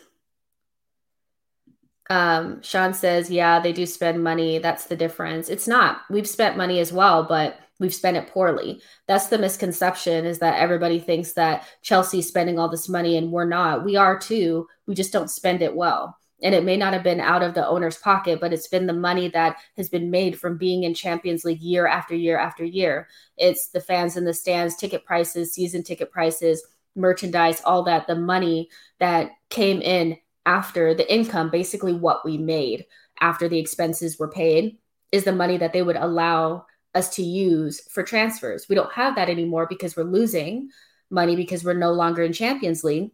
Um, 2.09 2.61
Sean 2.61 2.93
says, 2.93 3.31
yeah, 3.31 3.61
they 3.61 3.71
do 3.71 3.85
spend 3.85 4.21
money. 4.21 4.59
That's 4.59 4.85
the 4.85 4.97
difference. 4.97 5.47
It's 5.49 5.67
not. 5.67 6.01
We've 6.09 6.27
spent 6.27 6.57
money 6.57 6.79
as 6.79 6.91
well, 6.91 7.23
but 7.23 7.57
we've 7.81 7.93
spent 7.93 8.15
it 8.15 8.27
poorly. 8.27 8.79
That's 9.07 9.27
the 9.27 9.39
misconception 9.39 10.23
is 10.23 10.37
that 10.39 10.59
everybody 10.59 10.99
thinks 10.99 11.33
that 11.33 11.67
Chelsea's 11.81 12.27
spending 12.27 12.59
all 12.59 12.69
this 12.69 12.87
money 12.87 13.17
and 13.17 13.31
we're 13.31 13.45
not. 13.45 13.83
We 13.83 13.95
are 13.95 14.17
too. 14.17 14.67
We 14.85 14.93
just 14.93 15.11
don't 15.11 15.31
spend 15.31 15.63
it 15.63 15.75
well. 15.75 16.15
And 16.43 16.53
it 16.53 16.63
may 16.63 16.77
not 16.77 16.93
have 16.93 17.03
been 17.03 17.19
out 17.19 17.41
of 17.41 17.55
the 17.55 17.67
owner's 17.67 17.97
pocket, 17.97 18.39
but 18.39 18.53
it's 18.53 18.67
been 18.67 18.85
the 18.85 18.93
money 18.93 19.29
that 19.29 19.57
has 19.77 19.89
been 19.89 20.11
made 20.11 20.39
from 20.39 20.57
being 20.57 20.83
in 20.83 20.93
Champions 20.93 21.43
League 21.43 21.61
year 21.61 21.87
after 21.87 22.15
year 22.15 22.37
after 22.37 22.63
year. 22.63 23.07
It's 23.37 23.69
the 23.69 23.81
fans 23.81 24.15
in 24.15 24.25
the 24.25 24.33
stands, 24.33 24.75
ticket 24.75 25.03
prices, 25.03 25.53
season 25.53 25.83
ticket 25.83 26.11
prices, 26.11 26.63
merchandise, 26.95 27.61
all 27.65 27.83
that, 27.83 28.05
the 28.05 28.15
money 28.15 28.69
that 28.99 29.31
came 29.49 29.81
in 29.81 30.17
after 30.45 30.93
the 30.93 31.11
income, 31.11 31.49
basically 31.49 31.93
what 31.93 32.23
we 32.25 32.37
made 32.37 32.85
after 33.19 33.49
the 33.49 33.59
expenses 33.59 34.19
were 34.19 34.29
paid, 34.29 34.77
is 35.11 35.23
the 35.23 35.31
money 35.31 35.57
that 35.57 35.73
they 35.73 35.81
would 35.81 35.95
allow 35.95 36.65
us 36.93 37.15
to 37.15 37.23
use 37.23 37.81
for 37.89 38.03
transfers. 38.03 38.67
We 38.67 38.75
don't 38.75 38.91
have 38.93 39.15
that 39.15 39.29
anymore 39.29 39.65
because 39.67 39.95
we're 39.95 40.03
losing 40.03 40.69
money 41.09 41.35
because 41.35 41.63
we're 41.63 41.73
no 41.73 41.91
longer 41.91 42.23
in 42.23 42.33
Champions 42.33 42.83
League. 42.83 43.11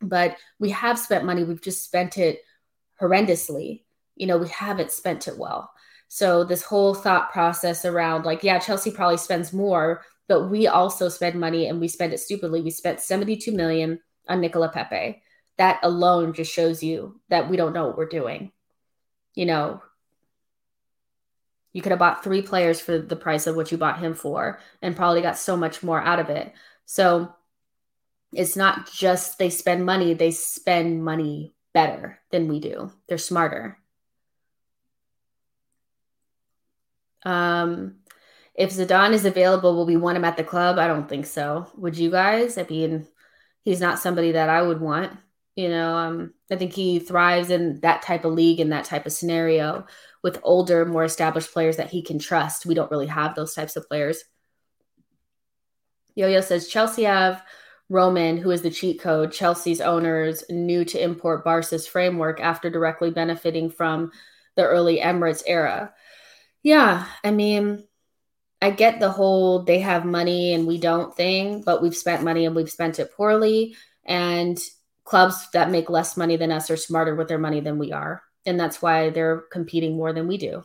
But 0.00 0.36
we 0.58 0.70
have 0.70 0.98
spent 0.98 1.24
money, 1.24 1.44
we've 1.44 1.62
just 1.62 1.84
spent 1.84 2.18
it 2.18 2.40
horrendously. 3.00 3.82
You 4.16 4.26
know, 4.26 4.38
we 4.38 4.48
haven't 4.48 4.92
spent 4.92 5.28
it 5.28 5.38
well. 5.38 5.70
So 6.08 6.44
this 6.44 6.62
whole 6.62 6.94
thought 6.94 7.32
process 7.32 7.84
around 7.84 8.24
like, 8.24 8.44
yeah, 8.44 8.58
Chelsea 8.58 8.90
probably 8.90 9.16
spends 9.16 9.52
more, 9.52 10.02
but 10.28 10.48
we 10.48 10.66
also 10.66 11.08
spend 11.08 11.38
money 11.38 11.66
and 11.66 11.80
we 11.80 11.88
spend 11.88 12.12
it 12.12 12.20
stupidly. 12.20 12.60
We 12.60 12.70
spent 12.70 13.00
72 13.00 13.50
million 13.52 14.00
on 14.28 14.40
Nicola 14.40 14.68
Pepe. 14.68 15.22
That 15.56 15.80
alone 15.82 16.32
just 16.32 16.52
shows 16.52 16.82
you 16.82 17.20
that 17.28 17.48
we 17.48 17.56
don't 17.56 17.72
know 17.72 17.86
what 17.86 17.96
we're 17.96 18.06
doing. 18.06 18.52
You 19.34 19.46
know, 19.46 19.82
you 21.74 21.82
could 21.82 21.90
have 21.90 21.98
bought 21.98 22.24
three 22.24 22.40
players 22.40 22.80
for 22.80 22.98
the 22.98 23.16
price 23.16 23.46
of 23.46 23.56
what 23.56 23.70
you 23.70 23.76
bought 23.76 23.98
him 23.98 24.14
for 24.14 24.60
and 24.80 24.96
probably 24.96 25.20
got 25.20 25.36
so 25.36 25.56
much 25.56 25.82
more 25.82 26.00
out 26.00 26.20
of 26.20 26.30
it. 26.30 26.54
So 26.86 27.34
it's 28.32 28.56
not 28.56 28.90
just 28.90 29.38
they 29.38 29.50
spend 29.50 29.84
money, 29.84 30.14
they 30.14 30.30
spend 30.30 31.04
money 31.04 31.52
better 31.74 32.20
than 32.30 32.48
we 32.48 32.60
do. 32.60 32.92
They're 33.08 33.18
smarter. 33.18 33.76
Um, 37.24 37.96
if 38.54 38.72
Zidane 38.72 39.12
is 39.12 39.24
available, 39.24 39.74
will 39.74 39.86
we 39.86 39.96
want 39.96 40.16
him 40.16 40.24
at 40.24 40.36
the 40.36 40.44
club? 40.44 40.78
I 40.78 40.86
don't 40.86 41.08
think 41.08 41.26
so. 41.26 41.66
Would 41.76 41.98
you 41.98 42.10
guys? 42.10 42.56
I 42.56 42.66
mean, 42.70 43.08
he's 43.64 43.80
not 43.80 43.98
somebody 43.98 44.32
that 44.32 44.48
I 44.48 44.62
would 44.62 44.80
want. 44.80 45.12
You 45.56 45.70
know, 45.70 45.96
um, 45.96 46.34
I 46.50 46.56
think 46.56 46.72
he 46.72 47.00
thrives 47.00 47.50
in 47.50 47.80
that 47.80 48.02
type 48.02 48.24
of 48.24 48.32
league 48.32 48.60
in 48.60 48.70
that 48.70 48.84
type 48.84 49.06
of 49.06 49.12
scenario 49.12 49.86
with 50.24 50.40
older, 50.42 50.86
more 50.86 51.04
established 51.04 51.52
players 51.52 51.76
that 51.76 51.90
he 51.90 52.02
can 52.02 52.18
trust. 52.18 52.64
We 52.64 52.74
don't 52.74 52.90
really 52.90 53.06
have 53.06 53.34
those 53.34 53.54
types 53.54 53.76
of 53.76 53.86
players. 53.86 54.24
Yo 56.16 56.26
Yo 56.26 56.40
says 56.40 56.66
Chelsea 56.66 57.04
have 57.04 57.42
Roman, 57.90 58.38
who 58.38 58.50
is 58.50 58.62
the 58.62 58.70
cheat 58.70 59.00
code. 59.00 59.32
Chelsea's 59.32 59.82
owners 59.82 60.42
new 60.48 60.84
to 60.86 61.00
import 61.00 61.44
Barca's 61.44 61.86
framework 61.86 62.40
after 62.40 62.70
directly 62.70 63.10
benefiting 63.10 63.70
from 63.70 64.12
the 64.56 64.64
early 64.64 64.98
Emirates 64.98 65.42
era. 65.46 65.92
Yeah, 66.62 67.06
I 67.22 67.30
mean, 67.30 67.84
I 68.62 68.70
get 68.70 69.00
the 69.00 69.10
whole 69.10 69.64
they 69.64 69.80
have 69.80 70.06
money 70.06 70.54
and 70.54 70.66
we 70.66 70.78
don't 70.78 71.14
thing, 71.14 71.60
but 71.60 71.82
we've 71.82 71.94
spent 71.94 72.22
money 72.22 72.46
and 72.46 72.56
we've 72.56 72.70
spent 72.70 72.98
it 72.98 73.12
poorly. 73.14 73.76
And 74.06 74.58
clubs 75.04 75.50
that 75.52 75.70
make 75.70 75.90
less 75.90 76.16
money 76.16 76.36
than 76.36 76.50
us 76.50 76.70
are 76.70 76.78
smarter 76.78 77.14
with 77.14 77.28
their 77.28 77.38
money 77.38 77.60
than 77.60 77.78
we 77.78 77.92
are. 77.92 78.22
And 78.46 78.58
that's 78.58 78.82
why 78.82 79.10
they're 79.10 79.38
competing 79.50 79.96
more 79.96 80.12
than 80.12 80.28
we 80.28 80.36
do. 80.38 80.64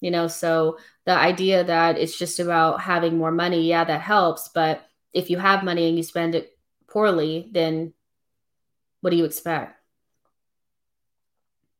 You 0.00 0.10
know, 0.10 0.28
so 0.28 0.78
the 1.04 1.12
idea 1.12 1.64
that 1.64 1.98
it's 1.98 2.18
just 2.18 2.38
about 2.38 2.82
having 2.82 3.16
more 3.16 3.32
money, 3.32 3.66
yeah, 3.66 3.84
that 3.84 4.02
helps. 4.02 4.48
But 4.48 4.86
if 5.12 5.30
you 5.30 5.38
have 5.38 5.64
money 5.64 5.88
and 5.88 5.96
you 5.96 6.02
spend 6.02 6.34
it 6.34 6.56
poorly, 6.86 7.48
then 7.52 7.94
what 9.00 9.10
do 9.10 9.16
you 9.16 9.24
expect? 9.24 9.80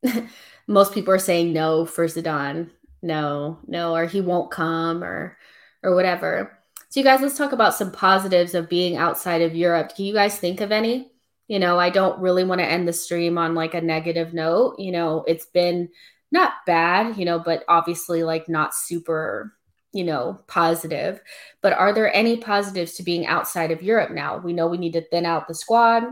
Most 0.66 0.94
people 0.94 1.12
are 1.12 1.18
saying 1.18 1.52
no 1.52 1.84
for 1.84 2.06
Zidane. 2.06 2.70
No, 3.02 3.58
no, 3.66 3.94
or 3.94 4.06
he 4.06 4.20
won't 4.20 4.50
come 4.50 5.04
or 5.04 5.36
or 5.82 5.94
whatever. 5.94 6.58
So 6.88 7.00
you 7.00 7.04
guys, 7.04 7.20
let's 7.20 7.36
talk 7.36 7.52
about 7.52 7.74
some 7.74 7.92
positives 7.92 8.54
of 8.54 8.68
being 8.68 8.96
outside 8.96 9.42
of 9.42 9.54
Europe. 9.54 9.94
Can 9.94 10.06
you 10.06 10.14
guys 10.14 10.38
think 10.38 10.60
of 10.60 10.72
any? 10.72 11.12
You 11.48 11.58
know, 11.58 11.78
I 11.78 11.90
don't 11.90 12.20
really 12.20 12.44
want 12.44 12.60
to 12.60 12.66
end 12.66 12.88
the 12.88 12.92
stream 12.92 13.38
on 13.38 13.54
like 13.54 13.74
a 13.74 13.80
negative 13.80 14.34
note. 14.34 14.76
You 14.78 14.92
know, 14.92 15.24
it's 15.26 15.46
been 15.46 15.88
not 16.32 16.52
bad, 16.66 17.16
you 17.16 17.24
know, 17.24 17.38
but 17.38 17.64
obviously 17.68 18.24
like 18.24 18.48
not 18.48 18.74
super, 18.74 19.56
you 19.92 20.04
know, 20.04 20.40
positive. 20.48 21.20
But 21.62 21.72
are 21.74 21.92
there 21.92 22.14
any 22.14 22.38
positives 22.38 22.94
to 22.94 23.02
being 23.02 23.26
outside 23.26 23.70
of 23.70 23.82
Europe 23.82 24.10
now? 24.10 24.38
We 24.38 24.52
know 24.52 24.66
we 24.66 24.78
need 24.78 24.94
to 24.94 25.08
thin 25.08 25.24
out 25.24 25.46
the 25.46 25.54
squad. 25.54 26.04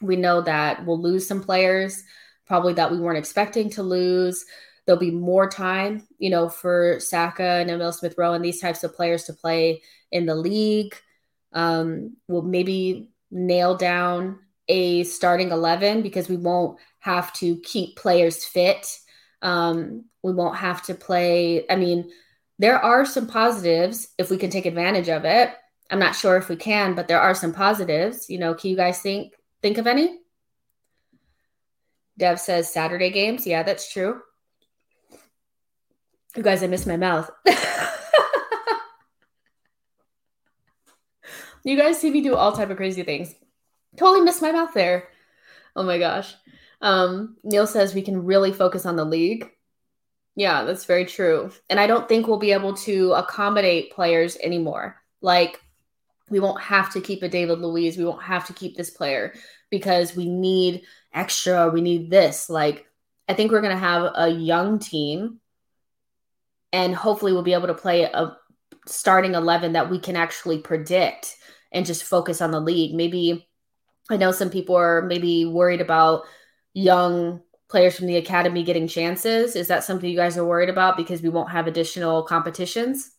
We 0.00 0.16
know 0.16 0.40
that 0.42 0.84
we'll 0.84 1.00
lose 1.00 1.26
some 1.26 1.42
players, 1.42 2.02
probably 2.46 2.72
that 2.74 2.90
we 2.90 2.98
weren't 2.98 3.18
expecting 3.18 3.70
to 3.70 3.82
lose. 3.82 4.44
There'll 4.86 5.00
be 5.00 5.10
more 5.10 5.48
time, 5.48 6.06
you 6.18 6.30
know, 6.30 6.48
for 6.48 6.98
Saka 7.00 7.42
and 7.42 7.70
Emile 7.70 7.92
Smith 7.92 8.14
Rowe 8.18 8.34
and 8.34 8.44
these 8.44 8.60
types 8.60 8.84
of 8.84 8.94
players 8.94 9.24
to 9.24 9.32
play 9.32 9.82
in 10.10 10.26
the 10.26 10.34
league. 10.34 10.94
Um, 11.52 12.16
we'll 12.28 12.42
maybe 12.42 13.13
nail 13.34 13.76
down 13.76 14.38
a 14.68 15.04
starting 15.04 15.50
11 15.50 16.00
because 16.00 16.28
we 16.28 16.36
won't 16.36 16.78
have 17.00 17.32
to 17.34 17.58
keep 17.60 17.96
players 17.96 18.44
fit. 18.44 18.98
Um, 19.42 20.06
we 20.22 20.32
won't 20.32 20.56
have 20.56 20.82
to 20.84 20.94
play. 20.94 21.68
I 21.68 21.76
mean, 21.76 22.10
there 22.58 22.78
are 22.78 23.04
some 23.04 23.26
positives 23.26 24.08
if 24.16 24.30
we 24.30 24.38
can 24.38 24.48
take 24.48 24.64
advantage 24.64 25.08
of 25.08 25.26
it. 25.26 25.50
I'm 25.90 25.98
not 25.98 26.16
sure 26.16 26.38
if 26.38 26.48
we 26.48 26.56
can, 26.56 26.94
but 26.94 27.08
there 27.08 27.20
are 27.20 27.34
some 27.34 27.52
positives. 27.52 28.30
You 28.30 28.38
know, 28.38 28.54
can 28.54 28.70
you 28.70 28.76
guys 28.76 29.00
think 29.00 29.34
think 29.60 29.76
of 29.76 29.86
any? 29.86 30.18
Dev 32.16 32.40
says 32.40 32.72
Saturday 32.72 33.10
games. 33.10 33.46
Yeah, 33.46 33.64
that's 33.64 33.92
true. 33.92 34.22
You 36.36 36.42
guys, 36.42 36.62
I 36.62 36.68
missed 36.68 36.86
my 36.86 36.96
mouth. 36.96 37.30
you 41.64 41.76
guys 41.76 42.00
see 42.00 42.10
me 42.10 42.20
do 42.20 42.34
all 42.34 42.52
type 42.52 42.70
of 42.70 42.76
crazy 42.76 43.02
things. 43.02 43.34
Totally 43.96 44.20
missed 44.20 44.42
my 44.42 44.52
mouth 44.52 44.74
there. 44.74 45.08
Oh 45.74 45.82
my 45.82 45.98
gosh. 45.98 46.34
Um, 46.80 47.36
Neil 47.42 47.66
says 47.66 47.94
we 47.94 48.02
can 48.02 48.24
really 48.24 48.52
focus 48.52 48.86
on 48.86 48.96
the 48.96 49.04
league. 49.04 49.50
Yeah, 50.36 50.64
that's 50.64 50.84
very 50.84 51.04
true. 51.04 51.50
And 51.70 51.78
I 51.78 51.86
don't 51.86 52.08
think 52.08 52.26
we'll 52.26 52.38
be 52.38 52.52
able 52.52 52.74
to 52.78 53.12
accommodate 53.12 53.92
players 53.92 54.36
anymore. 54.36 55.00
Like, 55.20 55.60
we 56.28 56.40
won't 56.40 56.60
have 56.60 56.92
to 56.92 57.00
keep 57.00 57.22
a 57.22 57.28
David 57.28 57.60
Luiz. 57.60 57.96
We 57.96 58.04
won't 58.04 58.22
have 58.22 58.46
to 58.46 58.52
keep 58.52 58.76
this 58.76 58.90
player 58.90 59.34
because 59.70 60.16
we 60.16 60.28
need 60.28 60.82
extra. 61.12 61.70
We 61.70 61.80
need 61.80 62.10
this. 62.10 62.50
Like, 62.50 62.86
I 63.28 63.34
think 63.34 63.52
we're 63.52 63.60
going 63.60 63.74
to 63.74 63.78
have 63.78 64.12
a 64.14 64.28
young 64.28 64.78
team 64.78 65.40
and 66.72 66.94
hopefully 66.94 67.32
we'll 67.32 67.42
be 67.42 67.54
able 67.54 67.68
to 67.68 67.74
play 67.74 68.02
a 68.02 68.36
starting 68.86 69.34
11 69.34 69.72
that 69.72 69.88
we 69.88 69.98
can 69.98 70.16
actually 70.16 70.58
predict 70.58 71.36
and 71.74 71.84
just 71.84 72.04
focus 72.04 72.40
on 72.40 72.52
the 72.52 72.60
league. 72.60 72.94
Maybe 72.94 73.46
I 74.08 74.16
know 74.16 74.32
some 74.32 74.48
people 74.48 74.76
are 74.76 75.02
maybe 75.02 75.44
worried 75.44 75.80
about 75.80 76.22
young 76.72 77.42
players 77.68 77.96
from 77.96 78.06
the 78.06 78.16
academy 78.16 78.62
getting 78.62 78.86
chances. 78.86 79.56
Is 79.56 79.68
that 79.68 79.84
something 79.84 80.08
you 80.08 80.16
guys 80.16 80.38
are 80.38 80.46
worried 80.46 80.68
about 80.68 80.96
because 80.96 81.20
we 81.20 81.28
won't 81.28 81.50
have 81.50 81.66
additional 81.66 82.22
competitions? 82.22 83.10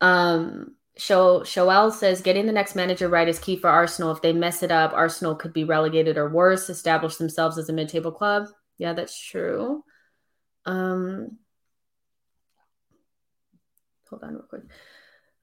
Um, 0.00 0.76
Show 0.96 1.40
Shoel 1.40 1.92
says 1.92 2.20
getting 2.20 2.46
the 2.46 2.52
next 2.52 2.76
manager 2.76 3.08
right 3.08 3.28
is 3.28 3.38
key 3.38 3.56
for 3.56 3.68
Arsenal. 3.68 4.12
If 4.12 4.22
they 4.22 4.32
mess 4.32 4.62
it 4.62 4.70
up, 4.70 4.92
Arsenal 4.92 5.34
could 5.34 5.52
be 5.52 5.64
relegated 5.64 6.16
or 6.16 6.28
worse, 6.28 6.70
establish 6.70 7.16
themselves 7.16 7.58
as 7.58 7.68
a 7.68 7.72
mid-table 7.72 8.12
club. 8.12 8.46
Yeah, 8.78 8.92
that's 8.92 9.18
true. 9.18 9.82
Um, 10.66 11.38
hold 14.08 14.22
on 14.22 14.34
real 14.34 14.42
quick. 14.42 14.62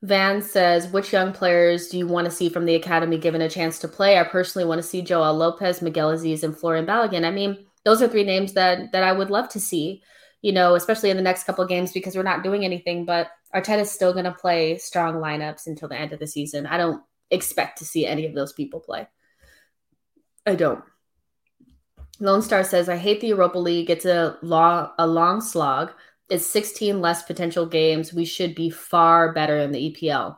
Van 0.03 0.41
says, 0.41 0.87
which 0.87 1.13
young 1.13 1.31
players 1.31 1.87
do 1.89 1.97
you 1.97 2.07
want 2.07 2.25
to 2.25 2.31
see 2.31 2.49
from 2.49 2.65
the 2.65 2.75
academy 2.75 3.17
given 3.17 3.41
a 3.41 3.49
chance 3.49 3.77
to 3.79 3.87
play? 3.87 4.17
I 4.17 4.23
personally 4.23 4.67
want 4.67 4.79
to 4.79 4.87
see 4.87 5.01
Joel 5.01 5.35
Lopez, 5.35 5.81
Miguel 5.81 6.11
Azeez, 6.11 6.43
and 6.43 6.55
Folarin 6.55 6.87
Balogun. 6.87 7.23
I 7.23 7.29
mean, 7.31 7.65
those 7.85 8.01
are 8.01 8.07
three 8.07 8.23
names 8.23 8.53
that 8.53 8.91
that 8.93 9.03
I 9.03 9.11
would 9.11 9.29
love 9.29 9.49
to 9.49 9.59
see, 9.59 10.01
you 10.41 10.51
know, 10.51 10.73
especially 10.73 11.11
in 11.11 11.17
the 11.17 11.23
next 11.23 11.43
couple 11.43 11.65
games 11.67 11.91
because 11.91 12.15
we're 12.15 12.23
not 12.23 12.43
doing 12.43 12.65
anything. 12.65 13.05
But 13.05 13.27
Arteta's 13.53 13.91
still 13.91 14.13
going 14.13 14.25
to 14.25 14.31
play 14.31 14.79
strong 14.79 15.15
lineups 15.15 15.67
until 15.67 15.87
the 15.87 15.99
end 15.99 16.13
of 16.13 16.19
the 16.19 16.27
season. 16.27 16.65
I 16.65 16.77
don't 16.77 17.03
expect 17.29 17.77
to 17.77 17.85
see 17.85 18.07
any 18.07 18.25
of 18.25 18.33
those 18.33 18.53
people 18.53 18.79
play. 18.79 19.07
I 20.47 20.55
don't. 20.55 20.83
Lone 22.19 22.41
Star 22.41 22.63
says, 22.63 22.89
I 22.89 22.97
hate 22.97 23.21
the 23.21 23.27
Europa 23.27 23.57
League. 23.57 23.89
It's 23.89 24.05
a 24.05 24.37
long, 24.41 24.91
a 24.99 25.07
long 25.07 25.41
slog. 25.41 25.91
It's 26.31 26.47
16 26.47 27.01
less 27.01 27.23
potential 27.23 27.65
games. 27.65 28.13
We 28.13 28.23
should 28.23 28.55
be 28.55 28.69
far 28.69 29.33
better 29.33 29.57
in 29.57 29.73
the 29.73 29.91
EPL. 29.91 30.37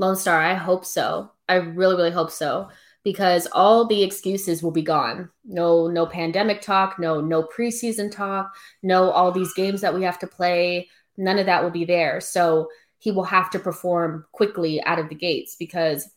Lone 0.00 0.16
Star, 0.16 0.40
I 0.40 0.54
hope 0.54 0.84
so. 0.84 1.30
I 1.48 1.54
really, 1.54 1.94
really 1.94 2.10
hope 2.10 2.32
so 2.32 2.68
because 3.04 3.46
all 3.52 3.86
the 3.86 4.02
excuses 4.02 4.60
will 4.60 4.72
be 4.72 4.82
gone. 4.82 5.30
No, 5.44 5.86
no 5.86 6.04
pandemic 6.04 6.62
talk, 6.62 6.98
no, 6.98 7.20
no 7.20 7.44
preseason 7.44 8.10
talk, 8.10 8.52
no 8.82 9.12
all 9.12 9.30
these 9.30 9.54
games 9.54 9.80
that 9.82 9.94
we 9.94 10.02
have 10.02 10.18
to 10.18 10.26
play. 10.26 10.88
None 11.16 11.38
of 11.38 11.46
that 11.46 11.62
will 11.62 11.70
be 11.70 11.84
there. 11.84 12.20
So 12.20 12.68
he 12.98 13.12
will 13.12 13.22
have 13.22 13.50
to 13.50 13.60
perform 13.60 14.26
quickly 14.32 14.82
out 14.82 14.98
of 14.98 15.08
the 15.08 15.14
gates 15.14 15.54
because 15.54 16.10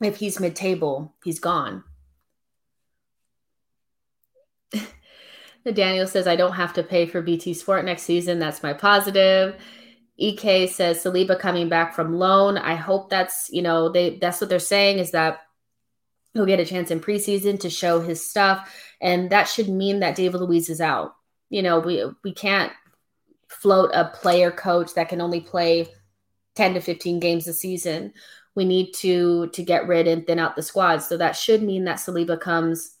if 0.00 0.16
he's 0.16 0.40
mid-table, 0.40 1.14
he's 1.22 1.38
gone. 1.38 1.84
Daniel 5.70 6.06
says, 6.06 6.26
I 6.26 6.36
don't 6.36 6.54
have 6.54 6.72
to 6.74 6.82
pay 6.82 7.06
for 7.06 7.22
BT 7.22 7.54
Sport 7.54 7.84
next 7.84 8.02
season. 8.02 8.38
That's 8.38 8.62
my 8.62 8.72
positive. 8.72 9.56
EK 10.18 10.66
says 10.66 11.02
Saliba 11.02 11.38
coming 11.38 11.68
back 11.68 11.94
from 11.94 12.18
loan. 12.18 12.58
I 12.58 12.74
hope 12.74 13.10
that's, 13.10 13.48
you 13.52 13.62
know, 13.62 13.88
they 13.88 14.18
that's 14.18 14.40
what 14.40 14.50
they're 14.50 14.58
saying 14.58 14.98
is 14.98 15.12
that 15.12 15.40
he'll 16.34 16.46
get 16.46 16.60
a 16.60 16.64
chance 16.64 16.90
in 16.90 17.00
preseason 17.00 17.58
to 17.60 17.70
show 17.70 18.00
his 18.00 18.28
stuff. 18.28 18.74
And 19.00 19.30
that 19.30 19.48
should 19.48 19.68
mean 19.68 20.00
that 20.00 20.16
David 20.16 20.40
Luiz 20.40 20.68
is 20.68 20.80
out. 20.80 21.14
You 21.48 21.62
know, 21.62 21.78
we 21.78 22.04
we 22.24 22.32
can't 22.32 22.72
float 23.48 23.90
a 23.94 24.06
player 24.06 24.50
coach 24.50 24.94
that 24.94 25.08
can 25.08 25.20
only 25.20 25.40
play 25.40 25.88
10 26.56 26.74
to 26.74 26.80
15 26.80 27.20
games 27.20 27.46
a 27.46 27.52
season. 27.52 28.12
We 28.54 28.64
need 28.64 28.92
to 28.96 29.48
to 29.48 29.62
get 29.62 29.86
rid 29.86 30.06
and 30.06 30.26
thin 30.26 30.38
out 30.38 30.56
the 30.56 30.62
squad. 30.62 30.98
So 30.98 31.16
that 31.16 31.36
should 31.36 31.62
mean 31.62 31.84
that 31.84 31.98
Saliba 31.98 32.38
comes 32.40 32.96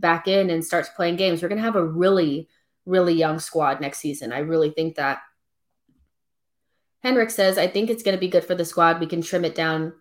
back 0.00 0.28
in 0.28 0.50
and 0.50 0.64
starts 0.64 0.88
playing 0.88 1.16
games, 1.16 1.42
we're 1.42 1.48
going 1.48 1.58
to 1.58 1.64
have 1.64 1.76
a 1.76 1.84
really, 1.84 2.48
really 2.86 3.14
young 3.14 3.38
squad 3.38 3.80
next 3.80 3.98
season. 3.98 4.32
I 4.32 4.38
really 4.38 4.70
think 4.70 4.96
that. 4.96 5.20
Henrik 7.02 7.30
says, 7.30 7.56
I 7.56 7.66
think 7.66 7.88
it's 7.88 8.02
going 8.02 8.16
to 8.16 8.20
be 8.20 8.28
good 8.28 8.44
for 8.44 8.54
the 8.54 8.64
squad. 8.64 9.00
We 9.00 9.06
can 9.06 9.22
trim 9.22 9.44
it 9.44 9.54
down 9.54 9.94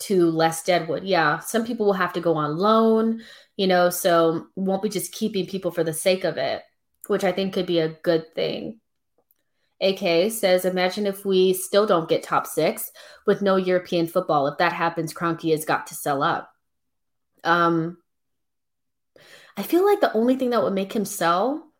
to 0.00 0.30
less 0.30 0.62
deadwood. 0.64 1.04
Yeah, 1.04 1.40
some 1.40 1.66
people 1.66 1.86
will 1.86 1.92
have 1.92 2.12
to 2.14 2.20
go 2.20 2.34
on 2.34 2.56
loan, 2.56 3.22
you 3.56 3.66
know, 3.66 3.90
so 3.90 4.46
won't 4.56 4.82
be 4.82 4.88
just 4.88 5.12
keeping 5.12 5.46
people 5.46 5.70
for 5.70 5.84
the 5.84 5.92
sake 5.92 6.24
of 6.24 6.36
it, 6.36 6.62
which 7.06 7.24
I 7.24 7.32
think 7.32 7.52
could 7.52 7.66
be 7.66 7.78
a 7.78 7.90
good 8.02 8.34
thing. 8.34 8.80
AK 9.80 10.32
says, 10.32 10.64
imagine 10.64 11.06
if 11.06 11.24
we 11.24 11.52
still 11.52 11.86
don't 11.86 12.08
get 12.08 12.22
top 12.22 12.46
six 12.46 12.90
with 13.26 13.42
no 13.42 13.56
European 13.56 14.06
football. 14.06 14.46
If 14.46 14.58
that 14.58 14.72
happens, 14.72 15.12
Kroenke 15.12 15.50
has 15.50 15.64
got 15.64 15.88
to 15.88 15.94
sell 15.94 16.22
up. 16.22 16.50
Um, 17.42 17.98
I 19.56 19.62
feel 19.62 19.84
like 19.84 20.00
the 20.00 20.12
only 20.14 20.36
thing 20.36 20.50
that 20.50 20.62
would 20.62 20.72
make 20.72 20.92
him 20.92 21.04
sell 21.04 21.70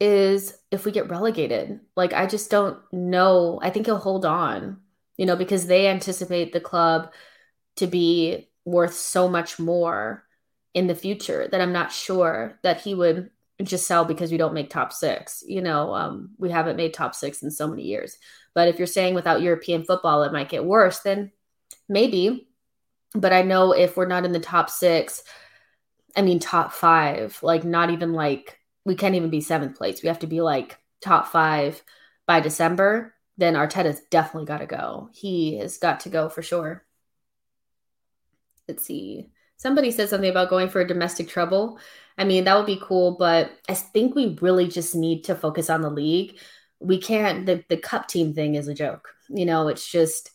is 0.00 0.54
if 0.70 0.84
we 0.84 0.92
get 0.92 1.10
relegated. 1.10 1.80
Like 1.96 2.12
I 2.12 2.26
just 2.26 2.50
don't 2.50 2.78
know. 2.92 3.60
I 3.62 3.70
think 3.70 3.86
he'll 3.86 3.98
hold 3.98 4.24
on, 4.24 4.78
you 5.16 5.26
know, 5.26 5.36
because 5.36 5.66
they 5.66 5.88
anticipate 5.88 6.52
the 6.52 6.60
club 6.60 7.12
to 7.76 7.86
be 7.86 8.48
worth 8.64 8.94
so 8.94 9.28
much 9.28 9.58
more 9.58 10.24
in 10.74 10.86
the 10.86 10.94
future 10.94 11.48
that 11.50 11.60
I'm 11.60 11.72
not 11.72 11.92
sure 11.92 12.58
that 12.62 12.80
he 12.80 12.94
would 12.94 13.30
just 13.62 13.86
sell 13.86 14.04
because 14.04 14.30
we 14.30 14.38
don't 14.38 14.54
make 14.54 14.70
top 14.70 14.92
six. 14.92 15.44
You 15.46 15.60
know, 15.60 15.94
um, 15.94 16.30
we 16.38 16.50
haven't 16.50 16.76
made 16.76 16.94
top 16.94 17.14
six 17.14 17.42
in 17.42 17.50
so 17.50 17.66
many 17.66 17.82
years. 17.82 18.16
But 18.54 18.68
if 18.68 18.78
you're 18.78 18.86
saying 18.86 19.14
without 19.14 19.42
European 19.42 19.84
football, 19.84 20.22
it 20.22 20.32
might 20.32 20.48
get 20.48 20.64
worse, 20.64 21.00
then 21.00 21.30
maybe. 21.88 22.48
But 23.14 23.32
I 23.32 23.42
know 23.42 23.72
if 23.72 23.96
we're 23.96 24.06
not 24.06 24.24
in 24.24 24.32
the 24.32 24.40
top 24.40 24.70
six, 24.70 25.22
I 26.16 26.22
mean, 26.22 26.38
top 26.38 26.72
five, 26.72 27.38
like 27.42 27.64
not 27.64 27.90
even 27.90 28.12
like 28.12 28.58
we 28.84 28.94
can't 28.94 29.14
even 29.14 29.30
be 29.30 29.40
seventh 29.40 29.76
place. 29.76 30.02
We 30.02 30.08
have 30.08 30.20
to 30.20 30.26
be 30.26 30.40
like 30.40 30.78
top 31.00 31.28
five 31.28 31.82
by 32.26 32.40
December. 32.40 33.14
Then 33.36 33.54
Arteta's 33.54 34.00
definitely 34.10 34.46
got 34.46 34.58
to 34.58 34.66
go. 34.66 35.10
He 35.12 35.58
has 35.58 35.78
got 35.78 36.00
to 36.00 36.08
go 36.08 36.28
for 36.28 36.42
sure. 36.42 36.84
Let's 38.68 38.84
see. 38.84 39.30
Somebody 39.56 39.90
said 39.90 40.08
something 40.08 40.30
about 40.30 40.50
going 40.50 40.68
for 40.68 40.80
a 40.80 40.86
domestic 40.86 41.28
trouble. 41.28 41.78
I 42.16 42.24
mean, 42.24 42.44
that 42.44 42.56
would 42.56 42.66
be 42.66 42.80
cool, 42.82 43.16
but 43.18 43.50
I 43.68 43.74
think 43.74 44.14
we 44.14 44.38
really 44.40 44.68
just 44.68 44.94
need 44.94 45.24
to 45.24 45.34
focus 45.34 45.70
on 45.70 45.80
the 45.80 45.90
league. 45.90 46.38
We 46.78 46.98
can't 46.98 47.46
the, 47.46 47.64
the 47.68 47.76
cup 47.76 48.08
team 48.08 48.34
thing 48.34 48.54
is 48.54 48.68
a 48.68 48.74
joke. 48.74 49.08
You 49.28 49.46
know, 49.46 49.68
it's 49.68 49.90
just 49.90 50.30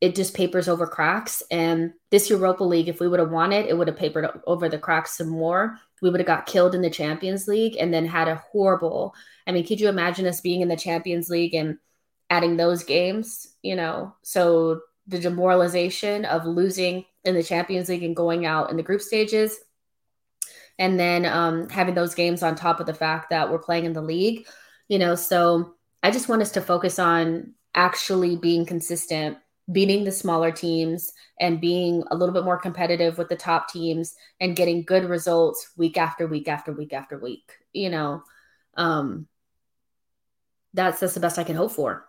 it 0.00 0.14
just 0.14 0.34
papers 0.34 0.68
over 0.68 0.86
cracks. 0.86 1.42
And 1.50 1.92
this 2.10 2.30
Europa 2.30 2.62
League, 2.62 2.88
if 2.88 3.00
we 3.00 3.08
would 3.08 3.20
have 3.20 3.32
won 3.32 3.52
it, 3.52 3.66
it 3.66 3.76
would 3.76 3.88
have 3.88 3.96
papered 3.96 4.28
over 4.46 4.68
the 4.68 4.78
cracks 4.78 5.16
some 5.16 5.28
more. 5.28 5.78
We 6.00 6.10
would 6.10 6.20
have 6.20 6.26
got 6.26 6.46
killed 6.46 6.74
in 6.74 6.82
the 6.82 6.90
Champions 6.90 7.48
League 7.48 7.76
and 7.78 7.92
then 7.92 8.06
had 8.06 8.28
a 8.28 8.36
horrible. 8.52 9.14
I 9.46 9.52
mean, 9.52 9.66
could 9.66 9.80
you 9.80 9.88
imagine 9.88 10.26
us 10.26 10.40
being 10.40 10.60
in 10.60 10.68
the 10.68 10.76
Champions 10.76 11.28
League 11.28 11.54
and 11.54 11.78
adding 12.30 12.56
those 12.56 12.84
games? 12.84 13.48
You 13.62 13.74
know, 13.74 14.14
so 14.22 14.80
the 15.08 15.18
demoralization 15.18 16.24
of 16.26 16.46
losing 16.46 17.04
in 17.24 17.34
the 17.34 17.42
Champions 17.42 17.88
League 17.88 18.04
and 18.04 18.14
going 18.14 18.46
out 18.46 18.70
in 18.70 18.76
the 18.76 18.82
group 18.82 19.00
stages. 19.00 19.58
And 20.78 21.00
then 21.00 21.26
um, 21.26 21.68
having 21.68 21.94
those 21.94 22.14
games 22.14 22.44
on 22.44 22.54
top 22.54 22.78
of 22.78 22.86
the 22.86 22.94
fact 22.94 23.30
that 23.30 23.50
we're 23.50 23.58
playing 23.58 23.84
in 23.84 23.94
the 23.94 24.02
league, 24.02 24.46
you 24.86 25.00
know. 25.00 25.16
So 25.16 25.74
I 26.04 26.12
just 26.12 26.28
want 26.28 26.42
us 26.42 26.52
to 26.52 26.60
focus 26.60 27.00
on 27.00 27.54
actually 27.74 28.36
being 28.36 28.64
consistent, 28.64 29.38
beating 29.70 30.04
the 30.04 30.12
smaller 30.12 30.50
teams, 30.50 31.12
and 31.40 31.60
being 31.60 32.02
a 32.10 32.16
little 32.16 32.32
bit 32.32 32.44
more 32.44 32.58
competitive 32.58 33.18
with 33.18 33.28
the 33.28 33.36
top 33.36 33.68
teams 33.68 34.14
and 34.40 34.56
getting 34.56 34.84
good 34.84 35.04
results 35.04 35.70
week 35.76 35.96
after 35.96 36.26
week 36.26 36.48
after 36.48 36.72
week 36.72 36.92
after 36.92 37.18
week. 37.18 37.52
You 37.72 37.90
know, 37.90 38.22
um, 38.76 39.26
that's 40.74 41.00
that's 41.00 41.14
the 41.14 41.20
best 41.20 41.38
I 41.38 41.44
can 41.44 41.56
hope 41.56 41.72
for. 41.72 42.04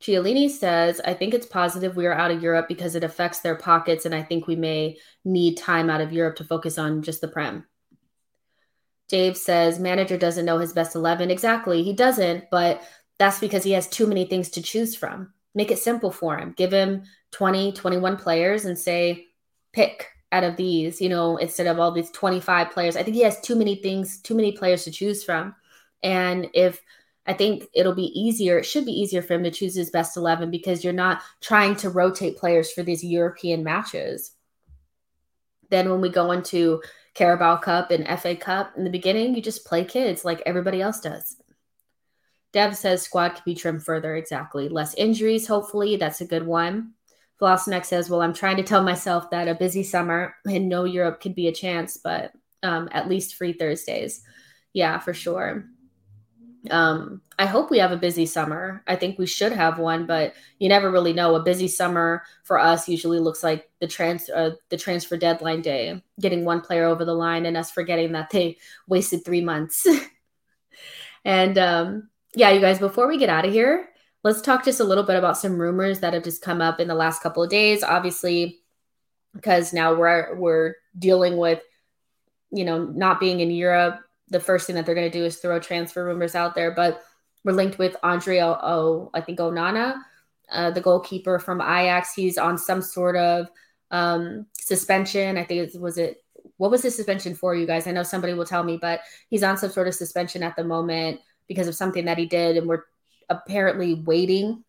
Chiellini 0.00 0.48
says, 0.48 1.00
I 1.04 1.14
think 1.14 1.34
it's 1.34 1.46
positive 1.46 1.96
we 1.96 2.06
are 2.06 2.14
out 2.14 2.30
of 2.30 2.42
Europe 2.42 2.68
because 2.68 2.94
it 2.94 3.02
affects 3.02 3.40
their 3.40 3.56
pockets, 3.56 4.06
and 4.06 4.14
I 4.14 4.22
think 4.22 4.46
we 4.46 4.56
may 4.56 4.96
need 5.24 5.56
time 5.56 5.90
out 5.90 6.00
of 6.00 6.12
Europe 6.12 6.36
to 6.36 6.44
focus 6.44 6.78
on 6.78 7.02
just 7.02 7.20
the 7.20 7.28
Prem. 7.28 7.64
Dave 9.08 9.36
says, 9.36 9.80
manager 9.80 10.16
doesn't 10.16 10.44
know 10.44 10.58
his 10.58 10.72
best 10.72 10.94
11. 10.94 11.30
Exactly. 11.30 11.82
He 11.82 11.94
doesn't, 11.94 12.44
but 12.50 12.82
that's 13.18 13.40
because 13.40 13.64
he 13.64 13.72
has 13.72 13.88
too 13.88 14.06
many 14.06 14.26
things 14.26 14.50
to 14.50 14.62
choose 14.62 14.94
from. 14.94 15.32
Make 15.58 15.72
it 15.72 15.80
simple 15.80 16.12
for 16.12 16.38
him. 16.38 16.54
Give 16.56 16.72
him 16.72 17.02
20, 17.32 17.72
21 17.72 18.16
players 18.16 18.64
and 18.64 18.78
say, 18.78 19.26
pick 19.72 20.06
out 20.30 20.44
of 20.44 20.56
these, 20.56 21.00
you 21.00 21.08
know, 21.08 21.36
instead 21.38 21.66
of 21.66 21.80
all 21.80 21.90
these 21.90 22.12
25 22.12 22.70
players. 22.70 22.94
I 22.94 23.02
think 23.02 23.16
he 23.16 23.24
has 23.24 23.40
too 23.40 23.56
many 23.56 23.74
things, 23.74 24.20
too 24.20 24.36
many 24.36 24.52
players 24.52 24.84
to 24.84 24.92
choose 24.92 25.24
from. 25.24 25.56
And 26.00 26.46
if 26.54 26.80
I 27.26 27.32
think 27.32 27.64
it'll 27.74 27.96
be 27.96 28.12
easier. 28.18 28.56
It 28.58 28.66
should 28.66 28.86
be 28.86 28.92
easier 28.92 29.20
for 29.20 29.34
him 29.34 29.42
to 29.42 29.50
choose 29.50 29.74
his 29.74 29.90
best 29.90 30.16
11 30.16 30.52
because 30.52 30.84
you're 30.84 30.92
not 30.92 31.22
trying 31.40 31.74
to 31.78 31.90
rotate 31.90 32.38
players 32.38 32.70
for 32.70 32.84
these 32.84 33.02
European 33.02 33.64
matches. 33.64 34.30
Then 35.70 35.90
when 35.90 36.00
we 36.00 36.08
go 36.08 36.30
into 36.30 36.80
Carabao 37.14 37.56
Cup 37.56 37.90
and 37.90 38.06
FA 38.20 38.36
Cup 38.36 38.74
in 38.76 38.84
the 38.84 38.90
beginning, 38.90 39.34
you 39.34 39.42
just 39.42 39.66
play 39.66 39.84
kids 39.84 40.24
like 40.24 40.40
everybody 40.46 40.80
else 40.80 41.00
does. 41.00 41.36
Dev 42.52 42.76
says 42.76 43.02
squad 43.02 43.30
could 43.30 43.44
be 43.44 43.54
trimmed 43.54 43.84
further. 43.84 44.16
Exactly. 44.16 44.68
Less 44.68 44.94
injuries, 44.94 45.46
hopefully. 45.46 45.96
That's 45.96 46.20
a 46.20 46.26
good 46.26 46.46
one. 46.46 46.92
Velocinex 47.40 47.86
says, 47.86 48.10
Well, 48.10 48.22
I'm 48.22 48.34
trying 48.34 48.56
to 48.56 48.62
tell 48.62 48.82
myself 48.82 49.30
that 49.30 49.48
a 49.48 49.54
busy 49.54 49.82
summer 49.82 50.34
and 50.46 50.68
no 50.68 50.84
Europe 50.84 51.20
could 51.20 51.34
be 51.34 51.48
a 51.48 51.52
chance, 51.52 51.96
but 51.96 52.32
um, 52.62 52.88
at 52.92 53.08
least 53.08 53.34
free 53.34 53.52
Thursdays. 53.52 54.22
Yeah, 54.72 54.98
for 54.98 55.14
sure 55.14 55.64
um, 56.70 57.22
I 57.38 57.46
hope 57.46 57.70
we 57.70 57.78
have 57.78 57.92
a 57.92 57.96
busy 57.96 58.26
summer. 58.26 58.82
I 58.86 58.96
think 58.96 59.18
we 59.18 59.26
should 59.26 59.52
have 59.52 59.78
one, 59.78 60.06
but 60.06 60.34
you 60.58 60.68
never 60.68 60.90
really 60.90 61.12
know. 61.12 61.34
A 61.34 61.42
busy 61.42 61.68
summer 61.68 62.22
for 62.42 62.58
us 62.58 62.88
usually 62.88 63.20
looks 63.20 63.42
like 63.42 63.70
the 63.80 63.86
trans 63.86 64.28
uh, 64.28 64.52
the 64.68 64.76
transfer 64.76 65.16
deadline 65.16 65.62
day, 65.62 66.02
getting 66.20 66.44
one 66.44 66.60
player 66.60 66.84
over 66.84 67.04
the 67.04 67.14
line, 67.14 67.46
and 67.46 67.56
us 67.56 67.70
forgetting 67.70 68.12
that 68.12 68.30
they 68.30 68.58
wasted 68.88 69.24
three 69.24 69.40
months. 69.40 69.86
and 71.24 71.58
um, 71.58 72.08
yeah, 72.34 72.50
you 72.50 72.60
guys, 72.60 72.78
before 72.78 73.08
we 73.08 73.18
get 73.18 73.28
out 73.28 73.44
of 73.44 73.52
here, 73.52 73.88
let's 74.24 74.40
talk 74.40 74.64
just 74.64 74.80
a 74.80 74.84
little 74.84 75.04
bit 75.04 75.16
about 75.16 75.38
some 75.38 75.58
rumors 75.58 76.00
that 76.00 76.14
have 76.14 76.24
just 76.24 76.42
come 76.42 76.60
up 76.60 76.80
in 76.80 76.88
the 76.88 76.94
last 76.94 77.22
couple 77.22 77.42
of 77.42 77.50
days. 77.50 77.82
Obviously, 77.82 78.60
because 79.34 79.72
now 79.72 79.94
we're 79.94 80.36
we're 80.36 80.74
dealing 80.98 81.36
with 81.36 81.62
you 82.50 82.64
know 82.64 82.84
not 82.84 83.20
being 83.20 83.40
in 83.40 83.50
Europe 83.50 84.00
the 84.30 84.40
first 84.40 84.66
thing 84.66 84.76
that 84.76 84.86
they're 84.86 84.94
going 84.94 85.10
to 85.10 85.18
do 85.18 85.24
is 85.24 85.36
throw 85.36 85.58
transfer 85.58 86.04
rumors 86.04 86.34
out 86.34 86.54
there. 86.54 86.70
But 86.70 87.02
we're 87.44 87.52
linked 87.52 87.78
with 87.78 87.96
Andre 88.02 88.40
I 88.40 89.20
think 89.20 89.38
Onana, 89.38 89.96
uh, 90.50 90.70
the 90.70 90.80
goalkeeper 90.80 91.38
from 91.38 91.60
Ajax. 91.60 92.14
He's 92.14 92.38
on 92.38 92.58
some 92.58 92.82
sort 92.82 93.16
of 93.16 93.48
um, 93.90 94.46
suspension. 94.52 95.36
I 95.38 95.44
think 95.44 95.74
it 95.74 95.80
was 95.80 95.98
it. 95.98 96.22
What 96.56 96.70
was 96.70 96.82
the 96.82 96.90
suspension 96.90 97.34
for, 97.34 97.54
you 97.54 97.66
guys? 97.66 97.86
I 97.86 97.92
know 97.92 98.02
somebody 98.02 98.34
will 98.34 98.44
tell 98.44 98.64
me, 98.64 98.78
but 98.80 99.00
he's 99.28 99.44
on 99.44 99.56
some 99.56 99.70
sort 99.70 99.86
of 99.86 99.94
suspension 99.94 100.42
at 100.42 100.56
the 100.56 100.64
moment 100.64 101.20
because 101.48 101.66
of 101.66 101.74
something 101.74 102.04
that 102.04 102.18
he 102.18 102.26
did, 102.26 102.56
and 102.56 102.68
we're 102.68 102.84
apparently 103.28 103.94
waiting, 103.94 104.64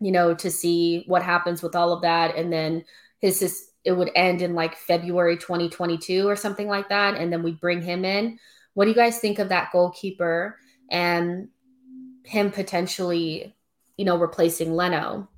you 0.00 0.12
know, 0.12 0.34
to 0.34 0.50
see 0.50 1.04
what 1.06 1.22
happens 1.22 1.62
with 1.62 1.74
all 1.74 1.92
of 1.92 2.02
that, 2.02 2.36
and 2.36 2.52
then 2.52 2.84
his 3.18 3.70
it 3.84 3.92
would 3.92 4.10
end 4.16 4.42
in 4.42 4.54
like 4.54 4.76
February 4.76 5.36
2022 5.36 6.28
or 6.28 6.34
something 6.34 6.66
like 6.66 6.88
that, 6.88 7.14
and 7.14 7.32
then 7.32 7.42
we 7.42 7.52
bring 7.52 7.80
him 7.80 8.04
in. 8.04 8.38
What 8.74 8.84
do 8.84 8.90
you 8.90 8.96
guys 8.96 9.20
think 9.20 9.38
of 9.38 9.48
that 9.50 9.70
goalkeeper 9.72 10.58
and 10.90 11.48
him 12.24 12.50
potentially, 12.50 13.54
you 13.96 14.04
know, 14.04 14.18
replacing 14.18 14.72
Leno? 14.72 15.28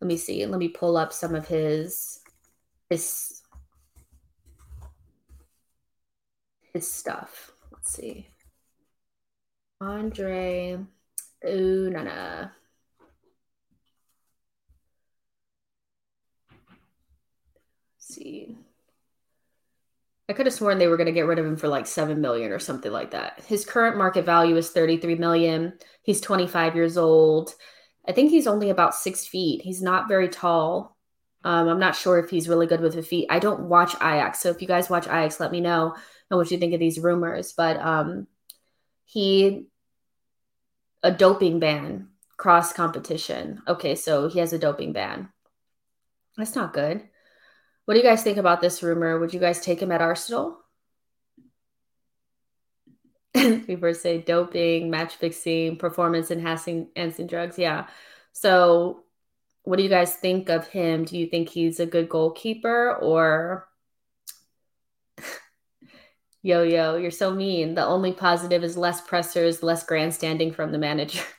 Let 0.00 0.08
me 0.08 0.16
see. 0.16 0.44
Let 0.46 0.58
me 0.58 0.68
pull 0.68 0.96
up 0.96 1.12
some 1.12 1.36
of 1.36 1.46
his 1.46 2.18
his 2.90 3.40
his 6.72 6.90
stuff. 6.90 7.52
Let's 7.70 7.92
see. 7.92 8.31
Andre 9.82 10.78
Onana. 11.44 12.52
see. 17.98 18.56
I 20.28 20.34
could 20.34 20.46
have 20.46 20.54
sworn 20.54 20.78
they 20.78 20.86
were 20.86 20.96
going 20.96 21.06
to 21.06 21.12
get 21.12 21.26
rid 21.26 21.38
of 21.38 21.46
him 21.46 21.56
for 21.56 21.68
like 21.68 21.86
7 21.86 22.20
million 22.20 22.52
or 22.52 22.58
something 22.58 22.92
like 22.92 23.10
that. 23.10 23.42
His 23.46 23.64
current 23.64 23.96
market 23.96 24.24
value 24.24 24.56
is 24.56 24.70
33 24.70 25.16
million. 25.16 25.72
He's 26.02 26.20
25 26.20 26.76
years 26.76 26.96
old. 26.96 27.54
I 28.06 28.12
think 28.12 28.30
he's 28.30 28.46
only 28.46 28.70
about 28.70 28.94
six 28.94 29.26
feet. 29.26 29.62
He's 29.62 29.82
not 29.82 30.08
very 30.08 30.28
tall. 30.28 30.96
Um, 31.44 31.68
I'm 31.68 31.80
not 31.80 31.96
sure 31.96 32.18
if 32.18 32.30
he's 32.30 32.48
really 32.48 32.66
good 32.66 32.80
with 32.80 32.94
the 32.94 33.02
feet. 33.02 33.26
I 33.30 33.40
don't 33.40 33.68
watch 33.68 33.94
Ajax. 33.96 34.40
So 34.40 34.50
if 34.50 34.62
you 34.62 34.68
guys 34.68 34.88
watch 34.88 35.06
Ajax, 35.06 35.40
let 35.40 35.50
me 35.50 35.60
know 35.60 35.96
what 36.28 36.50
you 36.50 36.58
think 36.58 36.72
of 36.72 36.80
these 36.80 37.00
rumors. 37.00 37.52
But 37.52 37.78
um, 37.78 38.26
he, 39.04 39.66
a 41.02 41.10
doping 41.10 41.58
ban, 41.58 42.08
cross 42.36 42.72
competition. 42.72 43.62
Okay, 43.66 43.94
so 43.94 44.28
he 44.28 44.38
has 44.38 44.52
a 44.52 44.58
doping 44.58 44.92
ban. 44.92 45.28
That's 46.36 46.54
not 46.54 46.72
good. 46.72 47.02
What 47.84 47.94
do 47.94 48.00
you 48.00 48.06
guys 48.06 48.22
think 48.22 48.38
about 48.38 48.60
this 48.60 48.82
rumor? 48.82 49.18
Would 49.18 49.34
you 49.34 49.40
guys 49.40 49.60
take 49.60 49.80
him 49.80 49.92
at 49.92 50.00
Arsenal? 50.00 50.58
People 53.34 53.94
say 53.94 54.18
doping, 54.18 54.90
match 54.90 55.16
fixing, 55.16 55.76
performance 55.76 56.30
enhancing, 56.30 56.88
enhancing 56.94 57.26
drugs. 57.26 57.58
Yeah. 57.58 57.88
So, 58.32 59.04
what 59.64 59.76
do 59.76 59.82
you 59.82 59.88
guys 59.88 60.14
think 60.14 60.48
of 60.48 60.66
him? 60.68 61.04
Do 61.04 61.18
you 61.18 61.26
think 61.26 61.48
he's 61.48 61.80
a 61.80 61.86
good 61.86 62.08
goalkeeper 62.08 62.94
or? 62.96 63.68
Yo, 66.42 66.62
yo, 66.62 66.96
you're 66.96 67.10
so 67.10 67.32
mean. 67.32 67.74
The 67.74 67.84
only 67.84 68.12
positive 68.12 68.64
is 68.64 68.76
less 68.76 69.00
pressers, 69.00 69.62
less 69.62 69.84
grandstanding 69.84 70.52
from 70.52 70.72
the 70.72 70.78
manager. 70.78 71.22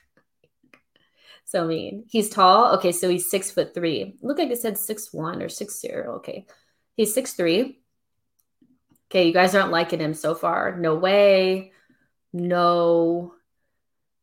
So 1.46 1.68
mean. 1.68 2.06
He's 2.10 2.30
tall. 2.30 2.74
Okay, 2.78 2.92
so 2.92 3.08
he's 3.08 3.30
six 3.30 3.52
foot 3.52 3.76
three. 3.76 4.16
Look 4.24 4.40
like 4.40 4.50
it 4.50 4.60
said 4.60 4.76
six 4.76 5.14
one 5.14 5.40
or 5.40 5.50
six 5.50 5.80
zero. 5.80 6.16
Okay. 6.16 6.48
He's 6.96 7.14
six 7.14 7.34
three. 7.34 7.80
Okay, 9.12 9.28
you 9.28 9.34
guys 9.34 9.54
aren't 9.54 9.70
liking 9.70 10.00
him 10.00 10.16
so 10.16 10.34
far. 10.34 10.76
No 10.80 10.96
way. 10.96 11.72
No. 12.32 13.36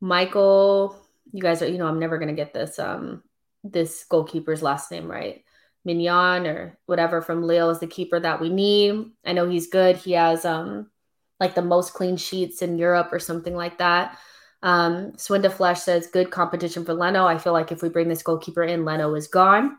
Michael, 0.01 0.97
you 1.31 1.41
guys 1.41 1.63
are, 1.63 1.69
you 1.69 1.79
know, 1.79 1.87
I'm 1.87 2.01
never 2.01 2.19
gonna 2.19 2.33
get 2.33 2.53
this 2.53 2.81
um 2.81 3.23
this 3.63 4.05
goalkeeper's 4.11 4.63
last 4.63 4.91
name 4.91 5.09
right. 5.09 5.45
Maignan 5.87 6.47
or 6.47 6.79
whatever 6.87 7.23
from 7.23 7.43
Lille 7.43 7.71
is 7.71 7.81
the 7.81 7.87
keeper 7.87 8.21
that 8.21 8.41
we 8.41 8.49
need. 8.49 9.13
I 9.25 9.33
know 9.33 9.49
he's 9.49 9.69
good. 9.69 9.97
He 9.97 10.13
has 10.13 10.45
um 10.45 10.91
like 11.39 11.55
the 11.55 11.63
most 11.63 11.95
clean 11.95 12.17
sheets 12.17 12.61
in 12.63 12.79
Europe 12.79 13.09
or 13.13 13.19
something 13.19 13.55
like 13.55 13.79
that. 13.79 14.19
Um, 14.63 15.13
Swinda 15.13 15.51
Flesh 15.51 15.81
says, 15.81 16.07
good 16.07 16.31
competition 16.31 16.85
for 16.85 16.93
Leno. 16.93 17.25
I 17.25 17.39
feel 17.39 17.55
like 17.55 17.73
if 17.73 17.83
we 17.83 17.89
bring 17.89 18.09
this 18.09 18.23
goalkeeper 18.23 18.63
in, 18.63 18.85
Leno 18.85 19.15
is 19.15 19.27
gone. 19.27 19.79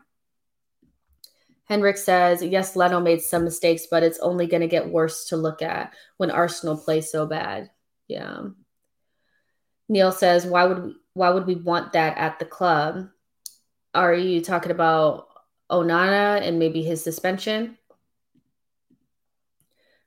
Henrik 1.66 1.96
says, 1.96 2.42
yes, 2.42 2.74
Leno 2.74 3.00
made 3.00 3.22
some 3.22 3.44
mistakes, 3.44 3.86
but 3.88 4.02
it's 4.02 4.18
only 4.18 4.48
going 4.48 4.62
to 4.62 4.66
get 4.66 4.88
worse 4.88 5.26
to 5.26 5.36
look 5.36 5.62
at 5.62 5.94
when 6.16 6.32
Arsenal 6.32 6.76
plays 6.76 7.10
so 7.10 7.26
bad. 7.26 7.70
Yeah. 8.08 8.48
Neil 9.88 10.10
says, 10.10 10.44
why 10.44 10.64
would 10.64 10.82
we, 10.82 10.96
why 11.14 11.30
would 11.30 11.46
we 11.46 11.54
want 11.54 11.92
that 11.92 12.18
at 12.18 12.40
the 12.40 12.44
club? 12.44 13.08
Are 13.94 14.12
you 14.12 14.40
talking 14.40 14.72
about 14.72 15.28
Onana 15.72 16.40
and 16.40 16.58
maybe 16.58 16.82
his 16.82 17.02
suspension. 17.02 17.76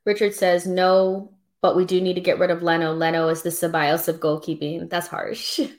Richard 0.05 0.33
says 0.33 0.67
no, 0.67 1.33
but 1.61 1.75
we 1.75 1.83
do 1.83 1.99
need 1.99 2.13
to 2.13 2.21
get 2.21 2.39
rid 2.39 2.51
of 2.51 2.61
Leno. 2.61 2.93
Leno 2.93 3.27
is 3.27 3.41
the 3.41 3.49
Ceballos 3.49 4.07
of 4.07 4.19
goalkeeping. 4.19 4.89
That's 4.89 5.07
harsh. 5.07 5.59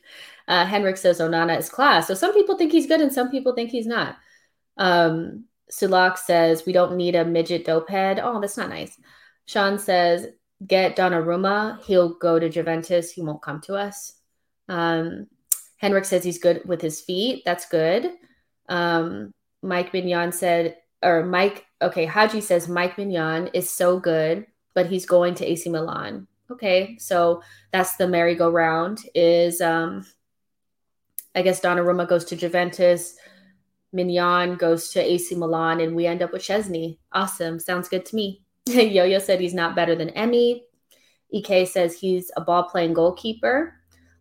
Uh, 0.48 0.64
Henrik 0.64 0.96
says 0.96 1.18
Onana 1.18 1.58
is 1.58 1.68
class. 1.68 2.06
So 2.06 2.14
some 2.14 2.32
people 2.32 2.56
think 2.56 2.70
he's 2.70 2.86
good 2.86 3.00
and 3.00 3.12
some 3.12 3.32
people 3.32 3.52
think 3.52 3.70
he's 3.70 3.84
not. 3.84 4.16
Um, 4.76 5.46
Sulak 5.72 6.18
says 6.18 6.64
we 6.64 6.72
don't 6.72 6.96
need 6.96 7.16
a 7.16 7.24
midget 7.24 7.64
dope 7.64 7.90
head. 7.90 8.20
Oh, 8.22 8.40
that's 8.40 8.56
not 8.56 8.68
nice. 8.68 8.96
Sean 9.46 9.76
says 9.76 10.28
get 10.64 10.96
Donnarumma. 10.96 11.82
He'll 11.84 12.14
go 12.14 12.38
to 12.38 12.48
Juventus. 12.48 13.10
He 13.10 13.22
won't 13.22 13.42
come 13.42 13.60
to 13.62 13.74
us. 13.74 14.12
Um, 14.68 15.26
Henrik 15.78 16.04
says 16.04 16.24
he's 16.24 16.38
good 16.38 16.62
with 16.64 16.80
his 16.80 17.00
feet. 17.00 17.42
That's 17.44 17.68
good. 17.68 18.12
Um, 18.68 19.34
Mike 19.62 19.92
Maignan 19.92 20.32
said, 20.32 20.76
or 21.02 21.24
Mike, 21.24 21.66
okay, 21.82 22.04
Haji 22.04 22.40
says 22.40 22.68
Mike 22.68 22.96
Maignan 22.96 23.50
is 23.54 23.70
so 23.70 23.98
good, 23.98 24.46
but 24.74 24.86
he's 24.86 25.06
going 25.06 25.34
to 25.36 25.46
AC 25.46 25.68
Milan. 25.70 26.26
Okay, 26.50 26.96
so 26.98 27.42
that's 27.72 27.96
the 27.96 28.06
merry-go-round 28.06 29.00
is 29.14 29.60
um 29.60 30.06
I 31.34 31.42
guess 31.42 31.60
Donnarumma 31.60 32.08
goes 32.08 32.24
to 32.26 32.36
Juventus, 32.36 33.16
Maignan 33.94 34.58
goes 34.58 34.90
to 34.90 35.00
AC 35.00 35.34
Milan, 35.34 35.80
and 35.80 35.94
we 35.94 36.06
end 36.06 36.22
up 36.22 36.32
with 36.32 36.42
Szczesny. 36.42 36.98
Awesome. 37.12 37.58
Sounds 37.58 37.88
good 37.88 38.06
to 38.06 38.16
me. 38.16 38.42
Yo-Yo 38.66 39.18
said 39.18 39.40
he's 39.40 39.54
not 39.54 39.76
better 39.76 39.94
than 39.94 40.10
Emmy. 40.10 40.64
EK 41.30 41.66
says 41.66 41.98
he's 41.98 42.30
a 42.36 42.40
ball 42.40 42.64
playing 42.64 42.94
goalkeeper. 42.94 43.74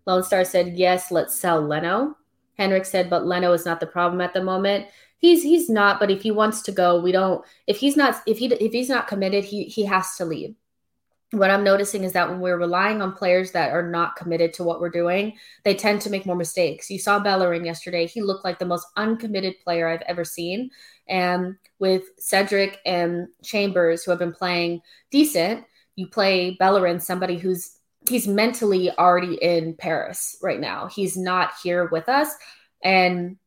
Lone 0.06 0.24
Star 0.24 0.46
said, 0.46 0.78
yes, 0.78 1.12
let's 1.12 1.38
sell 1.38 1.62
Leno. 1.62 2.16
Henrik 2.58 2.86
said, 2.86 3.10
but 3.10 3.26
Leno 3.26 3.54
is 3.54 3.66
not 3.66 3.80
the 3.80 3.88
problem 3.88 4.22
at 4.22 4.34
the 4.34 4.44
moment. 4.44 4.88
He's 5.18 5.44
he's 5.44 5.70
not, 5.70 6.00
but 6.00 6.12
if 6.12 6.22
he 6.22 6.32
wants 6.32 6.62
to 6.64 6.72
go, 6.72 7.00
we 7.00 7.12
don't 7.12 7.44
if 7.68 7.78
he's 7.78 7.98
not 7.98 8.22
if 8.28 8.38
he 8.38 8.48
if 8.54 8.74
he's 8.74 8.90
not 8.90 9.08
committed, 9.08 9.44
he 9.44 9.64
he 9.64 9.86
has 9.86 10.16
to 10.18 10.26
leave. 10.26 10.56
What 11.32 11.50
I'm 11.50 11.64
noticing 11.64 12.04
is 12.04 12.14
that 12.14 12.30
when 12.30 12.40
we're 12.40 12.58
relying 12.58 13.02
on 13.02 13.12
players 13.12 13.52
that 13.52 13.72
are 13.72 13.90
not 13.90 14.16
committed 14.16 14.54
to 14.54 14.64
what 14.64 14.80
we're 14.80 14.90
doing, 14.90 15.34
they 15.64 15.74
tend 15.74 16.02
to 16.02 16.10
make 16.10 16.26
more 16.26 16.36
mistakes. 16.36 16.90
You 16.90 17.00
saw 17.00 17.20
Bellerin 17.20 17.66
yesterday. 17.66 18.08
He 18.08 18.22
looked 18.22 18.46
like 18.46 18.60
the 18.60 18.66
most 18.66 18.88
uncommitted 18.96 19.56
player 19.64 19.88
I've 19.88 20.04
ever 20.04 20.24
seen. 20.24 20.70
And 21.10 21.56
with 21.80 22.04
Cedric 22.20 22.80
and 22.86 23.28
Chambers, 23.44 24.04
who 24.04 24.12
have 24.12 24.20
been 24.20 24.32
playing 24.32 24.82
decent, 25.12 25.66
you 25.96 26.08
play 26.08 26.56
Bellerin, 26.60 27.00
somebody 27.00 27.38
who's 27.38 27.72
he's 28.08 28.28
mentally 28.28 28.92
already 28.92 29.36
in 29.36 29.74
Paris 29.76 30.38
right 30.42 30.60
now. 30.60 30.88
He's 30.88 31.18
not 31.18 31.54
here 31.64 31.88
with 31.88 32.08
us. 32.08 32.30
And 32.84 33.38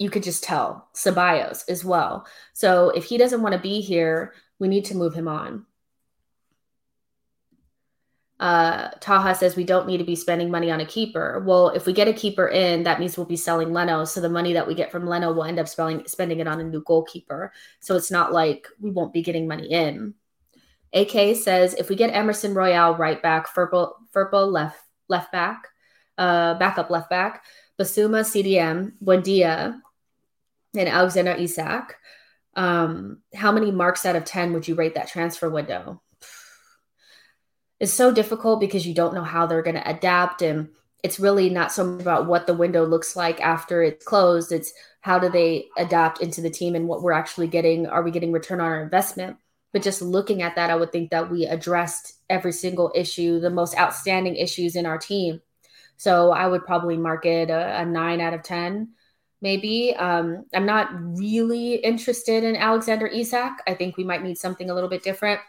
you 0.00 0.08
could 0.08 0.22
just 0.22 0.42
tell 0.42 0.88
Ceballos 0.94 1.68
as 1.68 1.84
well. 1.84 2.26
So 2.54 2.88
if 2.88 3.04
he 3.04 3.18
doesn't 3.18 3.42
want 3.42 3.52
to 3.52 3.60
be 3.60 3.82
here, 3.82 4.32
we 4.58 4.66
need 4.66 4.86
to 4.86 4.96
move 4.96 5.12
him 5.14 5.28
on. 5.28 5.66
Uh, 8.40 8.88
Taha 9.00 9.34
says 9.34 9.54
we 9.54 9.64
don't 9.64 9.86
need 9.86 9.98
to 9.98 10.04
be 10.04 10.16
spending 10.16 10.50
money 10.50 10.70
on 10.70 10.80
a 10.80 10.86
keeper. 10.86 11.44
Well, 11.46 11.68
if 11.68 11.84
we 11.84 11.92
get 11.92 12.08
a 12.08 12.14
keeper 12.14 12.48
in, 12.48 12.84
that 12.84 12.98
means 12.98 13.18
we'll 13.18 13.26
be 13.26 13.36
selling 13.36 13.74
Leno. 13.74 14.06
So 14.06 14.22
the 14.22 14.30
money 14.30 14.54
that 14.54 14.66
we 14.66 14.74
get 14.74 14.90
from 14.90 15.06
Leno 15.06 15.34
will 15.34 15.44
end 15.44 15.58
up 15.58 15.68
spelling, 15.68 16.02
spending 16.06 16.40
it 16.40 16.48
on 16.48 16.58
a 16.58 16.64
new 16.64 16.82
goalkeeper. 16.82 17.52
So 17.80 17.94
it's 17.94 18.10
not 18.10 18.32
like 18.32 18.66
we 18.80 18.90
won't 18.90 19.12
be 19.12 19.20
getting 19.20 19.46
money 19.46 19.70
in. 19.70 20.14
AK 20.94 21.36
says 21.36 21.74
if 21.74 21.90
we 21.90 21.94
get 21.94 22.14
Emerson 22.14 22.54
Royal 22.54 22.96
right 22.96 23.22
back, 23.22 23.54
Firpo, 23.54 23.92
Firpo 24.14 24.50
left 24.50 24.80
left 25.10 25.30
back, 25.30 25.66
uh, 26.16 26.54
backup 26.54 26.88
left 26.88 27.10
back, 27.10 27.44
Bissouma 27.78 28.20
CDM, 28.24 28.92
Buendia, 29.04 29.78
and 30.74 30.88
Alexander 30.88 31.32
Isak, 31.32 31.96
um, 32.54 33.22
how 33.34 33.52
many 33.52 33.70
marks 33.70 34.06
out 34.06 34.16
of 34.16 34.24
10 34.24 34.52
would 34.52 34.68
you 34.68 34.74
rate 34.74 34.94
that 34.94 35.08
transfer 35.08 35.48
window? 35.48 36.02
It's 37.78 37.92
so 37.92 38.12
difficult 38.12 38.60
because 38.60 38.86
you 38.86 38.94
don't 38.94 39.14
know 39.14 39.24
how 39.24 39.46
they're 39.46 39.62
going 39.62 39.76
to 39.76 39.88
adapt. 39.88 40.42
And 40.42 40.68
it's 41.02 41.18
really 41.18 41.48
not 41.48 41.72
so 41.72 41.84
much 41.84 42.02
about 42.02 42.26
what 42.26 42.46
the 42.46 42.54
window 42.54 42.84
looks 42.84 43.16
like 43.16 43.40
after 43.40 43.82
it's 43.82 44.04
closed. 44.04 44.52
It's 44.52 44.72
how 45.00 45.18
do 45.18 45.30
they 45.30 45.68
adapt 45.78 46.20
into 46.20 46.42
the 46.42 46.50
team 46.50 46.74
and 46.74 46.86
what 46.86 47.02
we're 47.02 47.12
actually 47.12 47.46
getting. 47.46 47.86
Are 47.86 48.02
we 48.02 48.10
getting 48.10 48.32
return 48.32 48.60
on 48.60 48.66
our 48.66 48.82
investment? 48.82 49.38
But 49.72 49.82
just 49.82 50.02
looking 50.02 50.42
at 50.42 50.56
that, 50.56 50.70
I 50.70 50.76
would 50.76 50.92
think 50.92 51.10
that 51.10 51.30
we 51.30 51.46
addressed 51.46 52.14
every 52.28 52.52
single 52.52 52.92
issue, 52.94 53.40
the 53.40 53.50
most 53.50 53.78
outstanding 53.78 54.36
issues 54.36 54.76
in 54.76 54.84
our 54.84 54.98
team. 54.98 55.40
So 55.96 56.32
I 56.32 56.46
would 56.46 56.64
probably 56.64 56.96
mark 56.96 57.24
it 57.24 57.50
a, 57.50 57.80
a 57.80 57.84
nine 57.84 58.20
out 58.20 58.34
of 58.34 58.42
10, 58.42 58.90
maybe. 59.40 59.94
Um, 59.96 60.44
I'm 60.54 60.66
not 60.66 60.88
really 60.92 61.76
interested 61.76 62.44
in 62.44 62.56
Alexander 62.56 63.06
Isak. 63.06 63.52
I 63.66 63.74
think 63.74 63.96
we 63.96 64.04
might 64.04 64.22
need 64.22 64.38
something 64.38 64.70
a 64.70 64.74
little 64.74 64.90
bit 64.90 65.02
different. 65.02 65.40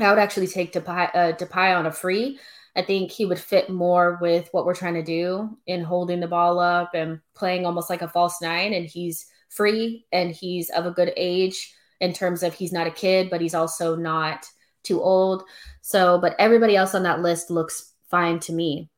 I 0.00 0.08
would 0.08 0.18
actually 0.18 0.46
take 0.46 0.72
Depay, 0.72 1.10
uh, 1.14 1.32
Depay 1.32 1.76
on 1.76 1.86
a 1.86 1.92
free. 1.92 2.38
I 2.74 2.82
think 2.82 3.10
he 3.10 3.26
would 3.26 3.38
fit 3.38 3.68
more 3.68 4.18
with 4.20 4.48
what 4.52 4.64
we're 4.64 4.74
trying 4.74 4.94
to 4.94 5.02
do 5.02 5.58
in 5.66 5.84
holding 5.84 6.20
the 6.20 6.28
ball 6.28 6.58
up 6.58 6.94
and 6.94 7.20
playing 7.34 7.66
almost 7.66 7.90
like 7.90 8.02
a 8.02 8.08
false 8.08 8.40
nine. 8.40 8.72
And 8.72 8.86
he's 8.86 9.26
free 9.50 10.06
and 10.10 10.30
he's 10.30 10.70
of 10.70 10.86
a 10.86 10.90
good 10.90 11.12
age 11.16 11.74
in 12.00 12.12
terms 12.12 12.42
of 12.42 12.54
he's 12.54 12.72
not 12.72 12.86
a 12.86 12.90
kid, 12.90 13.28
but 13.28 13.42
he's 13.42 13.54
also 13.54 13.94
not 13.94 14.46
too 14.82 15.02
old. 15.02 15.44
So, 15.82 16.18
but 16.18 16.34
everybody 16.38 16.74
else 16.74 16.94
on 16.94 17.02
that 17.02 17.20
list 17.20 17.50
looks 17.50 17.92
fine 18.10 18.40
to 18.40 18.52
me. 18.52 18.90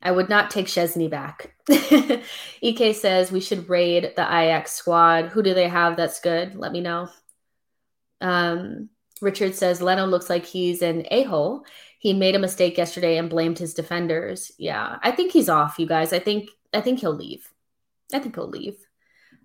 I 0.00 0.12
would 0.12 0.28
not 0.28 0.50
take 0.50 0.66
Szczesny 0.66 1.10
back. 1.10 1.54
EK 2.62 2.92
says 2.92 3.32
we 3.32 3.40
should 3.40 3.68
raid 3.68 4.12
the 4.14 4.22
Ajax 4.22 4.72
squad. 4.72 5.26
Who 5.26 5.42
do 5.42 5.54
they 5.54 5.68
have 5.68 5.96
that's 5.96 6.20
good? 6.20 6.54
Let 6.54 6.72
me 6.72 6.80
know. 6.80 7.08
Um, 8.20 8.90
Richard 9.20 9.54
says 9.54 9.82
Leno 9.82 10.06
looks 10.06 10.30
like 10.30 10.44
he's 10.44 10.82
an 10.82 11.04
a 11.10 11.24
hole. 11.24 11.64
He 11.98 12.14
made 12.14 12.36
a 12.36 12.40
mistake 12.40 12.78
yesterday 12.78 13.18
and 13.18 13.28
blamed 13.28 13.58
his 13.58 13.74
defenders. 13.74 14.52
Yeah, 14.56 14.98
I 15.02 15.10
think 15.10 15.32
he's 15.32 15.48
off, 15.48 15.78
you 15.78 15.86
guys. 15.86 16.12
I 16.12 16.20
think 16.20 16.50
I 16.72 16.80
think 16.80 17.00
he'll 17.00 17.14
leave. 17.14 17.46
I 18.12 18.20
think 18.20 18.36
he'll 18.36 18.48
leave. 18.48 18.76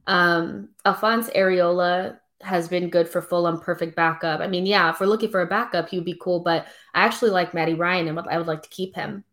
Um, 0.06 0.70
Alphonse 0.86 1.30
Areola 1.30 2.20
has 2.42 2.68
been 2.68 2.90
good 2.90 3.10
for 3.10 3.22
Fulham, 3.22 3.60
perfect 3.60 3.96
backup. 3.96 4.42
I 4.42 4.48
mean, 4.48 4.66
yeah, 4.66 4.92
if 4.92 5.00
we're 5.00 5.08
looking 5.08 5.32
for 5.32 5.42
a 5.42 5.48
backup, 5.48 5.90
he 5.90 5.98
would 5.98 6.06
be 6.06 6.20
cool. 6.22 6.42
But 6.42 6.68
I 6.94 7.06
actually 7.06 7.32
like 7.32 7.54
Matty 7.54 7.74
Ryan, 7.74 8.10
and 8.10 8.20
I 8.20 8.38
would 8.38 8.48
like 8.48 8.64
to 8.64 8.70
keep 8.70 8.96
him. 8.96 9.24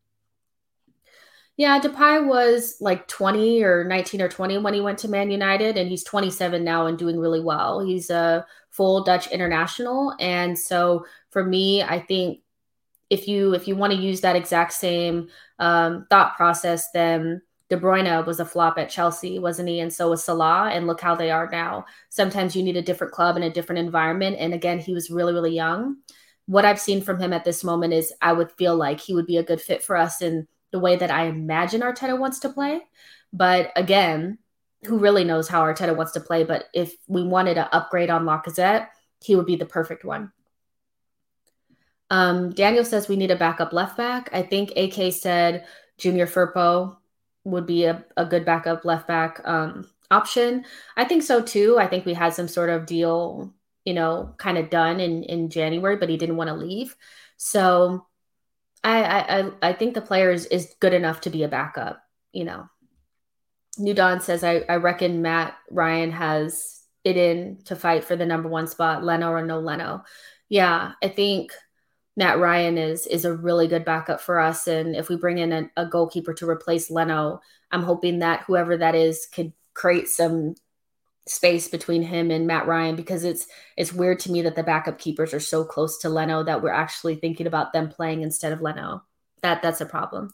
Yeah, 1.60 1.78
Depay 1.78 2.26
was 2.26 2.78
like 2.80 3.06
20 3.06 3.62
or 3.62 3.84
19 3.84 4.22
or 4.22 4.30
20 4.30 4.56
when 4.56 4.72
he 4.72 4.80
went 4.80 4.98
to 5.00 5.08
Man 5.08 5.30
United, 5.30 5.76
and 5.76 5.90
he's 5.90 6.02
27 6.02 6.64
now 6.64 6.86
and 6.86 6.96
doing 6.96 7.18
really 7.18 7.42
well. 7.42 7.80
He's 7.80 8.08
a 8.08 8.46
full 8.70 9.04
Dutch 9.04 9.30
international, 9.30 10.14
and 10.18 10.58
so 10.58 11.04
for 11.28 11.44
me, 11.44 11.82
I 11.82 12.00
think 12.00 12.40
if 13.10 13.28
you 13.28 13.52
if 13.52 13.68
you 13.68 13.76
want 13.76 13.92
to 13.92 13.98
use 13.98 14.22
that 14.22 14.36
exact 14.36 14.72
same 14.72 15.28
um, 15.58 16.06
thought 16.08 16.34
process, 16.34 16.90
then 16.92 17.42
De 17.68 17.76
Bruyne 17.76 18.24
was 18.24 18.40
a 18.40 18.46
flop 18.46 18.78
at 18.78 18.88
Chelsea, 18.88 19.38
wasn't 19.38 19.68
he? 19.68 19.80
And 19.80 19.92
so 19.92 20.08
was 20.08 20.24
Salah. 20.24 20.70
And 20.72 20.86
look 20.86 21.02
how 21.02 21.14
they 21.14 21.30
are 21.30 21.50
now. 21.50 21.84
Sometimes 22.08 22.56
you 22.56 22.62
need 22.62 22.78
a 22.78 22.82
different 22.82 23.12
club 23.12 23.36
and 23.36 23.44
a 23.44 23.50
different 23.50 23.80
environment. 23.80 24.36
And 24.38 24.54
again, 24.54 24.78
he 24.78 24.94
was 24.94 25.10
really, 25.10 25.34
really 25.34 25.54
young. 25.54 25.98
What 26.46 26.64
I've 26.64 26.80
seen 26.80 27.02
from 27.02 27.20
him 27.20 27.34
at 27.34 27.44
this 27.44 27.62
moment 27.62 27.92
is 27.92 28.14
I 28.22 28.32
would 28.32 28.50
feel 28.50 28.76
like 28.76 28.98
he 28.98 29.12
would 29.12 29.26
be 29.26 29.36
a 29.36 29.42
good 29.42 29.60
fit 29.60 29.84
for 29.84 29.98
us 29.98 30.22
in 30.22 30.48
the 30.72 30.78
way 30.78 30.96
that 30.96 31.10
I 31.10 31.26
imagine 31.26 31.80
Arteta 31.80 32.18
wants 32.18 32.40
to 32.40 32.48
play. 32.48 32.80
But 33.32 33.72
again, 33.76 34.38
who 34.86 34.98
really 34.98 35.24
knows 35.24 35.48
how 35.48 35.62
Arteta 35.62 35.96
wants 35.96 36.12
to 36.12 36.20
play? 36.20 36.44
But 36.44 36.66
if 36.72 36.94
we 37.06 37.22
wanted 37.22 37.54
to 37.54 37.74
upgrade 37.74 38.10
on 38.10 38.24
Lacazette, 38.24 38.88
he 39.22 39.36
would 39.36 39.46
be 39.46 39.56
the 39.56 39.66
perfect 39.66 40.04
one. 40.04 40.32
Um, 42.10 42.50
Daniel 42.50 42.84
says 42.84 43.08
we 43.08 43.16
need 43.16 43.30
a 43.30 43.36
backup 43.36 43.72
left 43.72 43.96
back. 43.96 44.30
I 44.32 44.42
think 44.42 44.72
AK 44.76 45.12
said 45.12 45.66
Junior 45.98 46.26
Firpo 46.26 46.96
would 47.44 47.66
be 47.66 47.84
a, 47.84 48.04
a 48.16 48.26
good 48.26 48.44
backup 48.44 48.84
left 48.84 49.06
back 49.06 49.40
um, 49.44 49.88
option. 50.10 50.64
I 50.96 51.04
think 51.04 51.22
so 51.22 51.40
too. 51.40 51.78
I 51.78 51.86
think 51.86 52.04
we 52.04 52.14
had 52.14 52.34
some 52.34 52.48
sort 52.48 52.70
of 52.70 52.86
deal, 52.86 53.54
you 53.84 53.94
know, 53.94 54.34
kind 54.38 54.58
of 54.58 54.70
done 54.70 54.98
in 54.98 55.22
in 55.24 55.50
January, 55.50 55.96
but 55.96 56.08
he 56.08 56.16
didn't 56.16 56.36
want 56.36 56.48
to 56.48 56.54
leave. 56.54 56.96
So 57.36 58.06
I 58.82 59.02
I 59.02 59.50
I 59.62 59.72
think 59.72 59.94
the 59.94 60.00
player 60.00 60.30
is, 60.30 60.46
is 60.46 60.74
good 60.80 60.94
enough 60.94 61.22
to 61.22 61.30
be 61.30 61.42
a 61.42 61.48
backup. 61.48 62.02
You 62.32 62.44
know, 62.44 62.68
New 63.78 63.94
Dawn 63.94 64.20
says 64.20 64.44
I 64.44 64.64
I 64.68 64.76
reckon 64.76 65.22
Matt 65.22 65.54
Ryan 65.70 66.12
has 66.12 66.82
it 67.04 67.16
in 67.16 67.58
to 67.64 67.76
fight 67.76 68.04
for 68.04 68.16
the 68.16 68.26
number 68.26 68.48
one 68.48 68.66
spot, 68.66 69.04
Leno 69.04 69.30
or 69.30 69.44
no 69.44 69.60
Leno. 69.60 70.04
Yeah, 70.48 70.92
I 71.02 71.08
think 71.08 71.52
Matt 72.16 72.38
Ryan 72.38 72.78
is 72.78 73.06
is 73.06 73.24
a 73.24 73.34
really 73.34 73.68
good 73.68 73.84
backup 73.84 74.20
for 74.20 74.38
us. 74.38 74.66
And 74.66 74.96
if 74.96 75.08
we 75.08 75.16
bring 75.16 75.38
in 75.38 75.52
a, 75.52 75.70
a 75.76 75.86
goalkeeper 75.86 76.34
to 76.34 76.48
replace 76.48 76.90
Leno, 76.90 77.40
I'm 77.70 77.82
hoping 77.82 78.18
that 78.20 78.42
whoever 78.42 78.76
that 78.76 78.94
is 78.94 79.26
could 79.32 79.52
create 79.74 80.08
some 80.08 80.54
space 81.26 81.68
between 81.68 82.02
him 82.02 82.30
and 82.30 82.46
Matt 82.46 82.66
Ryan 82.66 82.96
because 82.96 83.24
it's 83.24 83.46
it's 83.76 83.92
weird 83.92 84.18
to 84.20 84.32
me 84.32 84.42
that 84.42 84.56
the 84.56 84.62
backup 84.62 84.98
keepers 84.98 85.32
are 85.32 85.40
so 85.40 85.64
close 85.64 85.98
to 85.98 86.08
Leno 86.08 86.42
that 86.42 86.62
we're 86.62 86.70
actually 86.70 87.16
thinking 87.16 87.46
about 87.46 87.72
them 87.72 87.88
playing 87.88 88.22
instead 88.22 88.52
of 88.52 88.60
Leno. 88.60 89.02
That 89.42 89.62
that's 89.62 89.80
a 89.80 89.86
problem. 89.86 90.32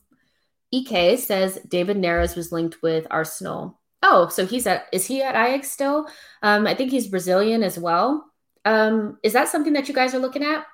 EK 0.72 1.16
says 1.16 1.58
David 1.68 1.96
Neres 1.96 2.36
was 2.36 2.52
linked 2.52 2.82
with 2.82 3.06
Arsenal. 3.10 3.78
Oh, 4.02 4.28
so 4.28 4.46
he's 4.46 4.66
at 4.66 4.86
is 4.92 5.06
he 5.06 5.22
at 5.22 5.34
Ajax 5.34 5.70
still? 5.70 6.08
Um, 6.42 6.66
I 6.66 6.74
think 6.74 6.90
he's 6.90 7.08
Brazilian 7.08 7.62
as 7.62 7.78
well. 7.78 8.24
Um, 8.64 9.18
is 9.22 9.32
that 9.32 9.48
something 9.48 9.72
that 9.74 9.88
you 9.88 9.94
guys 9.94 10.14
are 10.14 10.18
looking 10.18 10.44
at? 10.44 10.66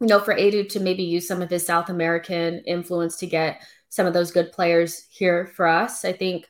You 0.00 0.08
know, 0.08 0.20
for 0.20 0.34
Edu 0.34 0.68
to 0.70 0.80
maybe 0.80 1.04
use 1.04 1.28
some 1.28 1.42
of 1.42 1.50
his 1.50 1.64
South 1.64 1.88
American 1.88 2.62
influence 2.66 3.16
to 3.18 3.26
get 3.26 3.62
some 3.88 4.06
of 4.06 4.14
those 4.14 4.30
good 4.30 4.52
players 4.52 5.04
here 5.10 5.46
for 5.54 5.66
us. 5.66 6.04
I 6.04 6.12
think 6.12 6.46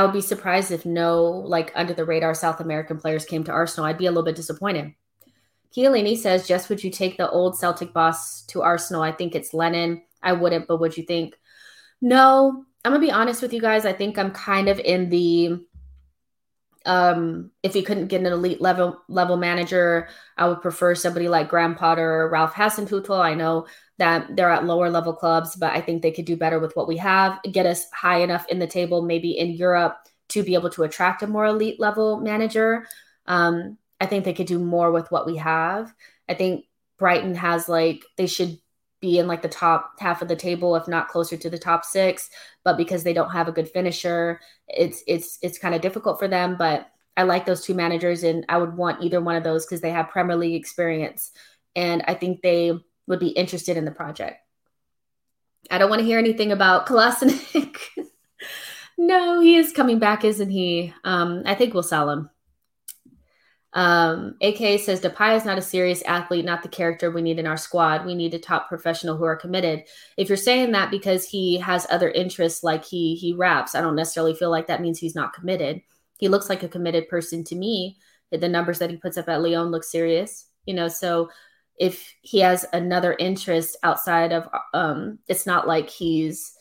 I 0.00 0.02
would 0.02 0.14
be 0.14 0.22
surprised 0.22 0.70
if 0.70 0.86
no 0.86 1.24
like 1.24 1.72
under 1.74 1.92
the 1.92 2.06
radar 2.06 2.32
South 2.32 2.60
American 2.60 2.96
players 2.96 3.26
came 3.26 3.44
to 3.44 3.52
Arsenal. 3.52 3.84
I'd 3.84 3.98
be 3.98 4.06
a 4.06 4.10
little 4.10 4.24
bit 4.24 4.34
disappointed. 4.34 4.94
Chiellini 5.76 6.16
says, 6.16 6.48
Jess, 6.48 6.70
would 6.70 6.82
you 6.82 6.90
take 6.90 7.18
the 7.18 7.28
old 7.28 7.58
Celtic 7.58 7.92
boss 7.92 8.46
to 8.46 8.62
Arsenal? 8.62 9.02
I 9.02 9.12
think 9.12 9.34
it's 9.34 9.52
Lennon. 9.52 10.00
I 10.22 10.32
wouldn't, 10.32 10.68
but 10.68 10.80
would 10.80 10.96
you 10.96 11.04
think? 11.04 11.38
No, 12.00 12.64
I'm 12.82 12.92
gonna 12.92 13.04
be 13.04 13.12
honest 13.12 13.42
with 13.42 13.52
you 13.52 13.60
guys. 13.60 13.84
I 13.84 13.92
think 13.92 14.16
I'm 14.16 14.30
kind 14.30 14.70
of 14.70 14.78
in 14.78 15.10
the 15.10 15.66
um 16.90 17.52
if 17.62 17.76
you 17.76 17.84
couldn't 17.84 18.08
get 18.08 18.20
an 18.20 18.26
elite 18.26 18.60
level 18.60 19.00
level 19.08 19.36
manager, 19.36 20.08
I 20.36 20.48
would 20.48 20.60
prefer 20.60 20.96
somebody 20.96 21.28
like 21.28 21.48
Graham 21.48 21.76
Potter 21.76 22.22
or 22.22 22.28
Ralph 22.28 22.52
Hasenhüttl. 22.52 23.16
I 23.20 23.34
know 23.34 23.68
that 23.98 24.34
they're 24.34 24.50
at 24.50 24.64
lower 24.64 24.90
level 24.90 25.12
clubs, 25.12 25.54
but 25.54 25.72
I 25.72 25.82
think 25.82 26.02
they 26.02 26.10
could 26.10 26.24
do 26.24 26.36
better 26.36 26.58
with 26.58 26.74
what 26.74 26.88
we 26.88 26.96
have, 26.96 27.38
get 27.52 27.64
us 27.64 27.88
high 27.92 28.22
enough 28.22 28.44
in 28.48 28.58
the 28.58 28.66
table, 28.66 29.02
maybe 29.02 29.38
in 29.38 29.52
Europe, 29.52 29.98
to 30.30 30.42
be 30.42 30.54
able 30.54 30.70
to 30.70 30.82
attract 30.82 31.22
a 31.22 31.28
more 31.28 31.46
elite 31.46 31.78
level 31.78 32.18
manager. 32.18 32.88
Um, 33.26 33.78
I 34.00 34.06
think 34.06 34.24
they 34.24 34.32
could 34.32 34.48
do 34.48 34.58
more 34.58 34.90
with 34.90 35.12
what 35.12 35.26
we 35.26 35.36
have. 35.36 35.94
I 36.28 36.34
think 36.34 36.64
Brighton 36.98 37.36
has 37.36 37.68
like 37.68 38.04
they 38.16 38.26
should 38.26 38.58
be 39.00 39.18
in 39.18 39.26
like 39.26 39.42
the 39.42 39.48
top 39.48 39.98
half 39.98 40.22
of 40.22 40.28
the 40.28 40.36
table, 40.36 40.76
if 40.76 40.86
not 40.86 41.08
closer 41.08 41.36
to 41.36 41.50
the 41.50 41.58
top 41.58 41.84
six. 41.84 42.30
But 42.64 42.76
because 42.76 43.02
they 43.02 43.12
don't 43.12 43.30
have 43.30 43.48
a 43.48 43.52
good 43.52 43.68
finisher, 43.68 44.40
it's 44.68 45.02
it's 45.06 45.38
it's 45.42 45.58
kind 45.58 45.74
of 45.74 45.80
difficult 45.80 46.18
for 46.18 46.28
them. 46.28 46.56
But 46.58 46.90
I 47.16 47.24
like 47.24 47.46
those 47.46 47.64
two 47.64 47.74
managers, 47.74 48.22
and 48.22 48.44
I 48.48 48.58
would 48.58 48.76
want 48.76 49.02
either 49.02 49.20
one 49.20 49.36
of 49.36 49.44
those 49.44 49.66
because 49.66 49.80
they 49.80 49.90
have 49.90 50.08
Premier 50.10 50.36
League 50.36 50.54
experience, 50.54 51.32
and 51.74 52.02
I 52.06 52.14
think 52.14 52.42
they 52.42 52.72
would 53.06 53.20
be 53.20 53.28
interested 53.28 53.76
in 53.76 53.84
the 53.84 53.90
project. 53.90 54.38
I 55.70 55.78
don't 55.78 55.90
want 55.90 56.00
to 56.00 56.06
hear 56.06 56.18
anything 56.18 56.52
about 56.52 56.86
Kolasinac. 56.86 57.76
no, 58.98 59.40
he 59.40 59.56
is 59.56 59.72
coming 59.72 59.98
back, 59.98 60.24
isn't 60.24 60.50
he? 60.50 60.94
Um, 61.04 61.42
I 61.46 61.54
think 61.54 61.74
we'll 61.74 61.82
sell 61.82 62.10
him. 62.10 62.30
Um, 63.72 64.34
AK 64.40 64.80
says 64.80 65.00
Depay 65.00 65.36
is 65.36 65.44
not 65.44 65.58
a 65.58 65.62
serious 65.62 66.02
athlete, 66.02 66.44
not 66.44 66.62
the 66.62 66.68
character 66.68 67.10
we 67.10 67.22
need 67.22 67.38
in 67.38 67.46
our 67.46 67.56
squad. 67.56 68.04
We 68.04 68.14
need 68.14 68.34
a 68.34 68.38
top 68.38 68.68
professional 68.68 69.16
who 69.16 69.24
are 69.24 69.36
committed. 69.36 69.84
If 70.16 70.28
you're 70.28 70.36
saying 70.36 70.72
that 70.72 70.90
because 70.90 71.28
he 71.28 71.58
has 71.58 71.86
other 71.90 72.10
interests, 72.10 72.64
like 72.64 72.84
he 72.84 73.14
he 73.14 73.32
raps, 73.32 73.74
I 73.74 73.80
don't 73.80 73.96
necessarily 73.96 74.34
feel 74.34 74.50
like 74.50 74.66
that 74.66 74.82
means 74.82 74.98
he's 74.98 75.14
not 75.14 75.32
committed. 75.32 75.82
He 76.18 76.28
looks 76.28 76.48
like 76.48 76.62
a 76.62 76.68
committed 76.68 77.08
person 77.08 77.44
to 77.44 77.54
me. 77.54 77.98
The 78.32 78.48
numbers 78.48 78.78
that 78.80 78.90
he 78.90 78.96
puts 78.96 79.16
up 79.16 79.28
at 79.28 79.42
Lyon 79.42 79.70
look 79.70 79.84
serious, 79.84 80.46
you 80.66 80.74
know. 80.74 80.88
So 80.88 81.30
if 81.78 82.12
he 82.22 82.40
has 82.40 82.66
another 82.72 83.16
interest 83.18 83.76
outside 83.82 84.32
of, 84.32 84.48
um, 84.74 85.18
it's 85.28 85.46
not 85.46 85.68
like 85.68 85.88
he's. 85.88 86.54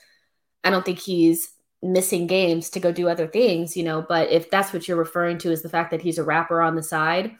I 0.63 0.69
don't 0.69 0.85
think 0.85 0.99
he's 0.99 1.53
missing 1.81 2.27
games 2.27 2.69
to 2.71 2.79
go 2.79 2.91
do 2.91 3.07
other 3.07 3.27
things, 3.27 3.77
you 3.77 3.83
know. 3.83 4.01
But 4.01 4.31
if 4.31 4.49
that's 4.49 4.73
what 4.73 4.87
you're 4.87 4.97
referring 4.97 5.37
to 5.39 5.51
is 5.51 5.61
the 5.61 5.69
fact 5.69 5.91
that 5.91 6.01
he's 6.01 6.17
a 6.17 6.23
rapper 6.23 6.61
on 6.61 6.75
the 6.75 6.83
side, 6.83 7.35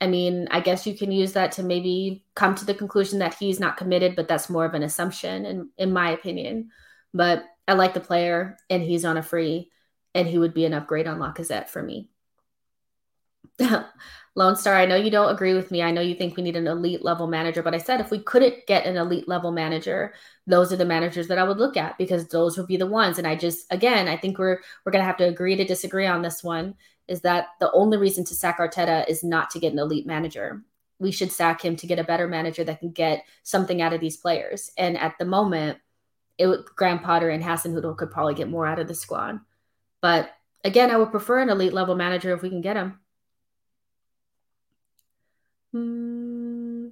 I 0.00 0.06
mean, 0.06 0.48
I 0.50 0.60
guess 0.60 0.86
you 0.86 0.96
can 0.96 1.12
use 1.12 1.34
that 1.34 1.52
to 1.52 1.62
maybe 1.62 2.24
come 2.34 2.54
to 2.56 2.64
the 2.64 2.74
conclusion 2.74 3.20
that 3.20 3.34
he's 3.34 3.60
not 3.60 3.76
committed, 3.76 4.16
but 4.16 4.26
that's 4.26 4.50
more 4.50 4.64
of 4.64 4.74
an 4.74 4.82
assumption, 4.82 5.46
in, 5.46 5.70
in 5.78 5.92
my 5.92 6.10
opinion. 6.10 6.70
But 7.14 7.44
I 7.68 7.74
like 7.74 7.94
the 7.94 8.00
player, 8.00 8.56
and 8.68 8.82
he's 8.82 9.04
on 9.04 9.16
a 9.16 9.22
free, 9.22 9.70
and 10.14 10.26
he 10.26 10.38
would 10.38 10.54
be 10.54 10.64
an 10.64 10.74
upgrade 10.74 11.06
on 11.06 11.18
Lacazette 11.18 11.68
for 11.68 11.82
me. 11.82 12.08
Lone 14.34 14.56
Star, 14.56 14.74
I 14.74 14.86
know 14.86 14.96
you 14.96 15.10
don't 15.10 15.32
agree 15.32 15.52
with 15.52 15.70
me. 15.70 15.82
I 15.82 15.90
know 15.90 16.00
you 16.00 16.14
think 16.14 16.36
we 16.36 16.42
need 16.42 16.56
an 16.56 16.66
elite 16.66 17.04
level 17.04 17.26
manager, 17.26 17.62
but 17.62 17.74
I 17.74 17.78
said 17.78 18.00
if 18.00 18.10
we 18.10 18.18
couldn't 18.18 18.66
get 18.66 18.86
an 18.86 18.96
elite 18.96 19.28
level 19.28 19.52
manager, 19.52 20.14
those 20.46 20.72
are 20.72 20.76
the 20.76 20.86
managers 20.86 21.28
that 21.28 21.38
I 21.38 21.44
would 21.44 21.58
look 21.58 21.76
at 21.76 21.98
because 21.98 22.28
those 22.28 22.56
would 22.56 22.66
be 22.66 22.78
the 22.78 22.86
ones. 22.86 23.18
And 23.18 23.26
I 23.26 23.36
just, 23.36 23.66
again, 23.70 24.08
I 24.08 24.16
think 24.16 24.38
we're 24.38 24.60
we're 24.84 24.92
gonna 24.92 25.04
have 25.04 25.18
to 25.18 25.28
agree 25.28 25.56
to 25.56 25.64
disagree 25.64 26.06
on 26.06 26.22
this 26.22 26.42
one. 26.42 26.76
Is 27.08 27.20
that 27.22 27.48
the 27.60 27.70
only 27.72 27.98
reason 27.98 28.24
to 28.24 28.34
sack 28.34 28.58
Arteta 28.58 29.06
is 29.06 29.22
not 29.22 29.50
to 29.50 29.58
get 29.58 29.74
an 29.74 29.78
elite 29.78 30.06
manager? 30.06 30.62
We 30.98 31.10
should 31.10 31.32
sack 31.32 31.62
him 31.62 31.76
to 31.76 31.86
get 31.86 31.98
a 31.98 32.04
better 32.04 32.26
manager 32.26 32.64
that 32.64 32.80
can 32.80 32.92
get 32.92 33.26
something 33.42 33.82
out 33.82 33.92
of 33.92 34.00
these 34.00 34.16
players. 34.16 34.70
And 34.78 34.96
at 34.96 35.18
the 35.18 35.26
moment, 35.26 35.78
it 36.38 36.46
would, 36.46 36.64
Graham 36.76 37.00
Potter 37.00 37.28
and 37.28 37.42
Hasenhüttl 37.42 37.98
could 37.98 38.10
probably 38.10 38.34
get 38.34 38.48
more 38.48 38.66
out 38.66 38.78
of 38.78 38.88
the 38.88 38.94
squad. 38.94 39.40
But 40.00 40.30
again, 40.64 40.90
I 40.90 40.96
would 40.96 41.10
prefer 41.10 41.40
an 41.40 41.50
elite 41.50 41.74
level 41.74 41.96
manager 41.96 42.32
if 42.32 42.40
we 42.40 42.48
can 42.48 42.62
get 42.62 42.76
him. 42.76 43.00
Mm. 45.74 46.90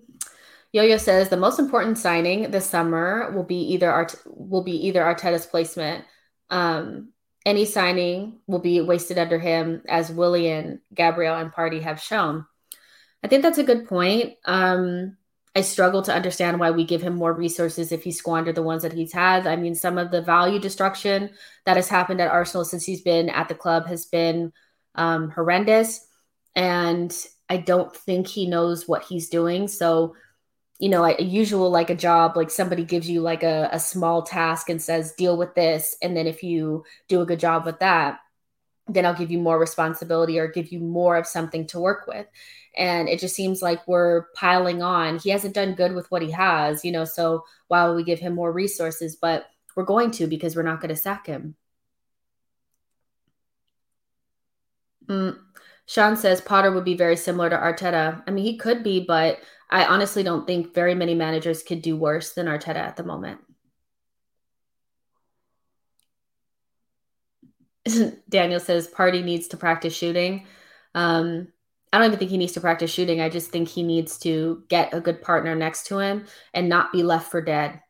Yo-Yo 0.73 0.97
says 0.99 1.29
the 1.29 1.37
most 1.37 1.59
important 1.59 1.99
signing 1.99 2.51
this 2.51 2.67
summer 2.67 3.33
will 3.35 3.45
be 3.45 3.57
either 3.73 3.91
Art 3.91 4.15
will 4.27 4.63
be 4.63 4.87
either 4.87 5.03
Arteta's 5.03 5.47
placement. 5.47 6.05
Um, 6.49 7.13
any 7.45 7.65
signing 7.65 8.39
will 8.47 8.59
be 8.61 8.81
wasted 8.81 9.19
under 9.19 9.39
him, 9.39 9.83
as 9.89 10.13
Willian, 10.13 10.81
Gabriel, 10.95 11.37
and 11.37 11.53
Partey 11.53 11.81
have 11.83 12.01
shown. 12.01 12.47
I 13.25 13.29
think 13.29 13.43
that's 13.43 13.59
a 13.59 13.65
good 13.65 13.89
point. 13.89 14.35
Um, 14.45 15.17
I 15.57 15.63
struggle 15.63 16.03
to 16.03 16.15
understand 16.15 16.61
why 16.61 16.71
we 16.71 16.85
give 16.85 17.03
him 17.03 17.17
more 17.17 17.33
resources 17.33 17.91
if 17.91 18.05
he 18.05 18.13
squandered 18.13 18.55
the 18.55 18.63
ones 18.63 18.83
that 18.83 18.93
he's 18.93 19.13
had. 19.13 19.47
I 19.47 19.57
mean, 19.57 19.75
some 19.75 19.99
of 19.99 20.11
the 20.11 20.23
value 20.23 20.61
destruction 20.61 21.31
that 21.67 21.77
has 21.77 21.89
happened 21.89 22.21
at 22.21 22.31
Arsenal 22.31 22.65
since 22.65 22.85
he's 22.85 23.03
been 23.03 23.29
at 23.29 23.49
the 23.49 23.55
club 23.55 23.87
has 23.87 24.07
been 24.07 24.53
um, 24.95 25.31
horrendous. 25.31 26.07
And 26.55 27.13
I 27.51 27.57
don't 27.57 27.95
think 27.95 28.29
he 28.29 28.47
knows 28.47 28.87
what 28.87 29.03
he's 29.03 29.29
doing. 29.29 29.67
So, 29.67 30.15
you 30.79 30.89
know, 30.89 31.05
a, 31.05 31.21
usual 31.21 31.69
like 31.69 31.91
a 31.91 31.97
job, 31.97 32.37
like 32.37 32.49
somebody 32.49 32.85
gives 32.85 33.11
you 33.11 33.21
like 33.21 33.43
a, 33.43 33.69
a 33.73 33.81
small 33.81 34.23
task 34.23 34.71
and 34.71 34.81
says, 34.81 35.15
deal 35.19 35.37
with 35.37 35.57
this. 35.57 35.97
And 36.01 36.17
then 36.17 36.29
if 36.29 36.45
you 36.45 36.85
do 37.09 37.21
a 37.21 37.27
good 37.27 37.41
job 37.41 37.67
with 37.67 37.81
that, 37.81 38.21
then 38.87 39.05
I'll 39.05 39.17
give 39.17 39.33
you 39.33 39.41
more 39.41 39.59
responsibility 39.59 40.39
or 40.39 40.47
give 40.47 40.71
you 40.71 40.79
more 40.79 41.17
of 41.17 41.27
something 41.27 41.67
to 41.69 41.81
work 41.81 42.07
with. 42.07 42.27
And 42.77 43.09
it 43.09 43.19
just 43.19 43.35
seems 43.35 43.63
like 43.63 43.87
we're 43.89 44.27
piling 44.37 44.81
on. 44.81 45.19
He 45.19 45.31
hasn't 45.31 45.55
done 45.55 45.75
good 45.75 45.93
with 45.93 46.09
what 46.11 46.23
he 46.23 46.31
has, 46.31 46.85
you 46.85 46.93
know. 46.93 47.05
So 47.05 47.45
while 47.67 47.97
we 47.97 48.05
give 48.05 48.21
him 48.21 48.37
more 48.37 48.53
resources, 48.53 49.17
but 49.17 49.47
we're 49.75 49.85
going 49.85 50.13
to 50.13 50.29
because 50.29 50.55
we're 50.55 50.63
not 50.63 50.81
going 50.81 50.95
to 50.95 50.97
sack 50.97 51.27
him. 51.27 51.57
Mm. 55.09 55.37
Sean 55.91 56.17
says 56.17 56.41
Potter 56.41 56.71
would 56.71 56.85
be 56.85 56.95
very 56.95 57.17
similar 57.17 57.51
to 57.51 57.57
Arteta. 57.57 58.23
I 58.25 58.31
mean, 58.31 58.45
he 58.45 58.57
could 58.57 58.85
be, 58.85 59.01
but 59.01 59.41
I 59.71 59.87
honestly 59.87 60.23
don't 60.23 60.47
think 60.47 60.73
very 60.73 60.95
many 60.95 61.17
managers 61.17 61.65
could 61.65 61.83
do 61.83 61.97
worse 61.97 62.33
than 62.33 62.47
Arteta 62.47 62.77
at 62.77 62.97
the 62.97 63.03
moment. 63.03 63.41
Daniel 68.29 68.61
says 68.61 68.87
Partey 68.87 69.25
needs 69.25 69.49
to 69.49 69.57
practice 69.57 69.93
shooting. 69.93 70.47
Um, 70.95 71.49
I 71.93 71.99
don't 71.99 72.07
even 72.07 72.21
think 72.21 72.31
he 72.31 72.39
needs 72.39 72.53
to 72.53 72.61
practice 72.61 72.93
shooting. 72.93 73.21
I 73.21 73.29
just 73.29 73.51
think 73.51 73.67
he 73.67 73.83
needs 73.83 74.17
to 74.21 74.63
get 74.69 74.95
a 74.95 75.01
good 75.01 75.21
partner 75.21 75.57
next 75.57 75.89
to 75.89 75.99
him 75.99 76.25
and 76.55 76.69
not 76.69 76.93
be 76.93 77.03
left 77.03 77.33
for 77.33 77.41
dead, 77.41 77.81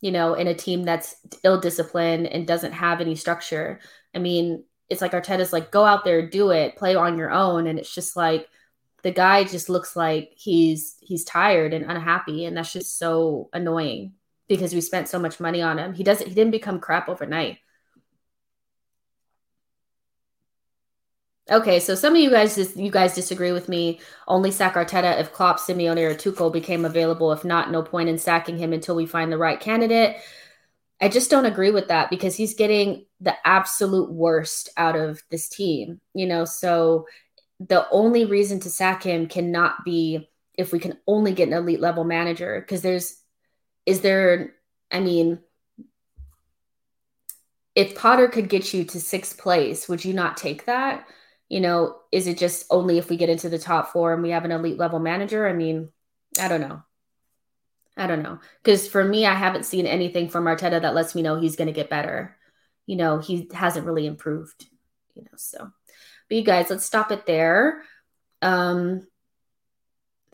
you 0.00 0.12
know, 0.12 0.34
in 0.34 0.46
a 0.46 0.54
team 0.54 0.84
that's 0.84 1.16
ill 1.42 1.58
disciplined 1.60 2.28
and 2.28 2.46
doesn't 2.46 2.70
have 2.70 3.00
any 3.00 3.16
structure. 3.16 3.80
I 4.14 4.20
mean, 4.20 4.62
it's 4.88 5.00
like 5.00 5.12
Arteta's 5.12 5.52
like, 5.52 5.70
go 5.70 5.84
out 5.84 6.04
there, 6.04 6.28
do 6.28 6.50
it, 6.50 6.76
play 6.76 6.94
on 6.94 7.18
your 7.18 7.30
own. 7.30 7.66
And 7.66 7.78
it's 7.78 7.94
just 7.94 8.16
like 8.16 8.48
the 9.02 9.10
guy 9.10 9.44
just 9.44 9.68
looks 9.68 9.94
like 9.96 10.32
he's 10.36 10.96
he's 11.00 11.24
tired 11.24 11.74
and 11.74 11.90
unhappy. 11.90 12.44
And 12.44 12.56
that's 12.56 12.72
just 12.72 12.98
so 12.98 13.48
annoying 13.52 14.14
because 14.48 14.74
we 14.74 14.80
spent 14.80 15.08
so 15.08 15.18
much 15.18 15.40
money 15.40 15.62
on 15.62 15.78
him. 15.78 15.94
He 15.94 16.04
doesn't 16.04 16.26
he 16.26 16.34
didn't 16.34 16.52
become 16.52 16.80
crap 16.80 17.08
overnight. 17.08 17.58
Okay, 21.50 21.80
so 21.80 21.94
some 21.94 22.14
of 22.14 22.20
you 22.20 22.28
guys 22.28 22.56
just 22.56 22.76
you 22.76 22.90
guys 22.90 23.14
disagree 23.14 23.52
with 23.52 23.68
me. 23.70 24.00
Only 24.26 24.50
sack 24.50 24.74
Arteta 24.74 25.18
if 25.18 25.32
Klopp, 25.32 25.58
Simeone, 25.58 26.10
or 26.10 26.14
Tuchel 26.14 26.52
became 26.52 26.84
available. 26.84 27.32
If 27.32 27.44
not, 27.44 27.70
no 27.70 27.82
point 27.82 28.10
in 28.10 28.18
sacking 28.18 28.58
him 28.58 28.74
until 28.74 28.94
we 28.94 29.06
find 29.06 29.32
the 29.32 29.38
right 29.38 29.58
candidate. 29.58 30.16
I 31.00 31.08
just 31.08 31.30
don't 31.30 31.46
agree 31.46 31.70
with 31.70 31.88
that 31.88 32.10
because 32.10 32.34
he's 32.34 32.54
getting 32.54 33.06
the 33.20 33.34
absolute 33.46 34.10
worst 34.10 34.70
out 34.76 34.96
of 34.96 35.22
this 35.30 35.48
team, 35.48 36.00
you 36.12 36.26
know. 36.26 36.44
So 36.44 37.06
the 37.60 37.88
only 37.90 38.24
reason 38.24 38.60
to 38.60 38.70
sack 38.70 39.02
him 39.02 39.26
cannot 39.26 39.84
be 39.84 40.28
if 40.54 40.72
we 40.72 40.78
can 40.80 40.98
only 41.06 41.32
get 41.32 41.48
an 41.48 41.54
elite 41.54 41.80
level 41.80 42.04
manager 42.04 42.60
because 42.60 42.82
there's 42.82 43.16
is 43.86 44.00
there 44.00 44.54
I 44.90 45.00
mean 45.00 45.38
if 47.74 47.94
Potter 47.94 48.26
could 48.26 48.48
get 48.48 48.74
you 48.74 48.82
to 48.86 49.00
sixth 49.00 49.38
place, 49.38 49.88
would 49.88 50.04
you 50.04 50.12
not 50.12 50.36
take 50.36 50.66
that? 50.66 51.06
You 51.48 51.60
know, 51.60 51.96
is 52.10 52.26
it 52.26 52.36
just 52.36 52.66
only 52.70 52.98
if 52.98 53.08
we 53.08 53.16
get 53.16 53.28
into 53.28 53.48
the 53.48 53.58
top 53.58 53.92
four 53.92 54.12
and 54.12 54.20
we 54.20 54.30
have 54.30 54.44
an 54.44 54.50
elite 54.50 54.78
level 54.78 54.98
manager? 54.98 55.46
I 55.46 55.52
mean, 55.52 55.90
I 56.40 56.48
don't 56.48 56.60
know. 56.60 56.82
I 57.98 58.06
don't 58.06 58.22
know. 58.22 58.38
Because 58.62 58.88
for 58.88 59.04
me, 59.04 59.26
I 59.26 59.34
haven't 59.34 59.66
seen 59.66 59.86
anything 59.86 60.28
from 60.28 60.44
Arteta 60.44 60.80
that 60.80 60.94
lets 60.94 61.14
me 61.14 61.22
know 61.22 61.38
he's 61.38 61.56
going 61.56 61.66
to 61.66 61.72
get 61.72 61.90
better. 61.90 62.36
You 62.86 62.96
know, 62.96 63.18
he 63.18 63.50
hasn't 63.52 63.86
really 63.86 64.06
improved. 64.06 64.66
you 65.14 65.22
know, 65.22 65.36
so 65.36 65.70
but 66.28 66.36
you 66.36 66.42
guys, 66.44 66.70
let's 66.70 66.84
stop 66.84 67.10
it 67.10 67.26
there. 67.26 67.82
Um, 68.42 69.06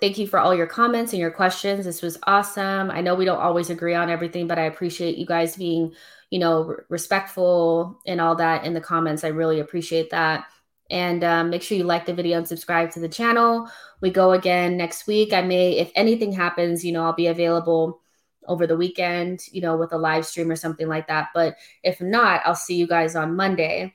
thank 0.00 0.18
you 0.18 0.26
for 0.26 0.38
all 0.38 0.54
your 0.54 0.66
comments 0.66 1.12
and 1.12 1.20
your 1.20 1.30
questions. 1.30 1.84
This 1.84 2.02
was 2.02 2.18
awesome. 2.26 2.90
I 2.90 3.00
know 3.00 3.14
we 3.14 3.24
don't 3.24 3.40
always 3.40 3.70
agree 3.70 3.94
on 3.94 4.10
everything, 4.10 4.46
but 4.46 4.58
I 4.58 4.64
appreciate 4.64 5.16
you 5.16 5.26
guys 5.26 5.56
being, 5.56 5.94
you 6.30 6.40
know, 6.40 6.76
respectful 6.88 8.00
and 8.06 8.20
all 8.20 8.36
that 8.36 8.64
in 8.64 8.74
the 8.74 8.80
comments. 8.80 9.24
I 9.24 9.28
really 9.28 9.60
appreciate 9.60 10.10
that. 10.10 10.46
And 10.90 11.24
um, 11.24 11.50
make 11.50 11.62
sure 11.62 11.78
you 11.78 11.84
like 11.84 12.06
the 12.06 12.14
video 12.14 12.38
and 12.38 12.46
subscribe 12.46 12.90
to 12.92 13.00
the 13.00 13.08
channel. 13.08 13.68
We 14.00 14.10
go 14.10 14.32
again 14.32 14.76
next 14.76 15.06
week. 15.06 15.32
I 15.32 15.40
may, 15.40 15.78
if 15.78 15.90
anything 15.94 16.30
happens, 16.30 16.84
you 16.84 16.92
know, 16.92 17.04
I'll 17.04 17.14
be 17.14 17.28
available 17.28 18.00
over 18.46 18.66
the 18.66 18.76
weekend, 18.76 19.40
you 19.50 19.62
know, 19.62 19.76
with 19.78 19.92
a 19.92 19.98
live 19.98 20.26
stream 20.26 20.50
or 20.50 20.56
something 20.56 20.86
like 20.86 21.08
that. 21.08 21.28
But 21.34 21.56
if 21.82 22.00
not, 22.02 22.42
I'll 22.44 22.54
see 22.54 22.76
you 22.76 22.86
guys 22.86 23.16
on 23.16 23.34
Monday. 23.34 23.94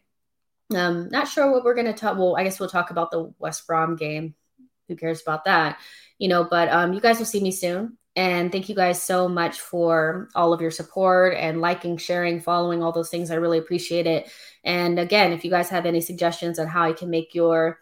Um, 0.75 1.09
not 1.09 1.27
sure 1.27 1.51
what 1.51 1.63
we're 1.63 1.75
gonna 1.75 1.93
talk. 1.93 2.17
Well, 2.17 2.35
I 2.35 2.43
guess 2.43 2.59
we'll 2.59 2.69
talk 2.69 2.89
about 2.89 3.11
the 3.11 3.31
West 3.37 3.67
Brom 3.67 3.95
game. 3.95 4.33
Who 4.87 4.95
cares 4.95 5.21
about 5.21 5.45
that? 5.45 5.79
You 6.17 6.27
know, 6.27 6.43
but 6.43 6.69
um, 6.69 6.93
you 6.93 7.01
guys 7.01 7.19
will 7.19 7.25
see 7.25 7.41
me 7.41 7.51
soon. 7.51 7.98
And 8.19 8.51
thank 8.51 8.67
you 8.67 8.75
guys 8.75 9.01
so 9.01 9.29
much 9.29 9.61
for 9.61 10.27
all 10.35 10.51
of 10.51 10.59
your 10.59 10.71
support 10.71 11.37
and 11.37 11.61
liking, 11.61 11.95
sharing, 11.95 12.41
following, 12.41 12.83
all 12.83 12.91
those 12.91 13.09
things. 13.09 13.31
I 13.31 13.35
really 13.35 13.59
appreciate 13.59 14.05
it. 14.07 14.29
And 14.65 14.99
again, 14.99 15.31
if 15.31 15.45
you 15.45 15.49
guys 15.49 15.69
have 15.69 15.85
any 15.85 16.01
suggestions 16.01 16.59
on 16.59 16.67
how 16.67 16.83
I 16.83 16.91
can 16.91 17.09
make 17.09 17.33
your 17.33 17.79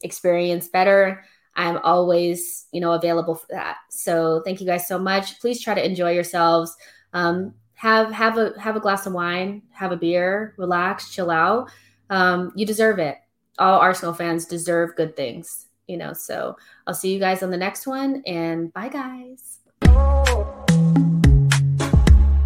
experience 0.00 0.68
better, 0.68 1.22
I'm 1.54 1.76
always, 1.84 2.64
you 2.72 2.80
know, 2.80 2.92
available 2.92 3.34
for 3.34 3.46
that. 3.50 3.76
So 3.90 4.40
thank 4.46 4.58
you 4.62 4.66
guys 4.66 4.88
so 4.88 4.98
much. 4.98 5.38
Please 5.38 5.62
try 5.62 5.74
to 5.74 5.84
enjoy 5.84 6.12
yourselves. 6.12 6.74
Um, 7.12 7.52
have 7.74 8.10
have 8.10 8.38
a 8.38 8.58
have 8.58 8.76
a 8.76 8.80
glass 8.80 9.04
of 9.04 9.12
wine, 9.12 9.64
have 9.70 9.92
a 9.92 9.98
beer, 9.98 10.54
relax, 10.56 11.14
chill 11.14 11.30
out. 11.30 11.70
Um, 12.08 12.52
you 12.56 12.64
deserve 12.64 12.98
it. 13.00 13.18
All 13.58 13.80
Arsenal 13.80 14.14
fans 14.14 14.46
deserve 14.46 14.96
good 14.96 15.14
things, 15.14 15.66
you 15.86 15.98
know. 15.98 16.14
So 16.14 16.56
I'll 16.86 16.94
see 16.94 17.12
you 17.12 17.20
guys 17.20 17.42
on 17.42 17.50
the 17.50 17.58
next 17.58 17.86
one, 17.86 18.22
and 18.24 18.72
bye, 18.72 18.88
guys. 18.88 19.60
Oh. 19.96 20.33